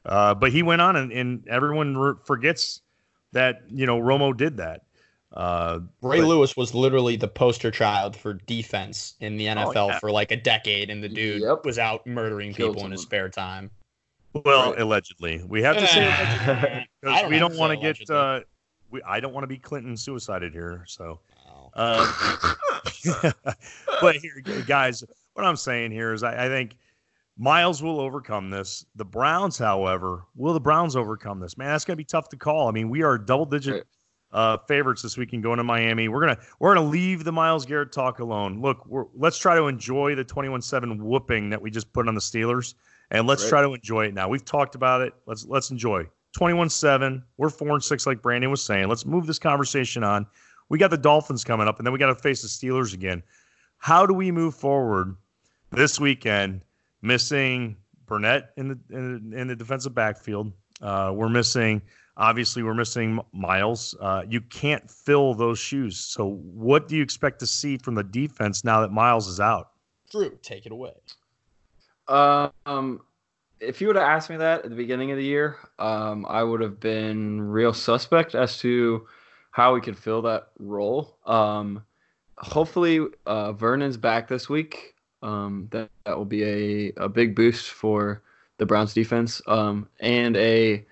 uh, 0.06 0.34
but 0.34 0.52
he 0.52 0.62
went 0.62 0.80
on, 0.80 0.94
and, 0.96 1.10
and 1.12 1.46
everyone 1.48 1.96
re- 1.96 2.14
forgets 2.24 2.80
that 3.32 3.62
you 3.68 3.86
know 3.86 3.98
Romo 3.98 4.36
did 4.36 4.56
that. 4.58 4.82
Uh, 5.32 5.80
Ray 6.02 6.20
but- 6.20 6.28
Lewis 6.28 6.56
was 6.56 6.74
literally 6.74 7.16
the 7.16 7.26
poster 7.26 7.70
child 7.70 8.14
for 8.16 8.34
defense 8.34 9.14
in 9.20 9.36
the 9.36 9.46
NFL 9.46 9.88
yeah. 9.88 9.98
for 9.98 10.12
like 10.12 10.30
a 10.30 10.36
decade, 10.36 10.88
and 10.90 11.02
the 11.02 11.08
dude 11.08 11.40
Yep. 11.42 11.64
was 11.64 11.78
out 11.78 12.06
murdering 12.06 12.52
Killed 12.52 12.74
people 12.76 12.84
in 12.86 12.92
his 12.92 13.00
spare 13.02 13.28
time. 13.30 13.70
well, 14.44 14.70
Right. 14.72 14.80
allegedly, 14.80 15.42
we 15.48 15.62
have 15.62 15.76
to 15.78 15.86
say 15.88 16.86
because 17.00 17.28
we 17.28 17.38
don't 17.38 17.56
want 17.56 17.70
to 17.72 17.76
get. 17.76 18.08
Uh, 18.08 18.40
we, 18.90 19.02
I 19.02 19.18
don't 19.20 19.32
want 19.32 19.42
to 19.44 19.48
be 19.48 19.58
Clinton 19.58 19.96
suicided 19.96 20.52
here. 20.52 20.84
So, 20.86 21.18
Oh. 21.48 21.70
uh, 21.74 22.54
but 24.00 24.16
here, 24.16 24.40
guys, 24.66 25.04
what 25.34 25.44
I'm 25.44 25.56
saying 25.56 25.90
here 25.92 26.12
is 26.12 26.22
I, 26.22 26.46
I 26.46 26.48
think 26.48 26.76
Myles 27.38 27.82
will 27.82 28.00
overcome 28.00 28.50
this. 28.50 28.84
The 28.96 29.04
Browns, 29.04 29.58
however, 29.58 30.24
will 30.36 30.52
the 30.54 30.60
Browns 30.60 30.96
overcome 30.96 31.40
this? 31.40 31.56
Man, 31.56 31.68
that's 31.68 31.84
gonna 31.84 31.96
be 31.96 32.04
tough 32.04 32.28
to 32.30 32.36
call. 32.36 32.68
I 32.68 32.72
mean, 32.72 32.90
we 32.90 33.02
are 33.02 33.16
double 33.18 33.46
digit 33.46 33.74
Right. 33.74 33.84
uh, 34.32 34.58
favorites 34.68 35.02
this 35.02 35.16
weekend 35.16 35.42
going 35.42 35.58
to 35.58 35.64
Miami. 35.64 36.08
We're 36.08 36.20
gonna 36.20 36.38
we're 36.58 36.74
gonna 36.74 36.86
leave 36.88 37.24
the 37.24 37.32
Myles 37.32 37.64
Garrett 37.66 37.92
talk 37.92 38.18
alone. 38.18 38.60
Look, 38.60 38.84
we're, 38.86 39.06
let's 39.14 39.38
try 39.38 39.56
to 39.56 39.66
enjoy 39.66 40.14
the 40.14 40.24
21-7 40.24 40.98
whooping 41.00 41.50
that 41.50 41.60
we 41.60 41.70
just 41.70 41.92
put 41.92 42.06
on 42.08 42.14
the 42.14 42.20
Steelers, 42.20 42.74
and 43.10 43.26
let's 43.26 43.42
Right. 43.44 43.48
try 43.50 43.62
to 43.62 43.72
enjoy 43.74 44.06
it 44.06 44.14
now. 44.14 44.28
We've 44.28 44.44
talked 44.44 44.74
about 44.74 45.00
it. 45.00 45.14
Let's 45.26 45.46
let's 45.46 45.70
enjoy 45.70 46.06
21-7. 46.36 47.22
We're 47.38 47.48
four 47.50 47.70
and 47.70 47.82
six, 47.84 48.06
like 48.06 48.22
Brandon 48.22 48.50
was 48.50 48.64
saying. 48.64 48.88
Let's 48.88 49.04
move 49.06 49.26
this 49.26 49.38
conversation 49.38 50.04
on. 50.04 50.26
We 50.72 50.78
got 50.78 50.90
the 50.90 50.96
Dolphins 50.96 51.44
coming 51.44 51.68
up, 51.68 51.76
and 51.78 51.86
then 51.86 51.92
we 51.92 51.98
got 51.98 52.06
to 52.06 52.14
face 52.14 52.40
the 52.40 52.48
Steelers 52.48 52.94
again. 52.94 53.22
How 53.76 54.06
do 54.06 54.14
we 54.14 54.32
move 54.32 54.54
forward 54.54 55.14
this 55.70 56.00
weekend? 56.00 56.62
Missing 57.02 57.76
Burnett 58.06 58.52
in 58.56 58.68
the 58.68 58.78
in, 58.88 59.30
the- 59.30 59.36
in 59.38 59.48
the 59.48 59.54
defensive 59.54 59.94
backfield. 59.94 60.50
Uh, 60.80 61.12
we're 61.14 61.28
missing. 61.28 61.82
Obviously, 62.16 62.62
we're 62.62 62.72
missing 62.72 63.20
Myles. 63.34 63.94
Uh, 64.00 64.22
you 64.26 64.40
can't 64.40 64.90
fill 64.90 65.34
those 65.34 65.58
shoes. 65.58 65.98
So, 65.98 66.36
what 66.42 66.88
do 66.88 66.96
you 66.96 67.02
expect 67.02 67.40
to 67.40 67.46
see 67.46 67.76
from 67.76 67.94
the 67.94 68.04
defense 68.04 68.64
now 68.64 68.80
that 68.80 68.90
Myles 68.92 69.28
is 69.28 69.40
out? 69.40 69.72
Drew, 70.10 70.38
take 70.42 70.64
it 70.64 70.72
away. 70.72 70.94
Um, 72.08 73.02
if 73.60 73.82
you 73.82 73.88
would 73.88 73.96
have 73.96 74.08
asked 74.08 74.30
me 74.30 74.38
that 74.38 74.64
at 74.64 74.70
the 74.70 74.76
beginning 74.76 75.10
of 75.10 75.18
the 75.18 75.24
year, 75.24 75.58
um, 75.78 76.24
I 76.26 76.42
would 76.42 76.62
have 76.62 76.80
been 76.80 77.42
real 77.42 77.74
suspect 77.74 78.34
as 78.34 78.56
to 78.60 79.06
how 79.52 79.72
we 79.74 79.80
could 79.80 79.96
fill 79.96 80.20
that 80.22 80.48
role. 80.58 81.16
Um, 81.24 81.84
hopefully, 82.38 83.06
uh, 83.26 83.52
Vernon's 83.52 83.96
back 83.96 84.26
this 84.28 84.48
week. 84.48 84.94
Um, 85.22 85.68
that 85.70 85.88
that 86.04 86.18
will 86.18 86.24
be 86.24 86.42
a, 86.42 86.92
a 86.96 87.08
big 87.08 87.36
boost 87.36 87.70
for 87.70 88.22
the 88.58 88.66
Browns 88.66 88.92
defense. 88.92 89.40
Um, 89.46 89.88
and 90.00 90.36
a 90.36 90.84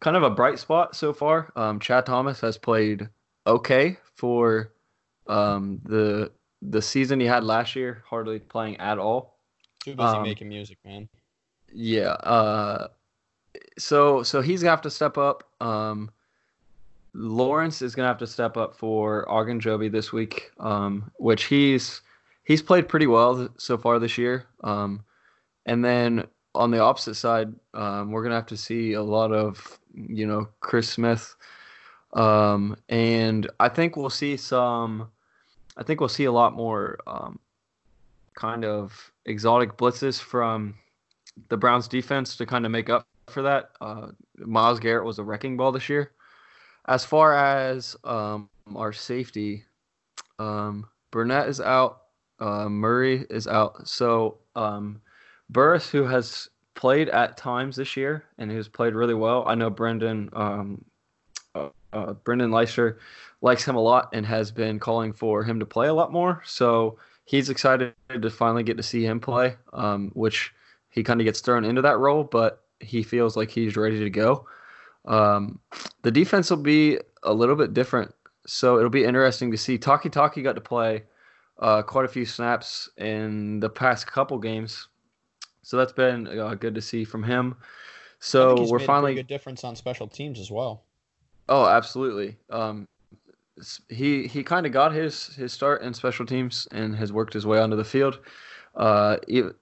kind 0.00 0.16
of 0.16 0.22
a 0.22 0.30
bright 0.30 0.58
spot 0.58 0.96
so 0.96 1.12
far. 1.12 1.52
Um, 1.56 1.78
Chad 1.78 2.06
Thomas 2.06 2.40
has 2.40 2.56
played 2.56 3.08
okay 3.46 3.98
for 4.14 4.72
Um, 5.26 5.80
the 5.84 6.32
the 6.62 6.80
season 6.80 7.20
he 7.20 7.26
had 7.26 7.44
last 7.44 7.76
year, 7.76 8.02
hardly 8.08 8.38
playing 8.38 8.78
at 8.78 8.98
all. 8.98 9.36
Too 9.84 9.94
busy 9.94 10.08
Um, 10.08 10.22
making 10.22 10.48
music, 10.48 10.78
man. 10.84 11.08
Yeah. 11.72 12.12
Uh, 12.24 12.88
so 13.78 14.22
so 14.22 14.40
he's 14.40 14.62
gonna 14.62 14.70
have 14.70 14.80
to 14.82 14.90
step 14.90 15.18
up. 15.18 15.44
Um, 15.60 16.10
Lawrence 17.18 17.82
is 17.82 17.96
gonna 17.96 18.08
have 18.08 18.18
to 18.18 18.26
step 18.26 18.56
up 18.56 18.76
for 18.76 19.26
Ogunjobi 19.28 19.90
this 19.90 20.12
week, 20.12 20.52
um, 20.60 21.10
which 21.16 21.44
he's 21.44 22.00
he's 22.44 22.62
played 22.62 22.88
pretty 22.88 23.08
well 23.08 23.48
so 23.58 23.76
far 23.76 23.98
this 23.98 24.16
year. 24.16 24.46
Um, 24.62 25.02
and 25.66 25.84
then 25.84 26.28
on 26.54 26.70
the 26.70 26.78
opposite 26.78 27.16
side, 27.16 27.52
um, 27.74 28.12
we're 28.12 28.22
gonna 28.22 28.36
have 28.36 28.46
to 28.46 28.56
see 28.56 28.92
a 28.92 29.02
lot 29.02 29.32
of 29.32 29.80
you 29.94 30.26
know 30.26 30.48
Chris 30.60 30.88
Smith, 30.88 31.34
um, 32.12 32.76
and 32.88 33.50
I 33.58 33.68
think 33.68 33.96
we'll 33.96 34.10
see 34.10 34.36
some. 34.36 35.08
I 35.76 35.82
think 35.82 35.98
we'll 35.98 36.08
see 36.08 36.24
a 36.24 36.32
lot 36.32 36.54
more 36.54 36.98
um, 37.08 37.40
kind 38.34 38.64
of 38.64 39.12
exotic 39.26 39.76
blitzes 39.76 40.20
from 40.20 40.76
the 41.48 41.56
Browns 41.56 41.88
defense 41.88 42.36
to 42.36 42.46
kind 42.46 42.64
of 42.64 42.70
make 42.70 42.88
up 42.88 43.08
for 43.26 43.42
that. 43.42 43.70
Uh, 43.80 44.08
Myles 44.38 44.78
Garrett 44.78 45.04
was 45.04 45.18
a 45.18 45.24
wrecking 45.24 45.56
ball 45.56 45.72
this 45.72 45.88
year. 45.88 46.12
As 46.88 47.04
far 47.04 47.34
as 47.34 47.94
um, 48.02 48.48
our 48.74 48.92
safety, 48.92 49.64
um, 50.38 50.86
Burnett 51.10 51.48
is 51.48 51.60
out. 51.60 52.02
Uh, 52.40 52.68
Murray 52.68 53.26
is 53.28 53.46
out. 53.46 53.86
So 53.86 54.38
um, 54.56 55.00
Burris, 55.50 55.90
who 55.90 56.04
has 56.04 56.48
played 56.74 57.08
at 57.10 57.36
times 57.36 57.76
this 57.76 57.96
year 57.96 58.24
and 58.38 58.50
who's 58.50 58.68
played 58.68 58.94
really 58.94 59.14
well, 59.14 59.44
I 59.46 59.54
know 59.54 59.68
Brendan 59.68 60.30
um, 60.32 60.84
uh, 61.54 61.68
uh, 61.92 62.12
Brendan 62.24 62.50
Leister 62.50 62.98
likes 63.42 63.64
him 63.64 63.76
a 63.76 63.80
lot 63.80 64.08
and 64.12 64.24
has 64.24 64.50
been 64.50 64.78
calling 64.78 65.12
for 65.12 65.44
him 65.44 65.60
to 65.60 65.66
play 65.66 65.88
a 65.88 65.94
lot 65.94 66.12
more. 66.12 66.42
So 66.46 66.98
he's 67.24 67.50
excited 67.50 67.94
to 68.10 68.30
finally 68.30 68.62
get 68.62 68.76
to 68.78 68.82
see 68.82 69.04
him 69.04 69.20
play, 69.20 69.56
um, 69.72 70.10
which 70.14 70.54
he 70.90 71.02
kind 71.02 71.20
of 71.20 71.24
gets 71.24 71.40
thrown 71.40 71.64
into 71.64 71.82
that 71.82 71.98
role, 71.98 72.24
but 72.24 72.64
he 72.80 73.02
feels 73.02 73.36
like 73.36 73.50
he's 73.50 73.76
ready 73.76 73.98
to 74.00 74.10
go. 74.10 74.46
Um, 75.08 75.58
the 76.02 76.10
defense 76.10 76.50
will 76.50 76.58
be 76.58 76.98
a 77.22 77.32
little 77.32 77.56
bit 77.56 77.74
different, 77.74 78.14
so 78.46 78.76
it'll 78.76 78.90
be 78.90 79.04
interesting 79.04 79.50
to 79.50 79.56
see. 79.56 79.78
Takitaki 79.78 80.44
got 80.44 80.54
to 80.54 80.60
play 80.60 81.02
uh, 81.58 81.82
quite 81.82 82.04
a 82.04 82.08
few 82.08 82.26
snaps 82.26 82.88
in 82.98 83.58
the 83.58 83.70
past 83.70 84.06
couple 84.06 84.38
games, 84.38 84.88
so 85.62 85.78
that's 85.78 85.92
been 85.92 86.28
uh, 86.38 86.54
good 86.54 86.74
to 86.74 86.82
see 86.82 87.04
from 87.04 87.22
him. 87.22 87.56
So 88.20 88.66
we're 88.68 88.76
a 88.76 88.80
finally 88.80 89.12
pretty 89.12 89.22
good 89.22 89.34
difference 89.34 89.64
on 89.64 89.74
special 89.74 90.06
teams 90.06 90.38
as 90.38 90.50
well. 90.50 90.84
Oh, 91.48 91.66
absolutely. 91.66 92.36
Um, 92.50 92.86
he 93.88 94.26
he 94.26 94.42
kind 94.42 94.66
of 94.66 94.72
got 94.72 94.92
his 94.92 95.34
his 95.34 95.52
start 95.52 95.82
in 95.82 95.94
special 95.94 96.26
teams 96.26 96.68
and 96.72 96.94
has 96.96 97.12
worked 97.12 97.32
his 97.32 97.46
way 97.46 97.58
onto 97.58 97.76
the 97.76 97.84
field. 97.84 98.18
Uh, 98.76 99.16
it, 99.26 99.56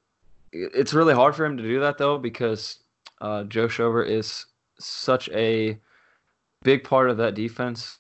it's 0.53 0.93
really 0.93 1.15
hard 1.15 1.37
for 1.37 1.45
him 1.45 1.57
to 1.57 1.63
do 1.63 1.79
that 1.81 1.99
though 1.99 2.19
because 2.19 2.81
uh, 3.21 3.45
Joe 3.45 3.69
Shover 3.69 4.03
is 4.03 4.47
such 4.79 5.29
a 5.31 5.79
big 6.63 6.85
part 6.85 7.11
of 7.11 7.17
that 7.19 7.35
defense 7.35 7.99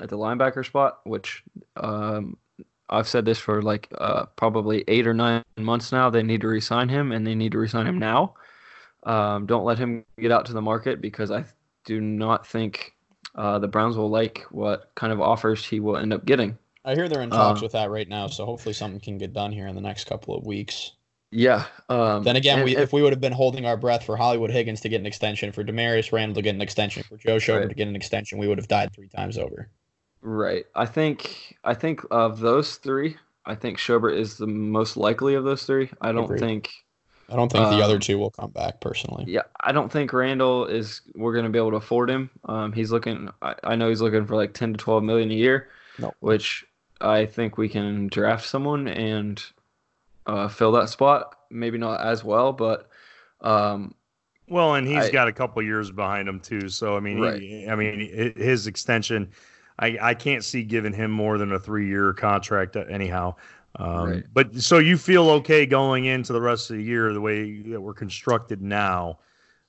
at 0.00 0.08
the 0.08 0.18
linebacker 0.18 0.64
spot, 0.64 1.00
which 1.04 1.42
um, 1.76 2.36
I've 2.88 3.08
said 3.08 3.24
this 3.24 3.38
for 3.38 3.62
like 3.62 3.88
uh, 3.98 4.26
probably 4.36 4.84
eight 4.88 5.06
or 5.06 5.14
nine 5.14 5.42
months 5.56 5.92
now. 5.92 6.10
They 6.10 6.22
need 6.22 6.40
to 6.42 6.48
resign 6.48 6.88
him, 6.88 7.12
and 7.12 7.26
they 7.26 7.34
need 7.34 7.52
to 7.52 7.58
resign 7.58 7.86
him 7.86 7.98
now. 7.98 8.34
Um, 9.04 9.46
don't 9.46 9.64
let 9.64 9.78
him 9.78 10.04
get 10.18 10.32
out 10.32 10.46
to 10.46 10.52
the 10.52 10.62
market 10.62 11.00
because 11.00 11.30
I 11.30 11.44
do 11.84 12.00
not 12.00 12.46
think 12.46 12.94
uh, 13.34 13.58
the 13.58 13.68
Browns 13.68 13.96
will 13.96 14.10
like 14.10 14.46
what 14.50 14.90
kind 14.94 15.12
of 15.12 15.20
offers 15.20 15.64
he 15.64 15.80
will 15.80 15.96
end 15.96 16.12
up 16.12 16.24
getting. 16.24 16.56
I 16.84 16.94
hear 16.94 17.08
they're 17.08 17.22
in 17.22 17.30
talks 17.30 17.60
Um, 17.60 17.62
with 17.64 17.72
that 17.72 17.90
right 17.90 18.08
now, 18.08 18.26
so 18.26 18.44
hopefully 18.44 18.74
something 18.74 19.00
can 19.00 19.18
get 19.18 19.32
done 19.32 19.52
here 19.52 19.66
in 19.66 19.74
the 19.74 19.80
next 19.80 20.04
couple 20.06 20.36
of 20.36 20.44
weeks. 20.46 20.92
Yeah. 21.36 21.64
Um, 21.88 22.22
Then 22.22 22.36
again, 22.36 22.58
and- 22.60 22.64
we, 22.64 22.74
and- 22.76 22.82
if 22.84 22.92
we 22.92 23.02
would 23.02 23.12
have 23.12 23.20
been 23.20 23.32
holding 23.32 23.66
our 23.66 23.76
breath 23.76 24.04
for 24.04 24.16
Hollywood 24.16 24.50
Higgins 24.50 24.80
to 24.82 24.88
get 24.88 25.00
an 25.00 25.06
extension, 25.06 25.50
for 25.50 25.64
Damarious 25.64 26.12
Randall 26.12 26.36
to 26.36 26.42
get 26.42 26.54
an 26.54 26.60
extension, 26.62 27.02
for 27.02 27.16
Joe 27.16 27.36
Schobert 27.38 27.60
Right. 27.62 27.68
to 27.70 27.74
get 27.74 27.88
an 27.88 27.96
extension, 27.96 28.38
we 28.38 28.46
would 28.46 28.58
have 28.58 28.68
died 28.68 28.92
three 28.94 29.08
times 29.08 29.36
over. 29.36 29.68
right. 30.22 30.64
I 30.74 30.86
think 30.86 31.56
I 31.64 31.74
think 31.74 32.00
of 32.10 32.38
those 32.40 32.76
three, 32.76 33.16
I 33.44 33.54
think 33.56 33.78
Schobert 33.78 34.16
is 34.16 34.38
the 34.38 34.46
most 34.46 34.96
likely 34.96 35.34
of 35.34 35.44
those 35.44 35.64
three. 35.64 35.90
I 36.00 36.12
don't 36.12 36.24
Agreed. 36.24 36.40
think. 36.40 36.70
I 37.28 37.36
don't 37.36 37.50
think 37.50 37.68
the 37.68 37.82
other 37.82 37.94
Um, 37.94 38.00
two 38.00 38.18
will 38.18 38.30
come 38.30 38.50
back 38.50 38.80
personally. 38.80 39.24
Yeah, 39.26 39.42
I 39.60 39.72
don't 39.72 39.90
think 39.90 40.12
Randall 40.12 40.66
is. 40.66 41.00
We're 41.14 41.32
going 41.32 41.46
to 41.46 41.50
be 41.50 41.58
able 41.58 41.70
to 41.72 41.76
afford 41.78 42.08
him. 42.10 42.30
Um, 42.44 42.72
he's 42.72 42.92
looking. 42.92 43.28
I, 43.42 43.54
I 43.64 43.76
know 43.76 43.88
he's 43.88 44.00
looking 44.02 44.24
for 44.26 44.36
like 44.36 44.52
ten 44.54 44.72
to 44.72 44.78
twelve 44.78 45.02
million 45.02 45.30
a 45.30 45.34
year, 45.34 45.68
No. 45.98 46.12
which 46.20 46.64
I 47.00 47.26
think 47.26 47.58
we 47.58 47.68
can 47.68 48.06
draft 48.08 48.46
someone 48.46 48.88
and 48.88 49.42
uh, 50.26 50.48
fill 50.48 50.72
that 50.72 50.88
spot. 50.88 51.36
Maybe 51.50 51.78
not 51.78 52.00
as 52.00 52.24
well, 52.24 52.52
but 52.52 52.88
um, 53.40 53.94
Well, 54.48 54.74
and 54.74 54.86
he's 54.86 55.04
I- 55.04 55.10
got 55.10 55.28
a 55.28 55.32
couple 55.32 55.62
years 55.62 55.90
behind 55.90 56.28
him 56.28 56.40
too. 56.40 56.68
So 56.68 56.96
I 56.96 57.00
mean, 57.00 57.40
he, 57.40 57.68
I 57.68 57.74
mean, 57.74 58.34
his 58.36 58.66
extension, 58.66 59.30
I 59.78 59.98
I 60.00 60.14
can't 60.14 60.44
see 60.44 60.62
giving 60.62 60.92
him 60.92 61.10
more 61.10 61.38
than 61.38 61.52
a 61.52 61.58
three 61.58 61.86
year 61.88 62.12
contract 62.12 62.76
anyhow. 62.76 63.34
Um, 63.76 64.08
Right. 64.10 64.24
But 64.32 64.56
so 64.60 64.78
you 64.78 64.96
feel 64.96 65.28
okay 65.30 65.66
going 65.66 66.04
into 66.04 66.32
the 66.32 66.40
rest 66.40 66.70
of 66.70 66.76
the 66.76 66.82
year 66.82 67.12
the 67.12 67.20
way 67.20 67.60
that 67.62 67.80
we're 67.80 67.92
constructed 67.94 68.62
now, 68.62 69.18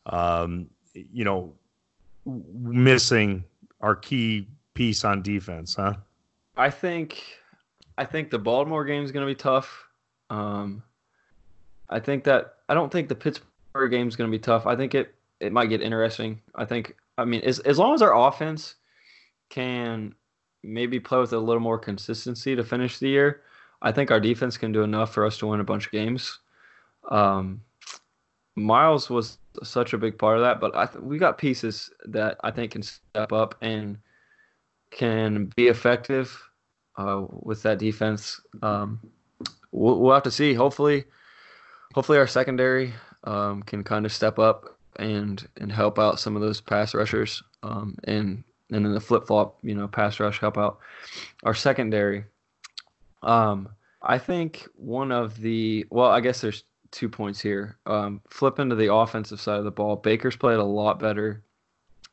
um, 0.06 0.68
you 0.94 1.24
know, 1.26 1.54
missing 2.26 3.44
our 3.82 3.96
key 3.96 4.48
piece 4.74 5.04
on 5.06 5.22
defense, 5.22 5.76
huh? 5.76 5.94
I 6.58 6.70
think 6.70 7.24
I 7.98 8.06
think 8.06 8.30
the 8.30 8.40
Baltimore 8.40 8.86
game 8.86 9.04
is 9.04 9.12
going 9.12 9.26
to 9.26 9.32
be 9.32 9.36
tough. 9.36 9.85
Um, 10.30 10.84
I 11.90 12.00
think 12.00 12.24
that 12.24 12.56
I 12.68 12.74
don't 12.74 12.92
think 12.92 13.10
the 13.10 13.16
Pittsburgh 13.16 13.92
game 13.92 14.08
is 14.08 14.16
going 14.16 14.30
to 14.30 14.38
be 14.38 14.42
tough. 14.42 14.66
I 14.66 14.76
think 14.76 14.96
it 14.96 15.14
it 15.40 15.52
might 15.52 15.68
get 15.70 15.82
interesting. 15.82 16.42
I 16.56 16.66
think 16.66 16.96
I 17.18 17.26
mean 17.26 17.42
as 17.42 17.60
as 17.60 17.78
long 17.78 17.94
as 17.94 18.02
our 18.02 18.16
offense 18.28 18.76
can 19.50 20.16
maybe 20.64 21.00
play 21.00 21.20
with 21.20 21.34
a 21.34 21.40
little 21.40 21.62
more 21.62 21.78
consistency 21.78 22.56
to 22.56 22.64
finish 22.64 22.98
the 22.98 23.10
year, 23.10 23.42
I 23.82 23.92
think 23.92 24.10
our 24.12 24.20
defense 24.20 24.58
can 24.58 24.72
do 24.72 24.82
enough 24.82 25.14
for 25.14 25.26
us 25.26 25.38
to 25.38 25.48
win 25.48 25.60
a 25.60 25.64
bunch 25.66 25.86
of 25.86 25.92
games. 25.92 26.40
Um, 27.10 27.62
Myles 28.56 29.10
was 29.10 29.38
such 29.64 29.94
a 29.94 29.98
big 29.98 30.18
part 30.18 30.38
of 30.38 30.44
that, 30.44 30.60
but 30.60 30.76
I 30.76 30.86
th- 30.86 31.04
we 31.04 31.18
got 31.18 31.38
pieces 31.38 31.92
that 32.06 32.38
I 32.44 32.52
think 32.52 32.72
can 32.72 32.82
step 32.82 33.32
up 33.32 33.56
and 33.62 33.98
can 34.92 35.52
be 35.56 35.68
effective 35.68 36.42
uh, 36.98 37.26
with 37.30 37.62
that 37.64 37.80
defense. 37.80 38.42
Um, 38.62 39.00
we'll, 39.76 40.00
we'll 40.00 40.14
have 40.14 40.24
to 40.24 40.32
see. 40.32 40.54
Hopefully, 40.54 41.06
hopefully 41.94 42.18
our 42.18 42.28
secondary 42.28 42.94
um, 43.24 43.64
can 43.64 43.84
kind 43.84 44.06
of 44.06 44.12
step 44.12 44.40
up 44.40 44.78
and 44.98 45.48
and 45.58 45.72
help 45.72 46.00
out 46.00 46.20
some 46.20 46.36
of 46.36 46.42
those 46.42 46.62
pass 46.62 46.94
rushers. 46.94 47.44
Um, 47.64 47.98
and 48.06 48.44
and 48.72 48.86
then 48.86 48.94
the 48.94 49.00
flip 49.00 49.28
flop, 49.28 49.58
you 49.62 49.76
know, 49.76 49.88
pass 49.88 50.20
rush 50.20 50.40
help 50.40 50.58
out 50.58 50.80
our 51.44 51.54
secondary. 51.54 52.26
Um, 53.22 53.70
I 54.02 54.18
think 54.18 54.68
one 54.76 55.12
of 55.12 55.40
the 55.40 55.86
well, 55.90 56.10
I 56.10 56.22
guess 56.22 56.42
there's 56.42 56.64
two 56.92 57.10
points 57.10 57.42
here. 57.42 57.78
Um, 57.86 58.22
flipping 58.30 58.70
to 58.70 58.76
the 58.76 58.94
offensive 58.94 59.42
side 59.42 59.60
of 59.60 59.66
the 59.66 59.72
ball, 59.72 59.96
Baker's 59.96 60.36
played 60.36 60.60
a 60.60 60.64
lot 60.64 61.00
better 61.00 61.44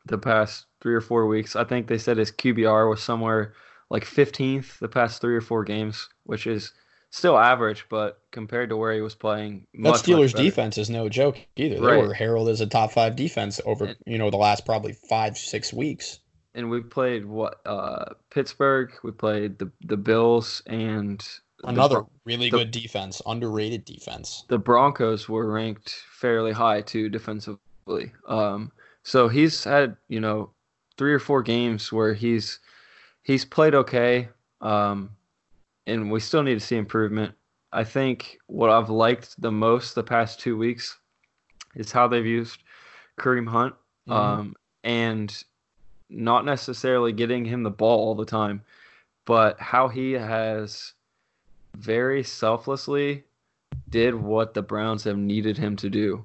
the 0.07 0.19
past 0.19 0.67
three 0.81 0.95
or 0.95 1.01
four 1.01 1.27
weeks. 1.27 1.55
I 1.55 1.63
think 1.65 1.87
they 1.87 1.99
said 1.99 2.17
his 2.17 2.33
QBR 2.33 2.91
was 2.91 3.01
somewhere 3.01 3.55
like 3.89 4.05
15th 4.05 4.79
the 4.79 4.89
past 4.89 5.21
three 5.21 5.37
or 5.37 5.41
four 5.41 5.65
games, 5.65 6.09
which 6.25 6.47
is 6.47 6.73
still 7.13 7.39
average, 7.39 7.85
but 7.89 8.21
compared 8.33 8.71
to 8.71 8.77
where 8.77 8.93
he 8.93 9.01
was 9.03 9.15
playing, 9.15 9.67
That 9.75 9.81
much, 9.81 9.93
much 9.93 10.03
Steelers 10.03 10.35
defense 10.35 10.79
is 10.79 10.91
no 10.91 11.09
joke 11.09 11.39
either. 11.57 11.77
They 11.77 11.81
Right. 11.81 12.03
were 12.03 12.15
heralded 12.15 12.53
as 12.55 12.61
a 12.61 12.67
top 12.67 12.91
five 12.93 13.15
defense 13.15 13.61
over 13.65 13.85
And- 13.85 13.97
you 14.07 14.19
know 14.19 14.31
the 14.31 14.39
last 14.39 14.65
probably 14.67 14.95
five 15.09 15.37
six 15.39 15.73
weeks. 15.73 16.19
And 16.55 16.69
we 16.71 16.81
played 16.83 17.25
what 17.25 17.61
uh, 17.67 18.15
Pittsburgh, 18.31 18.93
we 19.05 19.13
played 19.13 19.59
the 19.59 19.71
the 19.83 19.97
Bills, 19.97 20.63
and 20.67 21.23
Another 21.65 21.97
Bron- 22.01 22.11
really 22.25 22.51
the- 22.51 22.57
good 22.59 22.71
defense, 22.73 23.23
underrated 23.25 23.85
defense. 23.85 24.45
the 24.49 24.59
Broncos 24.59 25.29
were 25.29 25.47
ranked 25.53 25.91
fairly 26.11 26.51
high 26.53 26.81
too 26.81 27.09
defensively. 27.09 28.11
Um, 28.27 28.73
so 29.05 29.29
he's 29.29 29.63
had 29.65 29.97
you 30.09 30.19
know 30.21 30.51
three 30.99 31.13
or 31.13 31.19
four 31.21 31.43
games 31.43 31.93
where 31.93 32.15
he's 32.15 32.59
he's 33.23 33.45
played 33.45 33.75
okay, 33.75 34.29
um, 34.61 35.11
and 35.87 36.11
we 36.11 36.21
still 36.21 36.43
need 36.43 36.55
to 36.55 36.61
see 36.61 36.77
improvement. 36.77 37.35
I 37.73 37.85
think 37.85 38.39
what 38.47 38.71
I've 38.71 38.91
liked 38.91 39.41
the 39.41 39.53
most 39.53 39.95
the 39.95 40.03
past 40.03 40.41
two 40.41 40.57
weeks 40.57 40.99
is 41.75 41.91
how 41.91 42.07
they've 42.07 42.27
used 42.27 42.63
Kareem 43.19 43.49
Hunt, 43.49 43.75
Mhm. 44.07 44.13
um, 44.13 44.57
and 44.85 45.45
not 46.11 46.45
necessarily 46.45 47.13
getting 47.13 47.45
him 47.45 47.63
the 47.63 47.71
ball 47.71 47.99
all 48.09 48.15
the 48.15 48.27
time, 48.27 48.63
but 49.25 49.59
how 49.59 49.89
he 49.89 50.13
has 50.13 50.93
very 51.75 52.23
selflessly 52.23 53.25
did 53.89 54.15
what 54.15 54.53
the 54.53 54.63
Browns 54.63 55.05
have 55.05 55.17
needed 55.17 55.57
him 55.57 55.77
to 55.77 55.89
do. 55.89 56.25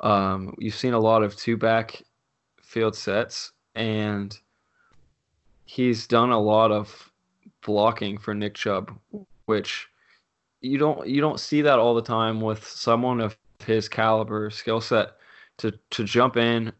Um, 0.00 0.54
you've 0.58 0.74
seen 0.74 0.94
a 0.94 1.00
lot 1.00 1.24
of 1.24 1.34
two 1.34 1.56
back 1.56 2.00
field 2.62 2.94
sets, 2.94 3.52
and 3.74 4.38
he's 5.64 6.06
done 6.06 6.30
a 6.30 6.40
lot 6.40 6.70
of 6.70 7.10
blocking 7.64 8.18
for 8.18 8.34
Nick 8.34 8.54
Chubb, 8.54 8.96
which 9.46 9.88
you 10.60 10.78
don't 10.78 11.06
you 11.06 11.20
don't 11.20 11.40
see 11.40 11.62
that 11.62 11.78
all 11.78 11.94
the 11.94 12.02
time 12.02 12.40
with 12.40 12.66
someone 12.66 13.20
of 13.20 13.36
his 13.64 13.88
caliber 13.88 14.50
skill 14.50 14.80
set 14.80 15.12
to 15.58 15.72
to 15.90 16.04
jump 16.04 16.36
in 16.36 16.72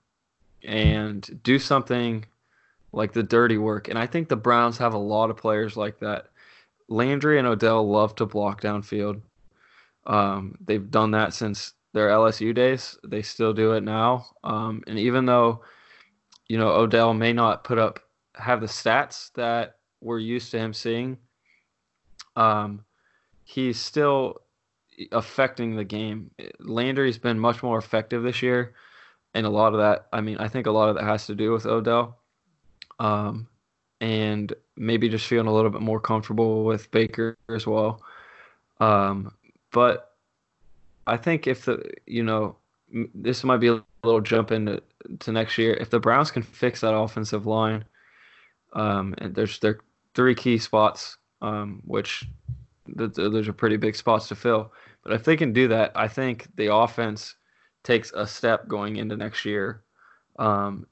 and 0.65 1.41
do 1.43 1.59
something 1.59 2.25
like 2.93 3.13
the 3.13 3.23
dirty 3.23 3.59
work. 3.59 3.89
And 3.89 3.99
I 3.99 4.07
think 4.07 4.29
the 4.29 4.37
Browns 4.37 4.79
have 4.79 4.95
a 4.95 4.99
lot 4.99 5.31
of 5.31 5.37
players 5.37 5.77
like 5.77 5.99
that. 6.01 6.29
Landry 6.89 7.39
and 7.39 7.47
Odell 7.47 7.89
love 7.89 8.15
to 8.17 8.27
block 8.27 8.63
downfield. 8.63 9.21
Um, 10.07 10.57
they've 10.65 10.91
done 10.91 11.11
that 11.11 11.35
since 11.35 11.75
their 11.93 12.09
LSU 12.09 12.55
days. 12.55 12.99
They 13.05 13.23
still 13.23 13.53
do 13.53 13.73
it 13.73 13.83
now. 13.83 14.27
Um, 14.43 14.83
and 14.87 14.99
even 14.99 15.27
though, 15.27 15.63
you 16.49 16.57
know, 16.57 16.69
Odell 16.69 17.13
may 17.13 17.33
not 17.33 17.65
put 17.65 17.79
up 17.79 18.01
have 18.35 18.61
the 18.61 18.67
stats 18.67 19.33
that 19.35 19.78
we're 20.01 20.19
used 20.19 20.51
to 20.53 20.59
him 20.59 20.73
seeing, 20.73 21.19
um, 22.37 22.85
he's 23.45 23.79
still 23.79 24.41
affecting 25.13 25.77
the 25.77 25.85
game. 25.85 26.31
Landry's 26.61 27.19
been 27.19 27.39
much 27.39 27.63
more 27.63 27.79
effective 27.79 28.23
this 28.23 28.43
year, 28.43 28.75
and 29.35 29.47
a 29.47 29.51
lot 29.51 29.73
of 29.75 29.81
that, 29.81 30.07
I 30.13 30.21
mean, 30.21 30.39
I 30.39 30.49
think 30.49 30.67
a 30.67 30.71
lot 30.71 30.89
of 30.89 30.97
that 30.97 31.05
has 31.05 31.27
to 31.27 31.35
do 31.35 31.53
with 31.53 31.67
Odell, 31.67 32.19
um, 32.99 33.49
and 34.01 34.53
maybe 34.77 35.09
just 35.09 35.27
feeling 35.27 35.47
a 35.47 35.55
little 35.55 35.71
bit 35.71 35.83
more 35.83 36.01
comfortable 36.01 36.65
with 36.65 36.91
Baker 36.91 37.37
as 37.49 37.67
well. 37.67 38.03
Um, 38.81 39.35
but 39.73 40.15
I 41.07 41.17
think 41.17 41.47
if 41.47 41.65
the 41.65 41.83
you 42.07 42.23
know 42.23 42.57
this 43.15 43.45
might 43.45 43.59
be 43.59 43.69
a 43.69 43.83
little 44.05 44.21
jump 44.21 44.53
into 44.53 44.83
to 45.21 45.33
next 45.33 45.59
year 45.59 45.75
if 45.75 45.91
the 45.91 46.01
Browns 46.01 46.31
can 46.31 46.43
fix 46.43 46.81
that 46.81 46.95
offensive 46.95 47.47
line, 47.47 47.85
um, 48.73 49.15
and 49.19 49.35
there's 49.35 49.59
there 49.59 49.81
three 50.19 50.35
key 50.35 50.59
spots 50.59 51.19
um, 51.43 51.83
which 51.85 52.25
th- 52.87 53.15
th- 53.15 53.31
those 53.31 53.49
are 53.49 53.53
pretty 53.53 53.77
big 53.77 53.97
spots 53.97 54.29
to 54.29 54.35
fill. 54.35 54.73
But 55.03 55.13
if 55.13 55.25
they 55.25 55.37
can 55.37 55.53
do 55.53 55.69
that, 55.69 55.93
I 55.95 56.09
think 56.09 56.49
the 56.57 56.75
offense 56.75 57.37
takes 57.85 58.13
a 58.13 58.27
step 58.27 58.69
going 58.69 58.97
into 58.97 59.17
next 59.17 59.45
year. 59.45 59.83
Um, 60.39 60.87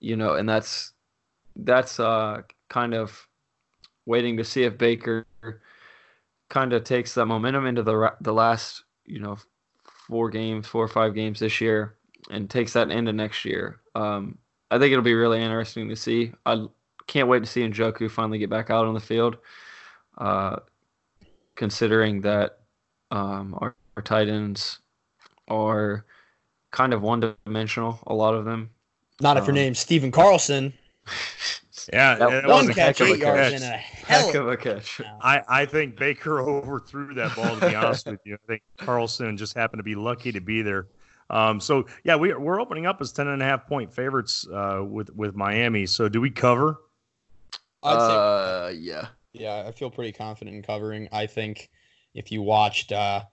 you 0.00 0.16
know, 0.16 0.34
and 0.34 0.48
that's 0.48 0.92
that's 1.56 2.00
uh, 2.00 2.42
kind 2.68 2.94
of 2.94 3.26
waiting 4.06 4.36
to 4.36 4.44
see 4.44 4.64
if 4.64 4.76
Baker 4.76 5.26
kind 6.48 6.72
of 6.72 6.84
takes 6.84 7.14
that 7.14 7.26
momentum 7.26 7.66
into 7.66 7.82
the 7.82 8.12
the 8.20 8.32
last 8.32 8.84
you 9.06 9.20
know 9.20 9.38
four 10.08 10.30
games, 10.30 10.66
four 10.66 10.84
or 10.84 10.88
five 10.88 11.14
games 11.14 11.40
this 11.40 11.60
year, 11.60 11.96
and 12.30 12.50
takes 12.50 12.72
that 12.72 12.90
into 12.90 13.12
next 13.12 13.44
year. 13.44 13.80
Um, 13.94 14.38
I 14.70 14.78
think 14.78 14.92
it'll 14.92 15.04
be 15.04 15.14
really 15.14 15.42
interesting 15.42 15.88
to 15.88 15.96
see. 15.96 16.32
I 16.44 16.66
can't 17.06 17.28
wait 17.28 17.40
to 17.40 17.46
see 17.46 17.60
Njoku 17.62 18.10
finally 18.10 18.38
get 18.38 18.50
back 18.50 18.70
out 18.70 18.86
on 18.86 18.94
the 18.94 19.00
field. 19.00 19.36
Uh, 20.18 20.56
considering 21.56 22.20
that 22.22 22.58
um, 23.10 23.54
our, 23.60 23.74
our 23.96 24.02
tight 24.02 24.28
ends 24.28 24.80
are 25.48 26.04
kind 26.70 26.92
of 26.92 27.02
one 27.02 27.34
dimensional, 27.46 27.98
a 28.06 28.14
lot 28.14 28.34
of 28.34 28.44
them. 28.44 28.70
Not 29.20 29.36
if 29.36 29.44
your 29.44 29.50
Um, 29.50 29.56
name's 29.56 29.78
Stephen 29.78 30.10
Carlson. 30.10 30.72
Yeah, 31.92 32.14
That- 32.14 32.30
that 32.30 32.42
that 32.44 32.48
was 32.48 32.68
a 32.70 32.72
catch, 32.74 32.98
heck 32.98 33.00
of 33.00 33.08
a 33.08 33.12
eight 33.12 33.20
catch. 33.20 33.52
and 33.52 33.62
a 33.64 33.66
hell 33.76 34.26
Heck 34.26 34.34
of 34.36 34.48
a 34.48 34.56
catch. 34.56 35.02
I, 35.20 35.42
I 35.46 35.66
think 35.66 35.98
Baker 35.98 36.40
overthrew 36.48 37.12
that 37.12 37.36
ball. 37.36 37.56
To 37.58 37.68
be 37.68 37.74
honest 37.74 38.06
with 38.06 38.20
you, 38.24 38.36
I 38.36 38.46
think 38.46 38.62
Carlson 38.78 39.36
just 39.36 39.54
happened 39.54 39.80
to 39.80 39.84
be 39.84 39.94
lucky 39.94 40.32
to 40.32 40.40
be 40.40 40.62
there. 40.62 40.86
Um, 41.28 41.60
so 41.60 41.84
yeah, 42.04 42.16
we, 42.16 42.32
we're 42.32 42.58
opening 42.58 42.86
up 42.86 43.02
as 43.02 43.12
ten 43.12 43.28
and 43.28 43.42
a 43.42 43.44
half 43.44 43.66
point 43.66 43.92
favorites 43.92 44.46
uh, 44.50 44.82
with 44.82 45.14
with 45.14 45.34
Miami. 45.36 45.84
So 45.84 46.08
do 46.08 46.22
we 46.22 46.30
cover? 46.30 46.78
I'd 47.84 48.00
say 48.00 48.14
Uh, 48.14 48.68
yeah. 48.78 49.08
Yeah, 49.32 49.64
I 49.66 49.72
feel 49.72 49.90
pretty 49.90 50.12
confident 50.12 50.56
in 50.56 50.62
covering. 50.62 51.08
I 51.12 51.26
think 51.26 51.70
if 52.14 52.30
you 52.30 52.40
watched 52.42 52.92
uh, 52.92 53.24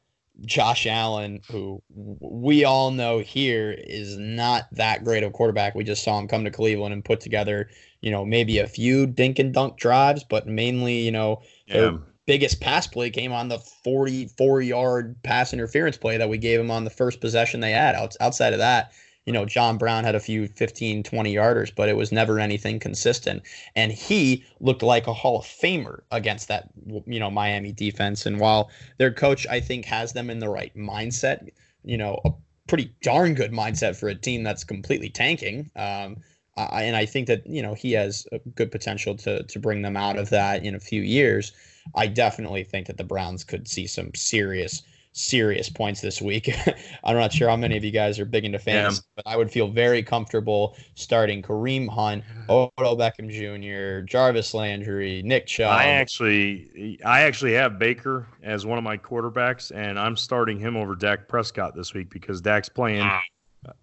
Josh 0.45 0.87
Allen, 0.87 1.41
who 1.49 1.81
we 2.19 2.63
all 2.63 2.89
know 2.91 3.19
here 3.19 3.71
is 3.77 4.17
not 4.17 4.63
that 4.71 5.03
great 5.03 5.23
of 5.23 5.29
a 5.29 5.33
quarterback, 5.33 5.75
we 5.75 5.83
just 5.83 6.03
saw 6.03 6.17
him 6.17 6.27
come 6.27 6.43
to 6.43 6.49
Cleveland 6.51 6.93
and 6.93 7.05
put 7.05 7.19
together, 7.19 7.69
you 8.01 8.09
know, 8.09 8.25
maybe 8.25 8.57
a 8.59 8.67
few 8.67 9.05
dink 9.05 9.37
and 9.39 9.53
dunk 9.53 9.77
drives, 9.77 10.23
but 10.23 10.47
mainly, 10.47 10.99
you 10.99 11.11
know, 11.11 11.41
their 11.67 11.91
biggest 12.25 12.61
pass 12.61 12.87
play 12.87 13.09
came 13.09 13.31
on 13.33 13.49
the 13.49 13.59
44 13.59 14.61
yard 14.61 15.15
pass 15.23 15.53
interference 15.53 15.97
play 15.97 16.17
that 16.17 16.29
we 16.29 16.37
gave 16.37 16.59
him 16.59 16.71
on 16.71 16.83
the 16.83 16.89
first 16.89 17.21
possession 17.21 17.59
they 17.59 17.71
had. 17.71 17.95
Outside 18.19 18.53
of 18.53 18.59
that, 18.59 18.91
you 19.25 19.33
know, 19.33 19.45
John 19.45 19.77
Brown 19.77 20.03
had 20.03 20.15
a 20.15 20.19
few 20.19 20.47
15, 20.47 21.03
20 21.03 21.33
yarders, 21.33 21.71
but 21.75 21.89
it 21.89 21.95
was 21.95 22.11
never 22.11 22.39
anything 22.39 22.79
consistent. 22.79 23.43
And 23.75 23.91
he 23.91 24.43
looked 24.59 24.81
like 24.81 25.07
a 25.07 25.13
Hall 25.13 25.39
of 25.39 25.45
Famer 25.45 26.01
against 26.11 26.47
that, 26.47 26.69
you 27.05 27.19
know, 27.19 27.29
Miami 27.29 27.71
defense. 27.71 28.25
And 28.25 28.39
while 28.39 28.71
their 28.97 29.13
coach, 29.13 29.45
I 29.47 29.59
think, 29.59 29.85
has 29.85 30.13
them 30.13 30.29
in 30.29 30.39
the 30.39 30.49
right 30.49 30.75
mindset, 30.75 31.49
you 31.83 31.97
know, 31.97 32.19
a 32.25 32.31
pretty 32.67 32.93
darn 33.01 33.35
good 33.35 33.51
mindset 33.51 33.95
for 33.95 34.09
a 34.09 34.15
team 34.15 34.43
that's 34.43 34.63
completely 34.63 35.09
tanking. 35.09 35.69
Um, 35.75 36.17
I, 36.57 36.83
and 36.83 36.95
I 36.95 37.05
think 37.05 37.27
that 37.27 37.45
you 37.47 37.61
know 37.61 37.73
he 37.73 37.93
has 37.93 38.27
a 38.31 38.39
good 38.55 38.71
potential 38.71 39.15
to 39.17 39.43
to 39.43 39.59
bring 39.59 39.81
them 39.81 39.95
out 39.95 40.17
of 40.17 40.29
that 40.31 40.63
in 40.65 40.75
a 40.75 40.79
few 40.79 41.01
years. 41.01 41.53
I 41.95 42.07
definitely 42.07 42.63
think 42.63 42.87
that 42.87 42.97
the 42.97 43.03
Browns 43.03 43.43
could 43.43 43.67
see 43.67 43.87
some 43.87 44.13
serious 44.13 44.83
serious 45.13 45.69
points 45.69 46.01
this 46.01 46.21
week. 46.21 46.53
I'm 47.03 47.17
not 47.17 47.33
sure 47.33 47.49
how 47.49 47.57
many 47.57 47.75
of 47.77 47.83
you 47.83 47.91
guys 47.91 48.19
are 48.19 48.25
big 48.25 48.45
into 48.45 48.59
fantasy, 48.59 49.01
but 49.15 49.27
I 49.27 49.35
would 49.35 49.51
feel 49.51 49.67
very 49.67 50.01
comfortable 50.01 50.75
starting 50.95 51.41
Kareem 51.41 51.87
Hunt, 51.89 52.23
Odell 52.49 52.97
Beckham 52.97 53.29
Jr., 53.29 54.05
Jarvis 54.05 54.53
Landry, 54.53 55.21
Nick 55.23 55.47
Chubb. 55.47 55.71
I 55.71 55.87
actually, 55.87 56.99
I 57.05 57.21
actually 57.21 57.53
have 57.53 57.77
Baker 57.77 58.27
as 58.43 58.65
one 58.65 58.77
of 58.77 58.83
my 58.83 58.97
quarterbacks, 58.97 59.71
and 59.75 59.99
I'm 59.99 60.15
starting 60.15 60.59
him 60.59 60.77
over 60.77 60.95
Dak 60.95 61.27
Prescott 61.27 61.75
this 61.75 61.93
week 61.93 62.09
because 62.09 62.41
Dak's 62.41 62.69
playing. 62.69 63.09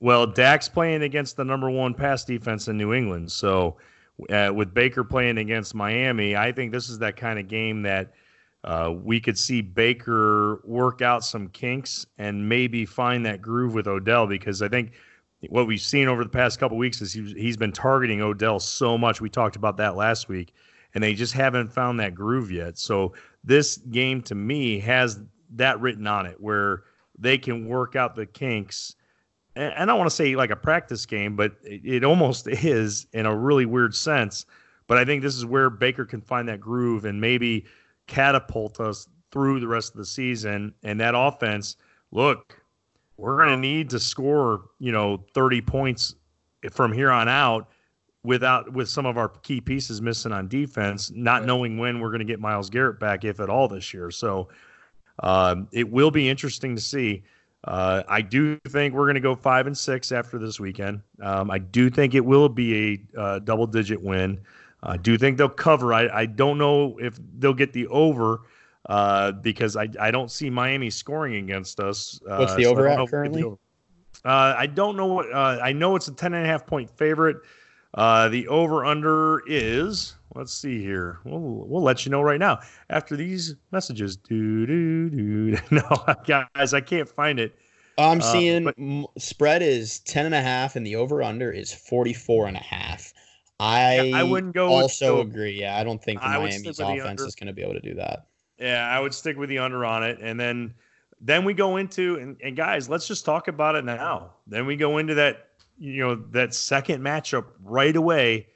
Well, 0.00 0.26
Dak's 0.26 0.68
playing 0.68 1.02
against 1.02 1.36
the 1.36 1.44
number 1.44 1.70
one 1.70 1.94
pass 1.94 2.24
defense 2.24 2.66
in 2.68 2.76
New 2.76 2.94
England. 2.94 3.30
So, 3.30 3.76
uh, 4.30 4.50
with 4.52 4.74
Baker 4.74 5.04
playing 5.04 5.38
against 5.38 5.74
Miami, 5.74 6.34
I 6.34 6.50
think 6.50 6.72
this 6.72 6.88
is 6.88 6.98
that 6.98 7.16
kind 7.16 7.38
of 7.38 7.46
game 7.46 7.82
that 7.82 8.12
uh, 8.68 8.92
we 9.02 9.18
could 9.18 9.38
see 9.38 9.62
Baker 9.62 10.60
work 10.62 11.00
out 11.00 11.24
some 11.24 11.48
kinks 11.48 12.06
and 12.18 12.46
maybe 12.46 12.84
find 12.84 13.24
that 13.24 13.40
groove 13.40 13.72
with 13.72 13.86
Odell 13.86 14.26
because 14.26 14.60
I 14.60 14.68
think 14.68 14.92
what 15.48 15.66
we've 15.66 15.80
seen 15.80 16.06
over 16.06 16.22
the 16.22 16.28
past 16.28 16.60
couple 16.60 16.76
weeks 16.76 17.00
is 17.00 17.14
he's, 17.14 17.56
been 17.56 17.72
targeting 17.72 18.20
Odell 18.20 18.60
so 18.60 18.98
much. 18.98 19.22
We 19.22 19.30
talked 19.30 19.56
about 19.56 19.78
that 19.78 19.96
last 19.96 20.28
week, 20.28 20.52
and 20.92 21.02
they 21.02 21.14
just 21.14 21.32
haven't 21.32 21.72
found 21.72 21.98
that 22.00 22.14
groove 22.14 22.50
yet. 22.50 22.76
So 22.76 23.14
this 23.42 23.78
game 23.78 24.20
to 24.24 24.34
me 24.34 24.78
has 24.80 25.18
that 25.54 25.80
written 25.80 26.06
on 26.06 26.26
it 26.26 26.38
where 26.38 26.82
they 27.18 27.38
can 27.38 27.68
work 27.68 27.96
out 27.96 28.16
the 28.16 28.26
kinks. 28.26 28.96
And 29.56 29.72
I 29.72 29.86
don't 29.86 29.96
want 29.96 30.10
to 30.10 30.14
say 30.14 30.36
like 30.36 30.50
a 30.50 30.56
practice 30.56 31.06
game, 31.06 31.36
but 31.36 31.52
it 31.62 32.04
almost 32.04 32.46
is 32.46 33.06
in 33.14 33.24
a 33.24 33.34
really 33.34 33.64
weird 33.64 33.94
sense. 33.94 34.44
But 34.88 34.98
I 34.98 35.06
think 35.06 35.22
this 35.22 35.36
is 35.36 35.46
where 35.46 35.70
Baker 35.70 36.04
can 36.04 36.20
find 36.20 36.46
that 36.48 36.60
groove 36.60 37.06
and 37.06 37.18
maybe 37.18 37.64
catapult 38.08 38.80
us 38.80 39.08
through 39.30 39.60
the 39.60 39.68
rest 39.68 39.92
of 39.92 39.98
the 39.98 40.04
season. 40.04 40.74
And 40.82 41.00
that 41.00 41.14
offense, 41.16 41.76
look, 42.10 42.60
we're 43.16 43.36
going 43.36 43.50
to 43.50 43.56
need 43.56 43.90
to 43.90 44.00
score, 44.00 44.62
you 44.78 44.90
know, 44.90 45.24
30 45.34 45.60
points 45.60 46.14
from 46.72 46.92
here 46.92 47.10
on 47.10 47.28
out 47.28 47.68
without 48.24 48.72
with 48.72 48.88
some 48.88 49.06
of 49.06 49.16
our 49.16 49.28
key 49.28 49.60
pieces 49.60 50.02
missing 50.02 50.32
on 50.32 50.48
defense, 50.48 51.10
not 51.14 51.40
Right. 51.40 51.46
knowing 51.46 51.78
when 51.78 52.00
we're 52.00 52.08
going 52.10 52.18
to 52.20 52.24
get 52.24 52.40
Myles 52.40 52.68
Garrett 52.70 52.98
back, 52.98 53.24
if 53.24 53.38
at 53.40 53.48
all, 53.48 53.68
this 53.68 53.94
year. 53.94 54.10
So 54.10 54.48
um, 55.22 55.68
it 55.72 55.88
will 55.88 56.10
be 56.10 56.28
interesting 56.28 56.74
to 56.74 56.80
see. 56.82 57.22
Uh, 57.64 58.02
I 58.08 58.20
do 58.22 58.58
think 58.68 58.94
we're 58.94 59.06
going 59.06 59.14
to 59.14 59.20
go 59.20 59.34
five 59.34 59.66
and 59.66 59.76
six 59.76 60.12
after 60.12 60.38
this 60.38 60.60
weekend. 60.60 61.02
Um, 61.20 61.50
I 61.50 61.58
do 61.58 61.90
think 61.90 62.14
it 62.14 62.24
will 62.24 62.48
be 62.48 63.00
a 63.16 63.20
uh, 63.20 63.38
double 63.40 63.66
digit 63.66 64.00
win. 64.00 64.40
I 64.82 64.96
do 64.96 65.18
think 65.18 65.38
they'll 65.38 65.48
cover. 65.48 65.92
I, 65.92 66.08
I 66.08 66.26
don't 66.26 66.58
know 66.58 66.96
if 67.00 67.18
they'll 67.38 67.52
get 67.54 67.72
the 67.72 67.86
over 67.88 68.42
uh, 68.88 69.32
because 69.32 69.76
I, 69.76 69.88
I 70.00 70.10
don't 70.10 70.30
see 70.30 70.50
Miami 70.50 70.88
scoring 70.90 71.34
against 71.36 71.80
us. 71.80 72.20
Uh, 72.28 72.36
What's 72.38 72.54
the 72.54 72.64
so 72.64 72.70
over 72.70 72.88
at 72.88 72.96
know 72.96 73.04
if 73.04 73.12
we'll 73.12 73.22
get 73.24 73.32
the 73.32 73.40
currently? 73.40 73.42
over. 73.42 73.58
Uh, 74.24 74.54
I 74.56 74.66
don't 74.66 74.96
know 74.96 75.06
what. 75.06 75.32
Uh, 75.32 75.58
I 75.62 75.72
know 75.72 75.96
it's 75.96 76.08
a 76.08 76.12
ten 76.12 76.34
and 76.34 76.44
a 76.44 76.48
half 76.48 76.66
point 76.66 76.90
favorite. 76.90 77.38
Uh, 77.94 78.28
the 78.28 78.46
over 78.48 78.84
under 78.84 79.42
is. 79.46 80.14
Let's 80.34 80.52
see 80.52 80.80
here. 80.82 81.18
We'll 81.24 81.40
we'll 81.40 81.82
let 81.82 82.04
you 82.04 82.10
know 82.10 82.20
right 82.22 82.38
now 82.38 82.60
after 82.90 83.16
these 83.16 83.56
messages. 83.72 84.16
Do 84.16 84.66
do 84.66 85.10
do. 85.10 85.56
No, 85.70 86.14
guys, 86.26 86.74
I 86.74 86.80
can't 86.80 87.08
find 87.08 87.40
it. 87.40 87.56
I'm 87.96 88.18
Uh, 88.20 88.22
seeing 88.22 88.64
but- 88.64 88.78
m- 88.78 89.06
spread 89.16 89.62
is 89.62 89.98
10 90.00 90.26
and 90.26 90.34
a 90.34 90.40
half 90.42 90.76
and 90.76 90.86
the 90.86 90.94
over 90.96 91.20
under 91.22 91.50
is 91.50 91.72
44 91.72 92.46
and 92.46 92.56
a 92.56 92.60
half. 92.60 93.12
I, 93.60 94.00
Yeah, 94.02 94.18
I 94.18 94.22
wouldn't 94.22 94.54
go 94.54 94.68
also 94.68 95.16
the- 95.16 95.22
agree. 95.22 95.58
Yeah, 95.60 95.76
I 95.76 95.84
don't 95.84 96.02
think 96.02 96.20
the 96.20 96.26
I 96.28 96.38
Miami's 96.38 96.78
offense 96.78 96.80
under. 97.04 97.26
is 97.26 97.34
going 97.34 97.48
to 97.48 97.52
be 97.52 97.62
able 97.62 97.74
to 97.74 97.80
do 97.80 97.94
that. 97.94 98.26
Yeah, 98.58 98.88
I 98.88 99.00
would 99.00 99.14
stick 99.14 99.36
with 99.36 99.48
the 99.48 99.58
under 99.58 99.84
on 99.84 100.02
it, 100.02 100.18
and 100.20 100.38
then 100.38 100.74
then 101.20 101.44
we 101.44 101.54
go 101.54 101.76
into 101.78 102.16
and, 102.16 102.36
and 102.42 102.56
guys, 102.56 102.88
let's 102.88 103.06
just 103.08 103.24
talk 103.24 103.48
about 103.48 103.74
it 103.74 103.84
now. 103.84 104.32
Then 104.46 104.66
we 104.66 104.76
go 104.76 104.98
into 104.98 105.14
that 105.14 105.48
you 105.78 106.00
know 106.04 106.14
that 106.32 106.54
second 106.54 107.02
matchup 107.02 107.46
right 107.62 107.94
away 107.94 108.46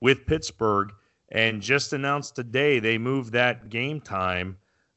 with 0.00 0.26
Pittsburgh, 0.26 0.92
and 1.30 1.60
just 1.60 1.92
announced 1.92 2.36
today 2.36 2.78
they 2.80 2.98
moved 2.98 3.32
that 3.32 3.68
game 3.68 4.00
time. 4.00 4.56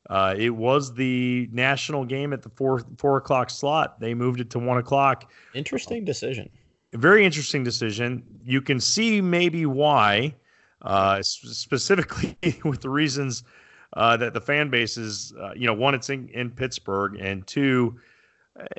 Uh, 0.09 0.35
it 0.37 0.49
was 0.49 0.93
the 0.93 1.47
national 1.51 2.05
game 2.05 2.33
at 2.33 2.41
the 2.41 2.49
four 2.49 2.81
four 2.97 3.17
o'clock 3.17 3.49
slot. 3.49 3.99
They 3.99 4.13
moved 4.13 4.39
it 4.41 4.49
to 4.51 4.59
one 4.59 4.77
o'clock. 4.77 5.31
Interesting 5.53 6.03
decision. 6.05 6.49
Very 6.93 7.25
interesting 7.25 7.63
decision. 7.63 8.23
You 8.43 8.61
can 8.61 8.79
see 8.79 9.21
maybe 9.21 9.65
why, 9.65 10.35
uh, 10.81 11.21
specifically 11.21 12.37
with 12.65 12.81
the 12.81 12.89
reasons 12.89 13.43
uh, 13.93 14.17
that 14.17 14.33
the 14.33 14.41
fan 14.41 14.69
base 14.69 14.97
is, 14.97 15.33
uh, 15.39 15.53
you 15.55 15.67
know, 15.67 15.73
one, 15.73 15.95
it's 15.95 16.09
in, 16.09 16.27
in 16.29 16.49
Pittsburgh, 16.49 17.17
and 17.19 17.45
two, 17.47 17.97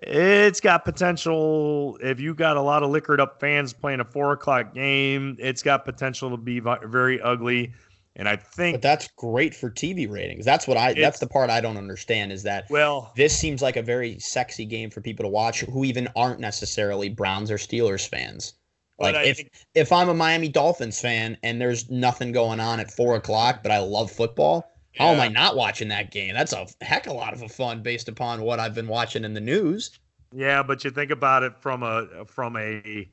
it's 0.03 0.61
got 0.61 0.85
potential. 0.85 1.99
If 2.03 2.21
you 2.21 2.35
got 2.35 2.57
a 2.57 2.61
lot 2.61 2.83
of 2.83 2.91
liquored 2.91 3.21
up 3.21 3.41
fans 3.41 3.73
playing 3.73 4.01
a 4.01 4.05
four 4.05 4.33
o'clock 4.33 4.75
game, 4.75 5.37
it's 5.39 5.63
got 5.63 5.85
potential 5.85 6.31
to 6.31 6.37
be 6.37 6.61
very 6.61 7.21
ugly. 7.21 7.73
And 8.15 8.29
I 8.29 8.37
think, 8.37 8.75
But 8.75 8.83
that's 8.83 9.09
great 9.17 9.55
for 9.55 9.71
TV 9.71 10.11
ratings. 10.11 10.45
That's 10.45 10.69
what 10.69 10.77
I. 10.77 10.93
That's 10.93 11.19
the 11.19 11.27
part 11.27 11.49
I 11.49 11.63
don't 11.63 11.79
understand 11.79 12.31
is 12.31 12.43
that 12.43 12.69
well, 12.69 13.13
this 13.17 13.37
seems 13.37 13.63
like 13.63 13.77
a 13.77 13.83
very 13.83 14.19
sexy 14.19 14.67
game 14.67 14.91
for 14.91 15.01
people 15.01 15.25
to 15.25 15.31
watch 15.31 15.61
who 15.61 15.85
even 15.85 16.09
aren't 16.15 16.39
necessarily 16.39 17.09
Browns 17.09 17.51
or 17.51 17.57
Steelers 17.57 18.07
fans. 18.07 18.55
Like 18.99 19.17
if 19.27 19.39
think- 19.39 19.53
if 19.75 19.93
I'm 19.93 20.11
a 20.11 20.15
Miami 20.15 20.49
Dolphins 20.49 21.01
fan 21.01 21.39
and 21.43 21.61
there's 21.61 21.91
nothing 21.91 22.33
going 22.33 22.61
on 22.61 22.81
at 22.81 22.91
four 22.91 23.17
o'clock, 23.17 23.63
but 23.63 23.73
I 23.73 23.79
love 23.79 24.11
football, 24.11 24.71
how 24.97 25.09
am 25.09 25.21
I 25.21 25.29
not 25.29 25.57
watching 25.57 25.89
that 25.89 26.11
game? 26.11 26.35
That's 26.35 26.53
a 26.53 26.67
heck 26.83 27.07
of 27.07 27.13
a 27.13 27.17
lot 27.17 27.33
of 27.33 27.41
a 27.43 27.49
fun 27.49 27.83
based 27.83 28.09
upon 28.09 28.43
what 28.43 28.61
I've 28.61 28.75
been 28.75 28.89
watching 28.89 29.25
in 29.25 29.33
the 29.33 29.41
news. 29.41 29.99
Yeah, 30.35 30.63
but 30.63 30.85
you 30.85 30.91
think 30.91 31.11
about 31.11 31.43
it 31.43 31.57
from 31.59 31.83
a 31.83 32.25
from 32.27 32.57
a 32.57 33.09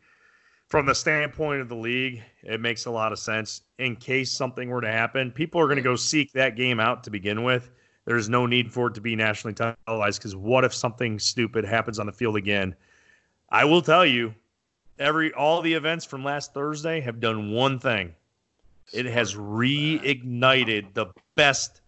from 0.69 0.85
the 0.85 0.93
standpoint 0.95 1.61
of 1.61 1.67
the 1.67 1.75
league, 1.75 2.23
it 2.43 2.61
makes 2.61 2.85
a 2.85 2.91
lot 2.91 3.11
of 3.11 3.19
sense. 3.19 3.61
In 3.79 3.95
case 3.95 4.31
something 4.31 4.69
were 4.69 4.81
to 4.81 4.91
happen, 4.91 5.31
people 5.31 5.59
are 5.59 5.65
going 5.65 5.77
to 5.77 5.81
go 5.81 5.95
seek 5.95 6.31
that 6.33 6.55
game 6.55 6.79
out 6.79 7.03
to 7.03 7.09
begin 7.09 7.43
with. 7.43 7.71
There's 8.05 8.29
no 8.29 8.45
need 8.45 8.71
for 8.71 8.87
it 8.87 8.93
to 8.95 9.01
be 9.01 9.15
nationally 9.15 9.53
televised 9.53 10.19
because 10.19 10.35
what 10.35 10.63
if 10.63 10.73
something 10.73 11.19
stupid 11.19 11.65
happens 11.65 11.99
on 11.99 12.05
the 12.05 12.11
field 12.11 12.37
again? 12.37 12.75
I 13.49 13.65
will 13.65 13.81
tell 13.81 14.05
you, 14.05 14.33
every 14.99 15.33
all 15.33 15.61
the 15.61 15.73
events 15.73 16.05
from 16.05 16.23
last 16.23 16.53
Thursday 16.53 17.01
have 17.01 17.19
done 17.19 17.51
one 17.51 17.79
thing. 17.79 18.13
It 18.93 19.05
has 19.05 19.35
reignited 19.35 20.93
the 20.93 21.07
best 21.35 21.81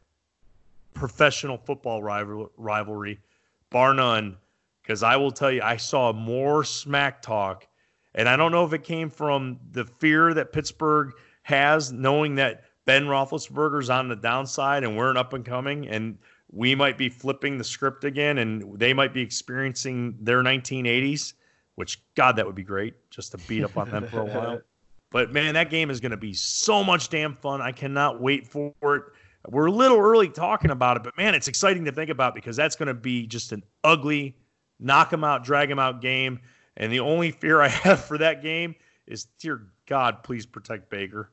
professional 0.94 1.58
football 1.58 2.04
rival, 2.04 2.52
rivalry, 2.58 3.20
bar 3.70 3.94
none. 3.94 4.38
Because 4.82 5.04
I 5.04 5.16
will 5.16 5.32
tell 5.32 5.52
you, 5.52 5.62
I 5.62 5.78
saw 5.78 6.12
more 6.12 6.64
smack 6.64 7.22
talk, 7.22 7.68
and 8.16 8.28
I 8.28 8.36
don't 8.36 8.52
know 8.52 8.66
if 8.66 8.74
it 8.74 8.84
came 8.84 9.10
from 9.10 9.60
the 9.72 9.86
fear 9.86 10.34
that 10.34 10.52
Pittsburgh 10.52 11.14
has, 11.44 11.92
knowing 11.92 12.36
that 12.36 12.64
Ben 12.86 13.06
Roethlisberger's 13.06 13.90
on 13.90 14.08
the 14.10 14.16
downside 14.16 14.84
and 14.84 14.98
we're 14.98 15.12
an 15.12 15.18
up 15.18 15.34
and 15.34 15.46
coming, 15.46 15.88
and 15.88 16.18
we 16.52 16.76
might 16.76 16.98
be 16.98 17.10
flipping 17.10 17.58
the 17.58 17.64
script 17.64 18.04
again, 18.04 18.40
and 18.40 18.78
they 18.78 18.94
might 18.94 19.14
be 19.14 19.22
experiencing 19.22 20.18
their 20.20 20.44
1980s. 20.44 21.34
Which 21.76 22.02
God, 22.16 22.36
that 22.36 22.46
would 22.46 22.56
be 22.56 22.64
great, 22.64 22.94
just 23.10 23.32
to 23.32 23.38
beat 23.48 23.64
up 23.64 23.78
on 23.78 23.90
them 23.90 24.08
for 24.08 24.20
a 24.20 24.26
while. 24.38 24.62
But 25.10 25.32
man, 25.32 25.54
that 25.54 25.70
game 25.70 25.90
is 25.90 26.00
going 26.00 26.12
to 26.12 26.18
be 26.18 26.34
so 26.34 26.84
much 26.84 27.10
damn 27.10 27.34
fun. 27.34 27.62
I 27.62 27.72
cannot 27.72 28.22
wait 28.22 28.48
for 28.48 28.74
it. 28.84 29.04
We're 29.48 29.66
a 29.68 29.72
little 29.72 29.98
early 29.98 30.30
talking 30.30 30.70
about 30.72 30.98
it, 30.98 31.04
but 31.04 31.18
man, 31.18 31.34
it's 31.34 31.48
exciting 31.48 31.86
to 31.86 31.92
think 31.92 32.10
about 32.10 32.36
because 32.36 32.56
that's 32.56 32.76
going 32.76 32.88
to 32.88 32.94
be 32.94 33.26
just 33.26 33.52
an 33.52 33.64
ugly, 33.84 34.36
knock 34.80 35.10
them 35.10 35.24
out, 35.24 35.44
drag 35.44 35.68
them 35.68 35.80
out 35.80 36.02
game. 36.02 36.40
And 36.78 36.92
the 36.92 37.00
only 37.00 37.32
fear 37.32 37.62
I 37.62 37.68
have 37.70 38.04
for 38.04 38.18
that 38.18 38.42
game 38.42 38.76
is, 39.08 39.26
dear 39.40 39.62
God, 39.88 40.24
please 40.24 40.46
protect 40.46 40.90
Baker. 40.90 41.32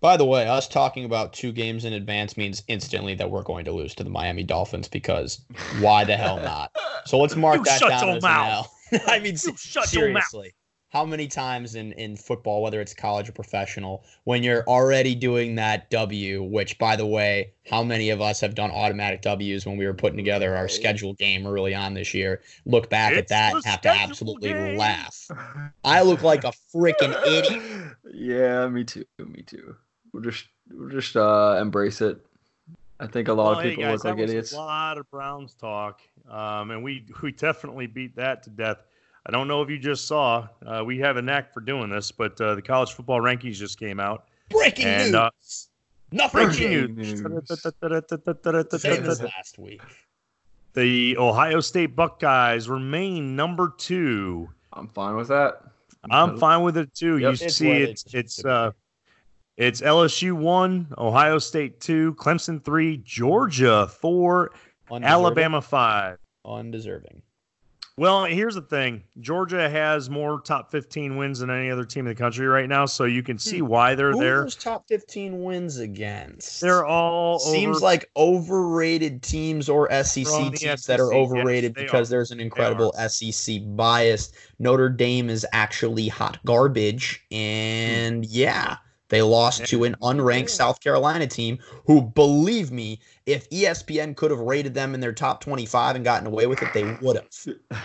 By 0.00 0.16
the 0.16 0.24
way, 0.24 0.46
us 0.46 0.68
talking 0.68 1.04
about 1.04 1.32
two 1.32 1.50
games 1.50 1.84
in 1.84 1.92
advance 1.92 2.36
means 2.36 2.62
instantly 2.68 3.14
that 3.16 3.28
we're 3.30 3.42
going 3.42 3.64
to 3.64 3.72
lose 3.72 3.96
to 3.96 4.04
the 4.04 4.10
Miami 4.10 4.44
Dolphins 4.44 4.86
because 4.86 5.44
why 5.80 6.04
the 6.04 6.16
hell 6.16 6.36
not? 6.36 6.70
So 7.04 7.18
let's 7.18 7.34
mark 7.34 7.56
You 7.58 7.64
that 7.64 7.80
shut 7.80 7.88
down 7.90 8.06
your 8.06 8.16
as 8.18 8.22
mouth. 8.22 8.70
L. 8.92 9.00
I 9.08 9.18
mean, 9.18 9.34
You 9.42 9.56
shut 9.56 9.92
your 9.92 10.10
mouth. 10.10 10.22
seriously. 10.28 10.54
How 10.90 11.04
many 11.04 11.26
times 11.26 11.74
in, 11.74 11.92
in 11.92 12.16
football, 12.16 12.62
whether 12.62 12.80
it's 12.80 12.94
college 12.94 13.28
or 13.28 13.32
professional, 13.32 14.04
when 14.24 14.42
you're 14.42 14.64
already 14.64 15.14
doing 15.14 15.54
that 15.56 15.90
W, 15.90 16.42
which 16.42 16.78
by 16.78 16.96
the 16.96 17.04
way, 17.06 17.52
how 17.70 17.82
many 17.82 18.08
of 18.08 18.22
us 18.22 18.40
have 18.40 18.54
done 18.54 18.70
automatic 18.70 19.20
W's 19.20 19.66
when 19.66 19.76
we 19.76 19.86
were 19.86 19.92
putting 19.92 20.16
together 20.16 20.56
our 20.56 20.66
scheduled 20.66 21.18
game 21.18 21.46
early 21.46 21.74
on 21.74 21.92
this 21.92 22.14
year? 22.14 22.40
Look 22.64 22.88
back 22.88 23.12
at 23.12 23.28
that 23.28 23.54
and 23.54 23.64
have 23.66 23.82
to 23.82 23.90
absolutely 23.90 24.52
game. 24.52 24.78
laugh. 24.78 25.30
I 25.84 26.00
look 26.02 26.22
like 26.22 26.44
a 26.44 26.52
freaking 26.74 27.14
idiot. 27.26 27.92
Yeah, 28.10 28.66
me 28.68 28.84
too. 28.84 29.04
Me 29.18 29.42
too. 29.42 29.76
We'll 30.12 30.22
just 30.22 30.46
we'll 30.70 30.88
just 30.88 31.16
uh 31.16 31.58
embrace 31.60 32.00
it. 32.00 32.24
I 33.00 33.06
think 33.06 33.28
a 33.28 33.32
lot 33.32 33.44
Well, 33.44 33.58
of 33.58 33.62
hey, 33.62 33.70
people 33.70 33.84
guys, 33.84 33.92
look 33.92 34.04
like 34.04 34.16
was 34.16 34.30
idiots. 34.30 34.52
A 34.52 34.56
lot 34.56 34.98
of 34.98 35.08
Browns 35.10 35.54
talk, 35.54 36.00
um, 36.28 36.70
and 36.70 36.82
we 36.82 37.04
we 37.22 37.32
definitely 37.32 37.86
beat 37.86 38.16
that 38.16 38.42
to 38.44 38.50
death. 38.50 38.78
I 39.26 39.30
don't 39.30 39.48
know 39.48 39.62
if 39.62 39.68
you 39.70 39.78
just 39.78 40.06
saw. 40.06 40.48
Uh, 40.64 40.82
we 40.84 40.98
have 40.98 41.16
a 41.16 41.22
knack 41.22 41.52
for 41.52 41.60
doing 41.60 41.90
this, 41.90 42.10
but 42.10 42.40
uh, 42.40 42.54
the 42.54 42.62
college 42.62 42.92
football 42.92 43.20
rankings 43.20 43.54
just 43.56 43.78
came 43.78 44.00
out. 44.00 44.24
Breaking 44.50 44.86
And, 44.86 45.12
news. 45.12 45.14
uh, 45.14 45.30
Nothing 46.10 46.46
breaking 46.46 46.96
changed. 46.96 47.22
news. 47.22 48.80
Same 48.82 49.04
as 49.04 49.20
last 49.22 49.58
week. 49.58 49.82
The 50.74 51.16
Ohio 51.18 51.60
State 51.60 51.94
Buckeyes 51.96 52.68
remain 52.68 53.36
number 53.36 53.74
two. 53.76 54.48
I'm 54.72 54.88
fine 54.88 55.16
with 55.16 55.28
that. 55.28 55.62
I'm 56.10 56.38
fine 56.38 56.62
with 56.62 56.76
it 56.78 56.94
too. 56.94 57.18
Yep. 57.18 57.20
You 57.40 57.46
It's 57.46 57.54
see, 57.56 57.70
it's 57.70 58.14
it's 58.14 58.44
uh, 58.44 58.70
it's 59.56 59.80
LSU 59.80 60.32
one, 60.32 60.86
Ohio 60.96 61.38
State 61.38 61.80
two, 61.80 62.14
Clemson 62.14 62.64
three, 62.64 62.98
Georgia 62.98 63.88
four, 63.88 64.52
Undeserving. 64.90 65.04
Alabama 65.04 65.60
five. 65.60 66.18
Undeserving. 66.46 67.20
Well, 67.98 68.26
here's 68.26 68.54
the 68.54 68.62
thing: 68.62 69.02
Georgia 69.20 69.68
has 69.68 70.08
more 70.08 70.40
top 70.40 70.70
15 70.70 71.16
wins 71.16 71.40
than 71.40 71.50
any 71.50 71.68
other 71.68 71.84
team 71.84 72.06
in 72.06 72.14
the 72.14 72.18
country 72.18 72.46
right 72.46 72.68
now, 72.68 72.86
so 72.86 73.04
you 73.04 73.24
can 73.24 73.38
see 73.38 73.60
why 73.60 73.96
they're 73.96 74.12
Hmm. 74.12 74.18
Who 74.18 74.24
there. 74.24 74.40
those 74.42 74.54
top 74.54 74.86
15 74.88 75.42
wins 75.42 75.78
against? 75.78 76.60
They're 76.60 76.86
all 76.86 77.40
Seems 77.40 77.78
over- 77.78 77.84
like 77.84 78.08
overrated 78.16 79.22
teams 79.22 79.68
or 79.68 79.90
SEC 79.90 80.24
teams 80.54 80.86
that 80.86 81.00
are 81.00 81.08
SEC, 81.10 81.12
yes, 81.12 81.18
overrated 81.18 81.74
because 81.74 82.08
are. 82.08 82.10
there's 82.10 82.30
an 82.30 82.38
incredible 82.38 82.94
SEC 82.96 83.58
bias. 83.76 84.30
Notre 84.60 84.88
Dame 84.88 85.28
is 85.28 85.44
actually 85.52 86.06
hot 86.06 86.38
garbage. 86.46 87.20
And 87.32 88.24
yeah, 88.26 88.76
they 89.08 89.22
lost 89.22 89.64
to 89.66 89.84
an 89.84 89.96
unranked 90.02 90.50
South 90.50 90.80
Carolina 90.80 91.26
team 91.26 91.58
who, 91.86 92.02
believe 92.02 92.70
me, 92.70 93.00
if 93.26 93.48
ESPN 93.50 94.14
could 94.16 94.30
have 94.30 94.40
rated 94.40 94.74
them 94.74 94.94
in 94.94 95.00
their 95.00 95.12
top 95.12 95.40
25 95.40 95.96
and 95.96 96.04
gotten 96.04 96.26
away 96.26 96.46
with 96.46 96.62
it, 96.62 96.72
they 96.72 96.84
would 97.00 97.16
have. 97.16 97.28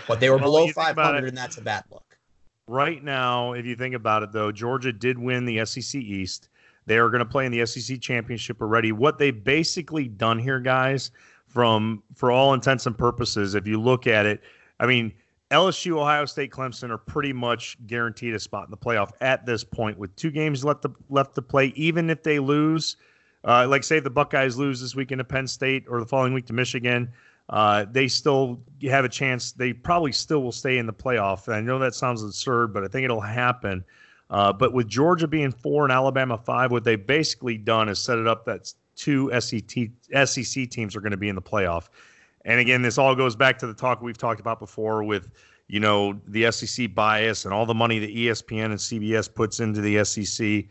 But 0.06 0.20
they 0.20 0.28
were 0.30 0.36
Well, 0.36 0.46
below 0.46 0.64
you 0.66 0.72
think 0.72 0.90
about 0.90 0.96
500, 0.96 1.28
and 1.28 1.36
that's 1.36 1.56
a 1.56 1.62
bad 1.62 1.84
look. 1.90 2.18
right 2.66 3.02
now, 3.02 3.52
if 3.52 3.66
you 3.66 3.76
think 3.76 3.94
about 3.94 4.22
it, 4.22 4.32
though, 4.32 4.52
Georgia 4.52 4.92
did 4.92 5.18
win 5.18 5.44
the 5.44 5.64
SEC 5.64 6.00
East. 6.00 6.48
They 6.86 6.98
are 6.98 7.08
going 7.08 7.20
to 7.20 7.24
play 7.24 7.46
in 7.46 7.52
the 7.52 7.64
SEC 7.66 8.00
championship 8.00 8.60
already. 8.60 8.92
What 8.92 9.18
they've 9.18 9.42
basically 9.44 10.08
done 10.08 10.38
here, 10.38 10.60
guys, 10.60 11.10
from 11.46 12.02
for 12.14 12.30
all 12.30 12.52
intents 12.52 12.86
and 12.86 12.96
purposes, 12.96 13.54
if 13.54 13.66
you 13.66 13.80
look 13.80 14.06
at 14.06 14.26
it, 14.26 14.42
I 14.80 14.86
mean, 14.86 15.12
LSU, 15.54 15.96
Ohio 15.96 16.24
State, 16.26 16.50
Clemson 16.50 16.90
are 16.90 16.98
pretty 16.98 17.32
much 17.32 17.76
guaranteed 17.86 18.34
a 18.34 18.40
spot 18.40 18.64
in 18.66 18.70
the 18.72 18.76
playoff 18.76 19.12
at 19.20 19.46
this 19.46 19.62
point, 19.62 19.96
with 19.96 20.14
two 20.16 20.30
games 20.30 20.64
left 20.64 20.82
to 20.82 20.92
left 21.08 21.34
to 21.36 21.42
play. 21.42 21.66
Even 21.76 22.10
if 22.10 22.22
they 22.24 22.40
lose, 22.40 22.96
uh, 23.44 23.66
like 23.68 23.84
say 23.84 24.00
the 24.00 24.10
Buckeyes 24.10 24.56
lose 24.56 24.80
this 24.80 24.96
weekend 24.96 25.20
to 25.20 25.24
Penn 25.24 25.46
State 25.46 25.84
or 25.88 26.00
the 26.00 26.06
following 26.06 26.34
week 26.34 26.46
to 26.46 26.52
Michigan, 26.52 27.12
uh, 27.50 27.86
they 27.90 28.08
still 28.08 28.60
have 28.90 29.04
a 29.04 29.08
chance. 29.08 29.52
They 29.52 29.72
probably 29.72 30.10
still 30.12 30.42
will 30.42 30.52
stay 30.52 30.78
in 30.78 30.86
the 30.86 30.92
playoff. 30.92 31.46
And 31.46 31.54
I 31.54 31.60
know 31.60 31.78
that 31.78 31.94
sounds 31.94 32.22
absurd, 32.22 32.74
but 32.74 32.82
I 32.82 32.88
think 32.88 33.04
it'll 33.04 33.20
happen. 33.20 33.84
Uh, 34.30 34.52
but 34.52 34.72
with 34.72 34.88
Georgia 34.88 35.28
being 35.28 35.52
four 35.52 35.84
and 35.84 35.92
Alabama 35.92 36.36
five, 36.36 36.72
what 36.72 36.82
they've 36.82 37.06
basically 37.06 37.58
done 37.58 37.88
is 37.88 38.00
set 38.00 38.18
it 38.18 38.26
up 38.26 38.44
that 38.46 38.72
two 38.96 39.30
SEC, 39.40 39.90
SEC 40.24 40.68
teams 40.70 40.96
are 40.96 41.00
going 41.00 41.12
to 41.12 41.16
be 41.16 41.28
in 41.28 41.36
the 41.36 41.42
playoff. 41.42 41.88
And 42.44 42.60
again, 42.60 42.82
this 42.82 42.98
all 42.98 43.14
goes 43.14 43.36
back 43.36 43.58
to 43.58 43.66
the 43.66 43.74
talk 43.74 44.02
we've 44.02 44.18
talked 44.18 44.40
about 44.40 44.58
before 44.58 45.02
with, 45.02 45.30
you 45.68 45.80
know, 45.80 46.20
the 46.26 46.50
SEC 46.52 46.94
bias 46.94 47.44
and 47.44 47.54
all 47.54 47.64
the 47.64 47.74
money 47.74 47.98
that 47.98 48.14
ESPN 48.14 48.66
and 48.66 48.74
CBS 48.74 49.32
puts 49.32 49.60
into 49.60 49.80
the 49.80 50.04
SEC. 50.04 50.64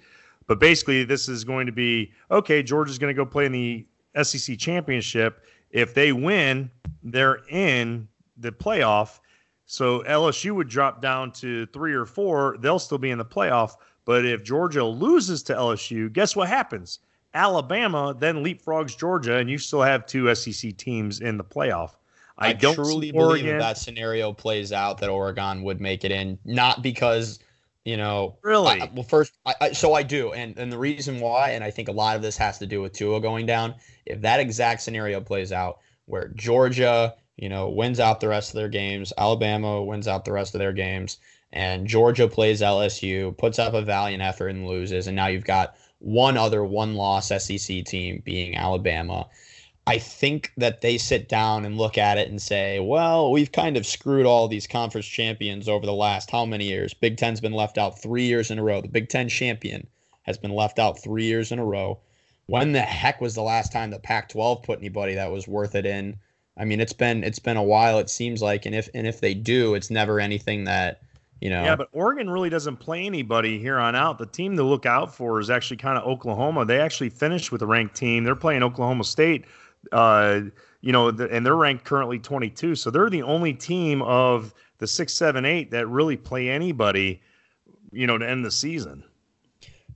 But 0.45 0.59
basically, 0.59 1.03
this 1.03 1.27
is 1.27 1.43
going 1.43 1.65
to 1.65 1.71
be 1.71 2.11
okay. 2.29 2.61
Georgia's 2.61 2.99
going 2.99 3.13
to 3.13 3.17
go 3.17 3.25
play 3.25 3.45
in 3.45 3.51
the 3.51 3.85
SEC 4.21 4.57
championship. 4.57 5.43
If 5.71 5.93
they 5.93 6.11
win, 6.11 6.69
they're 7.01 7.39
in 7.49 8.07
the 8.37 8.51
playoff. 8.51 9.19
So 9.65 10.01
LSU 10.01 10.53
would 10.53 10.67
drop 10.67 11.01
down 11.01 11.31
to 11.33 11.65
three 11.67 11.93
or 11.93 12.05
four. 12.05 12.57
They'll 12.59 12.79
still 12.79 12.97
be 12.97 13.11
in 13.11 13.17
the 13.17 13.25
playoff. 13.25 13.75
But 14.05 14.25
if 14.25 14.43
Georgia 14.43 14.83
loses 14.83 15.41
to 15.43 15.53
LSU, 15.53 16.11
guess 16.11 16.35
what 16.35 16.49
happens? 16.49 16.99
Alabama 17.33 18.15
then 18.17 18.43
leapfrogs 18.43 18.97
Georgia, 18.97 19.37
and 19.37 19.49
you 19.49 19.57
still 19.57 19.81
have 19.81 20.05
two 20.05 20.33
SEC 20.35 20.77
teams 20.77 21.19
in 21.21 21.37
the 21.37 21.43
playoff. 21.43 21.91
I, 22.37 22.49
I, 22.49 22.53
don't 22.53 22.75
truly 22.75 23.11
believe 23.11 23.45
if 23.45 23.59
that 23.59 23.77
scenario 23.77 24.33
plays 24.33 24.71
out 24.71 24.97
that 24.99 25.09
Oregon 25.09 25.61
would 25.63 25.79
make 25.79 26.03
it 26.03 26.11
in, 26.11 26.39
not 26.45 26.81
because 26.81 27.39
You 27.85 27.97
know, 27.97 28.37
Really? 28.43 28.81
I- 28.81 28.89
well, 28.93 29.03
first, 29.03 29.33
I, 29.45 29.55
I, 29.61 29.71
so 29.73 29.93
I 29.93 30.03
do, 30.03 30.31
and 30.33 30.57
and 30.57 30.71
the 30.71 30.77
reason 30.77 31.19
why, 31.19 31.51
and 31.51 31.63
I 31.63 31.69
think 31.69 31.89
a 31.89 31.91
lot 31.91 32.15
of 32.15 32.21
this 32.21 32.37
has 32.37 32.57
to 32.59 32.65
do 32.65 32.81
with 32.81 32.93
Tua 32.93 33.19
going 33.19 33.45
down. 33.45 33.75
If 34.05 34.21
that 34.21 34.39
exact 34.39 34.81
scenario 34.81 35.19
plays 35.21 35.51
out, 35.51 35.79
where 36.05 36.29
Georgia, 36.29 37.13
you 37.35 37.49
know, 37.49 37.69
wins 37.69 37.99
out 37.99 38.19
the 38.21 38.29
rest 38.29 38.51
of 38.51 38.55
their 38.55 38.69
games, 38.69 39.11
Alabama 39.17 39.83
wins 39.83 40.07
out 40.07 40.23
the 40.23 40.31
rest 40.31 40.55
of 40.55 40.59
their 40.59 40.71
games, 40.73 41.17
and 41.51 41.85
Georgia 41.85 42.27
plays 42.27 42.61
LSU, 42.61 43.37
puts 43.37 43.59
up 43.59 43.73
a 43.73 43.81
valiant 43.81 44.23
effort 44.23 44.47
and 44.49 44.65
loses, 44.65 45.07
and 45.07 45.15
now 45.15 45.27
you've 45.27 45.43
got 45.45 45.75
one 46.03 46.35
other 46.35 46.63
one-loss 46.63 47.29
SEC 47.29 47.85
team 47.85 48.21
being 48.25 48.57
Alabama. 48.57 49.25
I 49.87 49.97
think 49.97 50.51
that 50.57 50.81
they 50.81 50.97
sit 50.97 51.29
down 51.29 51.65
and 51.65 51.77
look 51.77 51.97
at 51.97 52.17
it 52.17 52.29
and 52.29 52.41
say, 52.41 52.79
well, 52.79 53.31
we've 53.31 53.51
kind 53.51 53.77
of 53.77 53.85
screwed 53.85 54.25
all 54.25 54.47
these 54.47 54.67
conference 54.67 55.05
champions 55.05 55.67
over 55.69 55.85
the 55.85 55.93
last 55.93 56.29
how 56.29 56.45
many 56.45 56.65
years? 56.65 56.93
Big 56.93 57.17
Ten's 57.17 57.41
been 57.41 57.53
left 57.53 57.77
out 57.77 58.01
three 58.01 58.25
years 58.25 58.51
in 58.51 58.59
a 58.59 58.63
row. 58.63 58.81
The 58.81 58.87
Big 58.89 59.09
Ten 59.09 59.29
champion 59.29 59.87
has 60.23 60.37
been 60.37 60.51
left 60.51 60.77
out 60.77 61.01
three 61.01 61.25
years 61.25 61.51
in 61.51 61.59
a 61.59 61.65
row. 61.65 61.99
When 62.47 62.73
the 62.73 62.81
heck 62.81 63.21
was 63.21 63.35
the 63.35 63.41
last 63.41 63.71
time 63.71 63.89
the 63.89 63.99
Pac-12 63.99 64.63
put 64.63 64.79
anybody 64.79 65.15
that 65.15 65.31
was 65.31 65.47
worth 65.47 65.75
it 65.75 65.85
in? 65.85 66.17
I 66.57 66.65
mean, 66.65 66.81
it's 66.81 66.93
been 66.93 67.23
it's 67.23 67.39
been 67.39 67.57
a 67.57 67.63
while. 67.63 67.99
It 67.99 68.09
seems 68.09 68.41
like, 68.41 68.65
and 68.65 68.75
if 68.75 68.89
and 68.93 69.07
if 69.07 69.21
they 69.21 69.33
do, 69.33 69.73
it's 69.73 69.89
never 69.89 70.19
anything 70.19 70.65
that 70.65 71.01
you 71.39 71.49
know. 71.49 71.63
Yeah, 71.63 71.75
but 71.75 71.89
Oregon 71.91 72.29
really 72.29 72.49
doesn't 72.49 72.77
play 72.77 73.05
anybody 73.05 73.59
here 73.59 73.77
on 73.77 73.95
out. 73.95 74.17
The 74.17 74.25
team 74.25 74.55
to 74.57 74.63
look 74.63 74.85
out 74.85 75.13
for 75.13 75.39
is 75.39 75.49
actually 75.49 75.77
kind 75.77 75.97
of 75.97 76.05
Oklahoma. 76.05 76.65
They 76.65 76.79
actually 76.79 77.09
finished 77.09 77.51
with 77.51 77.61
a 77.61 77.67
ranked 77.67 77.95
team. 77.95 78.23
They're 78.23 78.35
playing 78.35 78.63
Oklahoma 78.63 79.03
State, 79.03 79.45
uh, 79.91 80.41
you 80.81 80.91
know, 80.91 81.09
and 81.09 81.45
they're 81.45 81.55
ranked 81.55 81.85
currently 81.85 82.19
22. 82.19 82.75
So 82.75 82.89
they're 82.89 83.09
the 83.09 83.23
only 83.23 83.53
team 83.53 84.01
of 84.03 84.53
the 84.77 84.87
six, 84.87 85.13
seven, 85.13 85.45
eight 85.45 85.71
that 85.71 85.87
really 85.87 86.17
play 86.17 86.49
anybody, 86.49 87.21
you 87.91 88.07
know, 88.07 88.17
to 88.17 88.29
end 88.29 88.45
the 88.45 88.51
season. 88.51 89.03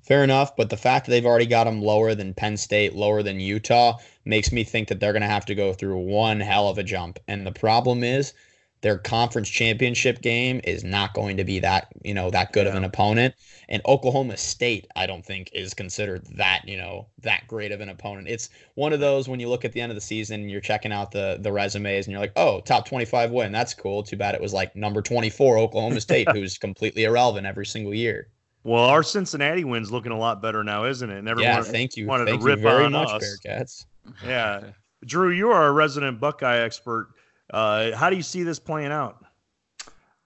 Fair 0.01 0.23
enough, 0.23 0.55
but 0.55 0.69
the 0.69 0.77
fact 0.77 1.05
that 1.05 1.11
they've 1.11 1.25
already 1.25 1.45
got 1.45 1.65
them 1.65 1.81
lower 1.81 2.15
than 2.15 2.33
Penn 2.33 2.55
State, 2.55 2.95
lower 2.95 3.21
than 3.21 3.41
Utah, 3.41 3.97
makes 4.23 4.53
me 4.53 4.63
think 4.63 4.87
that 4.87 5.01
they're 5.01 5.11
going 5.11 5.21
to 5.21 5.27
have 5.27 5.45
to 5.47 5.55
go 5.55 5.73
through 5.73 5.97
one 5.97 6.39
hell 6.39 6.69
of 6.69 6.77
a 6.77 6.83
jump. 6.83 7.19
And 7.27 7.45
the 7.45 7.51
problem 7.51 8.05
is, 8.05 8.33
their 8.81 8.97
conference 8.97 9.49
championship 9.49 10.21
game 10.21 10.61
is 10.63 10.83
not 10.83 11.13
going 11.13 11.37
to 11.37 11.43
be 11.43 11.59
that 11.59 11.87
you 12.03 12.13
know 12.13 12.29
that 12.29 12.53
good 12.53 12.67
of 12.67 12.75
an 12.75 12.83
opponent. 12.83 13.33
And 13.69 13.81
Oklahoma 13.85 14.37
State, 14.37 14.87
I 14.95 15.05
don't 15.07 15.25
think, 15.25 15.49
is 15.53 15.73
considered 15.73 16.25
that 16.35 16.61
you 16.65 16.77
know 16.77 17.07
that 17.21 17.47
great 17.47 17.71
of 17.71 17.81
an 17.81 17.89
opponent. 17.89 18.27
It's 18.27 18.49
one 18.75 18.93
of 18.93 18.99
those 18.99 19.27
when 19.27 19.39
you 19.39 19.49
look 19.49 19.65
at 19.65 19.73
the 19.73 19.81
end 19.81 19.91
of 19.91 19.95
the 19.95 20.01
season, 20.01 20.41
and 20.41 20.51
you're 20.51 20.61
checking 20.61 20.91
out 20.91 21.11
the 21.11 21.37
the 21.41 21.51
resumes, 21.51 22.05
and 22.05 22.11
you're 22.11 22.21
like, 22.21 22.33
oh, 22.35 22.61
top 22.61 22.87
25 22.87 23.31
win, 23.31 23.51
that's 23.51 23.73
cool. 23.73 24.03
Too 24.03 24.17
bad 24.17 24.35
it 24.35 24.41
was 24.41 24.53
like 24.53 24.75
number 24.75 25.01
24 25.01 25.57
Oklahoma 25.57 26.01
State, 26.01 26.29
who's 26.33 26.57
completely 26.57 27.03
irrelevant 27.03 27.47
every 27.47 27.65
single 27.65 27.93
year. 27.93 28.29
Well, 28.63 28.83
our 28.83 29.01
Cincinnati 29.01 29.63
win's 29.63 29.91
looking 29.91 30.11
a 30.11 30.17
lot 30.17 30.41
better 30.41 30.63
now, 30.63 30.85
isn't 30.85 31.09
it? 31.09 31.19
And 31.19 31.29
everyone 31.29 31.53
yeah, 31.53 31.61
thank 31.61 31.95
you, 31.95 32.05
wanted 32.05 32.27
thank 32.27 32.41
to 32.41 32.47
you 32.47 32.53
rip 32.53 32.59
very 32.59 32.85
on 32.85 32.91
much, 32.91 33.09
us. 33.09 33.39
Bearcats. 33.45 33.85
Yeah, 34.25 34.71
Drew, 35.05 35.31
you 35.31 35.51
are 35.51 35.67
a 35.67 35.71
resident 35.71 36.19
Buckeye 36.19 36.57
expert. 36.57 37.09
Uh, 37.51 37.95
how 37.95 38.09
do 38.09 38.15
you 38.15 38.21
see 38.21 38.43
this 38.43 38.59
playing 38.59 38.91
out? 38.91 39.23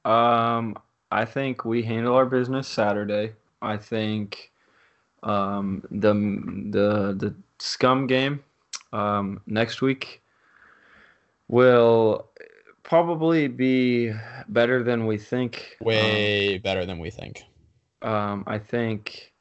Um, 0.05 0.77
I 1.11 1.25
think 1.25 1.65
we 1.65 1.83
handle 1.83 2.15
our 2.15 2.25
business 2.25 2.67
Saturday. 2.67 3.33
I 3.61 3.77
think 3.77 4.51
um, 5.23 5.83
the 5.91 6.13
the 6.13 7.13
the 7.13 7.35
scum 7.59 8.07
game 8.07 8.43
um, 8.91 9.41
next 9.45 9.81
week 9.81 10.21
will 11.47 12.29
probably 12.83 13.47
be 13.47 14.13
better 14.47 14.83
than 14.83 15.05
we 15.05 15.17
think. 15.17 15.77
Way 15.79 16.57
better 16.57 16.85
than 16.85 16.99
we 16.99 17.11
think. 17.11 17.43
Um, 18.01 18.43
I 18.47 18.57
think 18.57 19.31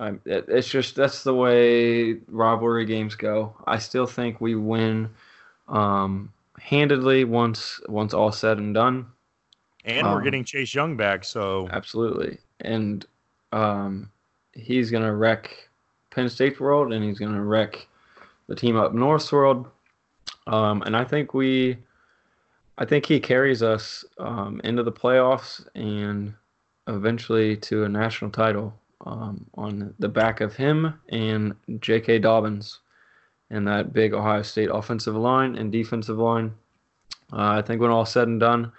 um, 0.00 0.20
it, 0.24 0.46
it's 0.48 0.68
just 0.68 0.96
that's 0.96 1.22
the 1.22 1.34
way 1.34 2.14
rivalry 2.26 2.84
games 2.84 3.14
go. 3.14 3.54
I 3.66 3.78
still 3.78 4.06
think 4.06 4.40
we 4.40 4.56
win 4.56 5.10
um, 5.68 6.32
handedly 6.60 7.24
once 7.24 7.80
once 7.88 8.14
all 8.14 8.32
said 8.32 8.58
and 8.58 8.74
done. 8.74 9.06
And 9.84 10.06
we're 10.06 10.18
Um, 10.18 10.24
getting 10.24 10.44
Chase 10.44 10.74
Young 10.74 10.96
back, 10.96 11.24
so 11.24 11.68
Absolutely. 11.70 12.38
And 12.60 13.06
um, 13.52 14.10
he's 14.52 14.90
going 14.90 15.04
to 15.04 15.14
wreck 15.14 15.68
Penn 16.10 16.28
State's 16.28 16.60
world 16.60 16.92
and 16.92 17.04
he's 17.04 17.18
going 17.18 17.34
to 17.34 17.42
wreck 17.42 17.86
the 18.48 18.54
team 18.54 18.76
up 18.76 18.92
north's 18.92 19.30
world. 19.32 19.66
Um, 20.46 20.82
and 20.82 20.96
I 20.96 21.04
think 21.04 21.32
we, 21.34 21.78
I 22.78 22.84
think 22.84 23.06
he 23.06 23.20
carries 23.20 23.62
us 23.62 24.04
um, 24.18 24.60
into 24.64 24.82
the 24.82 24.92
playoffs 24.92 25.66
and 25.74 26.34
eventually 26.86 27.56
to 27.56 27.84
a 27.84 27.88
national 27.88 28.30
title 28.30 28.74
um, 29.06 29.46
on 29.54 29.94
the 29.98 30.08
back 30.08 30.40
of 30.40 30.56
him 30.56 30.98
and 31.10 31.54
J.K. 31.80 32.18
Dobbins 32.18 32.80
and 33.50 33.66
that 33.66 33.92
big 33.92 34.12
Ohio 34.14 34.42
State 34.42 34.68
offensive 34.72 35.16
line 35.16 35.56
and 35.56 35.72
defensive 35.72 36.18
line. 36.18 36.52
Uh, 37.32 37.58
I 37.58 37.62
think 37.62 37.80
when 37.80 37.90
all 37.90 38.06
said 38.06 38.28
and 38.28 38.40
done, 38.40 38.72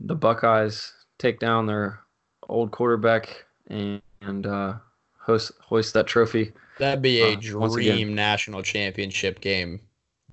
the 0.00 0.14
Buckeyes 0.14 0.92
take 1.18 1.38
down 1.38 1.66
their 1.66 2.00
old 2.48 2.70
quarterback 2.72 3.44
and, 3.68 4.00
and 4.20 4.46
uh, 4.46 4.74
hoist, 5.18 5.52
hoist 5.60 5.94
that 5.94 6.06
trophy. 6.06 6.52
That'd 6.78 7.02
be 7.02 7.20
a 7.22 7.32
Uh, 7.36 7.68
dream 7.68 8.14
national 8.14 8.62
championship 8.62 9.40
game. 9.40 9.80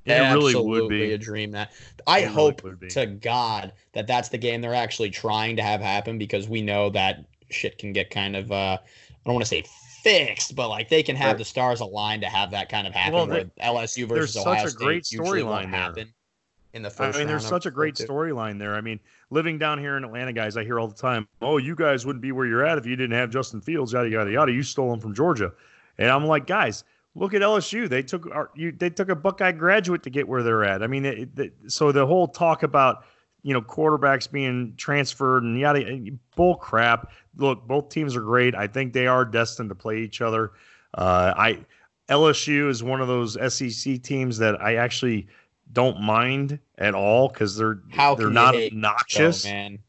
it 0.05 0.33
really 0.33 0.55
would 0.55 0.89
be. 0.89 1.13
a 1.13 1.17
dream. 1.17 1.51
That 1.51 1.71
I 2.07 2.19
It 2.19 2.29
hope 2.29 2.63
would 2.63 2.79
be. 2.79 2.87
to 2.89 3.05
God 3.05 3.73
that 3.93 4.07
that's 4.07 4.29
the 4.29 4.37
game 4.37 4.61
they're 4.61 4.73
actually 4.73 5.09
trying 5.11 5.55
to 5.57 5.61
have 5.61 5.81
happen 5.81 6.17
because 6.17 6.47
we 6.47 6.61
know 6.61 6.89
that 6.91 7.25
shit 7.51 7.77
can 7.77 7.93
get 7.93 8.09
kind 8.09 8.35
of 8.35 8.51
uh, 8.51 8.77
I 8.81 9.19
don't 9.25 9.35
want 9.35 9.43
to 9.45 9.49
say 9.49 9.63
fixed, 10.03 10.55
but 10.55 10.69
like 10.69 10.89
they 10.89 11.03
can 11.03 11.15
have 11.15 11.29
Right. 11.29 11.37
the 11.39 11.45
stars 11.45 11.79
aligned 11.81 12.21
to 12.23 12.29
have 12.29 12.51
that 12.51 12.69
kind 12.69 12.87
of 12.87 12.93
happen 12.93 13.13
Well, 13.13 13.27
where 13.27 13.43
there- 13.45 13.51
LSU 13.65 14.07
there's 14.07 14.19
versus 14.33 14.33
such 14.43 14.47
Ohio 14.47 14.65
a 14.65 14.69
State 14.69 14.77
great 14.85 15.11
usually 15.11 15.43
won't 15.43 15.67
storyline 15.67 15.71
there. 15.71 15.79
happen 15.81 16.13
in 16.73 16.83
the 16.83 16.89
first. 16.89 17.15
I 17.15 17.19
mean, 17.19 17.27
there's 17.27 17.43
round 17.43 17.49
such 17.49 17.65
a 17.65 17.71
great 17.71 17.95
storyline 17.95 18.59
there. 18.59 18.75
I 18.75 18.81
mean, 18.81 18.99
living 19.31 19.57
down 19.57 19.79
here 19.79 19.97
in 19.97 20.03
Atlanta, 20.03 20.33
guys, 20.33 20.55
I 20.57 20.63
hear 20.63 20.79
all 20.79 20.87
the 20.87 20.95
time, 20.95 21.27
"Oh, 21.41 21.57
you 21.57 21.75
guys 21.75 22.05
wouldn't 22.05 22.21
be 22.21 22.31
where 22.31 22.45
you're 22.45 22.65
at 22.65 22.77
if 22.77 22.85
you 22.85 22.95
didn't 22.95 23.17
have 23.17 23.29
Justin 23.29 23.61
Fields." 23.61 23.93
Yada 23.93 24.09
yada 24.09 24.31
yada. 24.31 24.51
You 24.51 24.63
stole 24.63 24.93
him 24.93 24.99
from 24.99 25.13
Georgia, 25.13 25.51
and 25.97 26.09
I'm 26.09 26.25
like, 26.25 26.45
guys, 26.47 26.83
look 27.15 27.33
at 27.33 27.41
LSU. 27.41 27.89
They 27.89 28.03
took 28.03 28.27
our, 28.33 28.51
you, 28.55 28.71
they 28.71 28.89
took 28.91 29.09
a 29.09 29.15
Buckeye 29.15 29.51
graduate 29.51 30.03
to 30.03 30.09
get 30.09 30.27
where 30.27 30.43
they're 30.43 30.63
at. 30.63 30.83
I 30.83 30.87
mean, 30.87 31.05
it, 31.05 31.29
it, 31.37 31.53
so 31.67 31.91
the 31.91 32.05
whole 32.05 32.27
talk 32.27 32.63
about 32.63 33.03
you 33.41 33.53
know 33.53 33.61
quarterbacks 33.61 34.29
being 34.29 34.73
transferred 34.77 35.43
and 35.43 35.57
yada 35.59 35.97
bull 36.35 36.55
crap. 36.55 37.09
Look, 37.39 37.67
both 37.67 37.89
teams 37.89 38.15
are 38.15 38.21
great. 38.21 38.55
I 38.55 38.67
think 38.67 38.93
they 38.93 39.07
are 39.07 39.25
destined 39.25 39.69
to 39.69 39.75
play 39.75 39.99
each 39.99 40.21
other. 40.21 40.51
Uh, 40.93 41.33
I 41.35 41.65
LSU 42.09 42.69
is 42.69 42.83
one 42.83 43.01
of 43.01 43.07
those 43.07 43.37
SEC 43.53 44.01
teams 44.01 44.37
that 44.39 44.61
I 44.61 44.75
actually 44.75 45.27
don't 45.71 46.01
mind 46.01 46.59
at 46.77 46.95
all 46.95 47.27
because 47.29 47.55
they're 47.55 47.79
How 47.91 48.15
they're 48.15 48.29
not 48.29 48.55
obnoxious. 48.55 49.45
Oh, 49.45 49.49
man. 49.49 49.79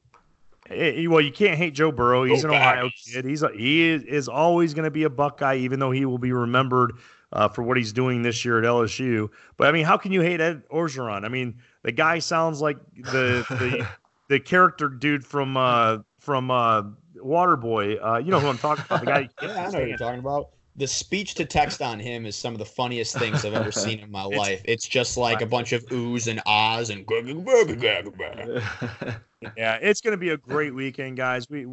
Eh, 0.68 1.06
well, 1.08 1.20
you 1.20 1.32
can't 1.32 1.56
hate 1.56 1.74
Joe 1.74 1.90
Burrow. 1.90 2.24
He's 2.24 2.42
Go 2.42 2.50
an 2.50 2.56
Ohio 2.56 2.84
Bucks. 2.84 3.10
kid. 3.12 3.24
He's 3.24 3.42
a, 3.42 3.50
he 3.52 3.88
is, 3.88 4.02
is 4.04 4.28
always 4.28 4.74
going 4.74 4.84
to 4.84 4.90
be 4.90 5.04
a 5.04 5.10
Buckeye, 5.10 5.56
even 5.56 5.80
though 5.80 5.90
he 5.90 6.04
will 6.04 6.18
be 6.18 6.32
remembered 6.32 6.92
uh, 7.32 7.48
for 7.48 7.62
what 7.62 7.76
he's 7.76 7.92
doing 7.92 8.22
this 8.22 8.44
year 8.44 8.58
at 8.58 8.64
LSU. 8.64 9.28
But 9.56 9.68
I 9.68 9.72
mean, 9.72 9.84
how 9.84 9.96
can 9.96 10.12
you 10.12 10.20
hate 10.20 10.40
Ed 10.40 10.62
Orgeron? 10.68 11.24
I 11.24 11.28
mean, 11.28 11.58
the 11.82 11.92
guy 11.92 12.18
sounds 12.18 12.60
like 12.60 12.76
the 12.94 13.44
the, 13.48 13.88
the 14.28 14.40
character 14.40 14.88
dude 14.88 15.24
from 15.24 15.56
uh, 15.56 15.98
from 16.18 16.50
uh, 16.50 16.82
Waterboy. 17.24 18.04
Uh, 18.04 18.18
you 18.18 18.30
know 18.30 18.40
who 18.40 18.48
I'm 18.48 18.58
talking 18.58 18.84
about? 18.84 19.00
The 19.00 19.06
guy. 19.06 19.28
Yeah, 19.42 19.66
I 19.66 19.70
know 19.70 19.78
what 19.80 19.88
you're 19.88 19.98
talking 19.98 20.20
about. 20.20 20.48
The 20.76 20.86
speech 20.86 21.34
to 21.34 21.44
text 21.44 21.82
on 21.82 21.98
him 21.98 22.24
is 22.24 22.36
some 22.36 22.54
of 22.54 22.58
the 22.58 22.64
funniest 22.64 23.18
things 23.18 23.44
I've 23.44 23.54
ever 23.54 23.72
seen 23.72 24.00
in 24.00 24.10
my 24.10 24.24
It's- 24.26 24.38
life. 24.38 24.62
It's 24.64 24.86
just 24.86 25.16
like 25.16 25.42
a 25.42 25.46
bunch 25.46 25.72
of 25.72 25.84
oohs 25.86 26.28
and 26.28 26.40
ahs 26.46 26.90
and 26.90 27.04
yeah, 29.56 29.78
it's 29.82 30.00
going 30.00 30.12
to 30.12 30.16
be 30.16 30.30
a 30.30 30.36
great 30.36 30.74
weekend, 30.74 31.16
guys. 31.16 31.48
We 31.50 31.66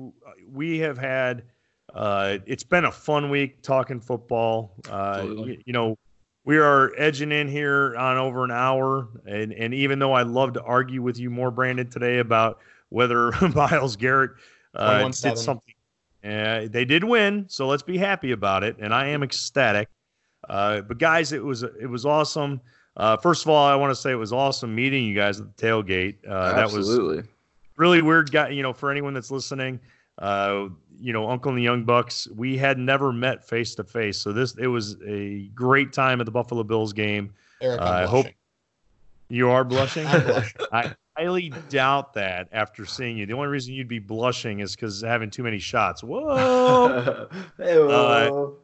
we 0.52 0.80
have 0.80 0.98
had 0.98 1.44
uh, 1.94 2.40
it's 2.46 2.64
been 2.64 2.86
a 2.86 2.92
fun 2.92 3.30
week 3.30 3.62
talking 3.62 4.00
football. 4.00 4.74
Uh, 4.90 5.24
you, 5.26 5.58
you 5.66 5.74
know, 5.74 5.98
we 6.44 6.58
are 6.58 6.92
edging 6.98 7.32
in 7.32 7.48
here 7.48 7.96
on 7.98 8.18
over 8.18 8.44
an 8.44 8.52
hour, 8.52 9.08
and 9.26 9.54
and 9.54 9.74
even 9.74 10.00
though 10.00 10.14
I 10.14 10.24
love 10.24 10.54
to 10.54 10.64
argue 10.64 11.02
with 11.02 11.20
you 11.20 11.30
more, 11.30 11.52
Brandon, 11.52 11.90
today 11.90 12.20
about 12.20 12.60
whether 12.90 13.32
Myles 13.56 13.96
Garrett 13.96 14.32
uh, 14.78 15.02
21-7. 15.04 15.22
did 15.24 15.38
something, 15.38 15.74
uh, 16.24 16.68
they 16.70 16.86
did 16.86 17.04
win, 17.04 17.46
so 17.48 17.68
let's 17.68 17.84
be 17.84 17.98
happy 17.98 18.32
about 18.32 18.64
it, 18.64 18.76
and 18.80 18.94
I 18.94 19.08
am 19.08 19.24
ecstatic. 19.24 19.90
Uh, 20.50 20.82
but 20.82 20.98
guys, 20.98 21.32
it 21.34 21.44
was 21.44 21.64
it 21.64 21.90
was 21.90 22.06
awesome. 22.06 22.62
Uh, 22.96 23.18
first 23.18 23.44
of 23.46 23.50
all, 23.50 23.66
I 23.68 23.76
want 23.76 23.92
to 23.92 23.96
say 23.96 24.12
it 24.12 24.16
was 24.16 24.32
awesome 24.34 24.74
meeting 24.74 25.04
you 25.06 25.14
guys 25.16 25.40
at 25.42 25.56
the 25.56 25.62
tailgate. 25.68 26.16
Uh, 26.28 26.54
that 26.54 26.66
was 26.72 26.90
Absolutely. 26.90 27.24
really 27.76 28.02
weird 28.02 28.32
guy 28.32 28.50
you 28.50 28.64
know 28.64 28.74
for 28.74 28.90
anyone 28.90 29.14
that's 29.14 29.30
listening 29.30 29.80
uh 30.18 30.68
you 31.00 31.14
know 31.14 31.30
uncle 31.30 31.50
and 31.50 31.60
the 31.60 31.64
young 31.64 31.84
bucks 31.84 32.28
we 32.36 32.58
had 32.58 32.80
never 32.80 33.14
met 33.14 33.48
face 33.48 33.76
to 33.76 33.84
face 33.84 34.18
so 34.18 34.34
this 34.34 34.56
it 34.58 34.66
was 34.66 34.98
a 35.06 35.44
great 35.54 35.94
time 35.94 36.20
at 36.20 36.26
the 36.26 36.32
buffalo 36.32 36.64
bills 36.64 36.92
game 36.92 37.32
Eric, 37.62 37.80
Uh, 37.80 37.84
I'm 37.84 38.04
I 38.04 38.08
hope- 38.08 38.26
you 39.30 39.48
are 39.52 39.64
blushing 39.64 40.08
I'm 40.08 40.24
blushing. 40.26 40.62
i 40.72 40.96
highly 41.18 41.52
doubt 41.70 42.14
that 42.14 42.48
after 42.52 42.86
seeing 42.86 43.18
you. 43.18 43.26
The 43.26 43.34
only 43.34 43.48
reason 43.48 43.74
you'd 43.74 43.88
be 43.88 44.00
blushing 44.00 44.60
is 44.60 44.76
because 44.76 45.02
having 45.02 45.30
too 45.30 45.44
many 45.44 45.60
shots. 45.60 46.04
Whoa. 46.04 47.28
Hey, 47.58 47.78
whoa. 47.78 48.58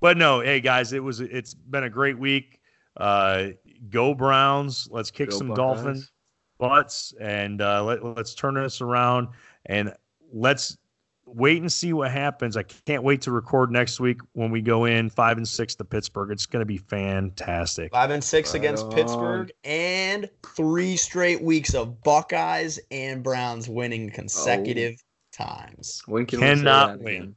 but 0.00 0.16
no, 0.16 0.40
hey 0.40 0.60
guys, 0.60 0.92
it 0.92 1.02
was 1.02 1.20
it's 1.20 1.54
been 1.54 1.84
a 1.84 1.90
great 1.90 2.18
week. 2.18 2.60
Uh, 2.96 3.48
go 3.90 4.14
Browns. 4.14 4.88
Let's 4.90 5.10
kick 5.10 5.30
Go 5.30 5.38
some 5.38 5.48
Buckeyes. 5.48 5.56
Dolphins 5.56 6.10
butts 6.58 7.12
and 7.20 7.60
uh, 7.60 7.84
let, 7.84 8.04
let's 8.04 8.34
turn 8.34 8.54
this 8.54 8.80
around 8.80 9.28
and 9.66 9.92
let's 10.32 10.78
wait 11.26 11.60
and 11.60 11.72
see 11.72 11.92
what 11.92 12.10
happens. 12.10 12.56
I 12.56 12.62
can't 12.62 13.02
wait 13.02 13.22
to 13.22 13.30
record 13.32 13.70
next 13.70 14.00
week 14.00 14.20
when 14.32 14.50
we 14.50 14.60
go 14.60 14.84
in 14.84 15.10
five 15.10 15.36
and 15.36 15.46
six 15.46 15.74
to 15.76 15.84
Pittsburgh. 15.84 16.30
It's 16.30 16.46
going 16.46 16.60
to 16.60 16.66
be 16.66 16.78
fantastic. 16.78 17.92
Five 17.92 18.10
and 18.10 18.22
six 18.22 18.50
Right 18.50 18.60
against 18.60 18.84
on. 18.84 18.92
Pittsburgh, 18.92 19.52
and 19.64 20.28
three 20.54 20.96
straight 20.96 21.42
weeks 21.42 21.74
of 21.74 22.02
Buckeyes 22.02 22.78
and 22.90 23.22
Browns 23.22 23.68
winning 23.68 24.10
consecutive 24.10 24.96
times. 25.32 26.02
When 26.06 26.26
can 26.26 26.40
Cannot 26.40 26.98
that 26.98 27.04
win. 27.04 27.34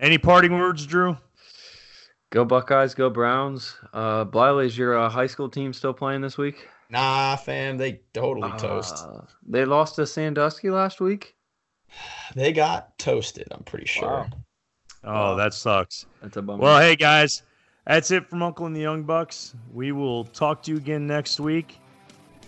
Any 0.00 0.18
parting 0.18 0.58
words, 0.58 0.86
Drew? 0.86 1.16
Go 2.30 2.44
Buckeyes, 2.44 2.94
go 2.94 3.10
Browns. 3.10 3.76
Uh, 3.92 4.24
Bliley, 4.24 4.66
is 4.66 4.76
your 4.76 4.98
uh, 4.98 5.08
high 5.08 5.28
school 5.28 5.48
team 5.48 5.72
still 5.72 5.92
playing 5.92 6.20
this 6.20 6.36
week? 6.36 6.66
Nah, 6.90 7.36
fam, 7.36 7.76
they 7.78 8.00
totally 8.12 8.50
toast. 8.58 9.04
Uh, 9.06 9.20
they 9.46 9.64
lost 9.64 9.96
to 9.96 10.06
Sandusky 10.06 10.70
last 10.70 11.00
week. 11.00 11.33
They 12.34 12.52
got 12.52 12.98
toasted. 12.98 13.48
I'm 13.50 13.62
pretty 13.62 13.86
sure. 13.86 14.28
Wow. 15.04 15.32
Oh, 15.32 15.36
that 15.36 15.54
sucks. 15.54 16.06
That's 16.22 16.36
a 16.36 16.42
bummer. 16.42 16.62
Well, 16.62 16.80
hey 16.80 16.96
guys, 16.96 17.42
that's 17.86 18.10
it 18.10 18.28
from 18.28 18.42
Uncle 18.42 18.66
and 18.66 18.74
the 18.74 18.80
Young 18.80 19.02
Bucks. 19.02 19.54
We 19.72 19.92
will 19.92 20.24
talk 20.24 20.62
to 20.64 20.70
you 20.70 20.78
again 20.78 21.06
next 21.06 21.40
week. 21.40 21.78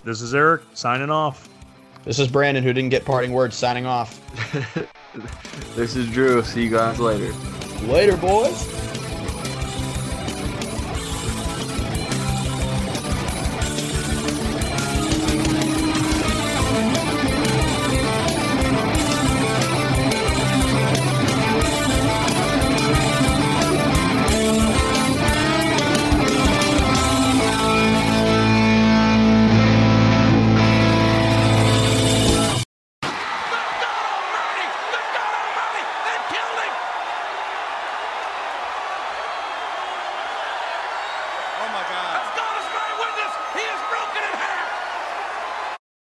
This 0.05 0.22
is 0.22 0.34
Eric 0.34 0.62
signing 0.74 1.11
off. 1.11 1.49
This 2.05 2.18
is 2.18 2.28
Brandon, 2.28 2.62
who 2.62 2.72
didn't 2.72 2.90
get 2.90 3.05
parting 3.05 3.32
words, 3.32 3.57
signing 3.57 3.84
off. 3.84 4.20
this 5.74 5.97
is 5.97 6.09
Drew. 6.11 6.42
See 6.42 6.62
you 6.62 6.70
guys 6.70 7.01
later. 7.01 7.32
Later, 7.82 8.16
boys. 8.16 8.86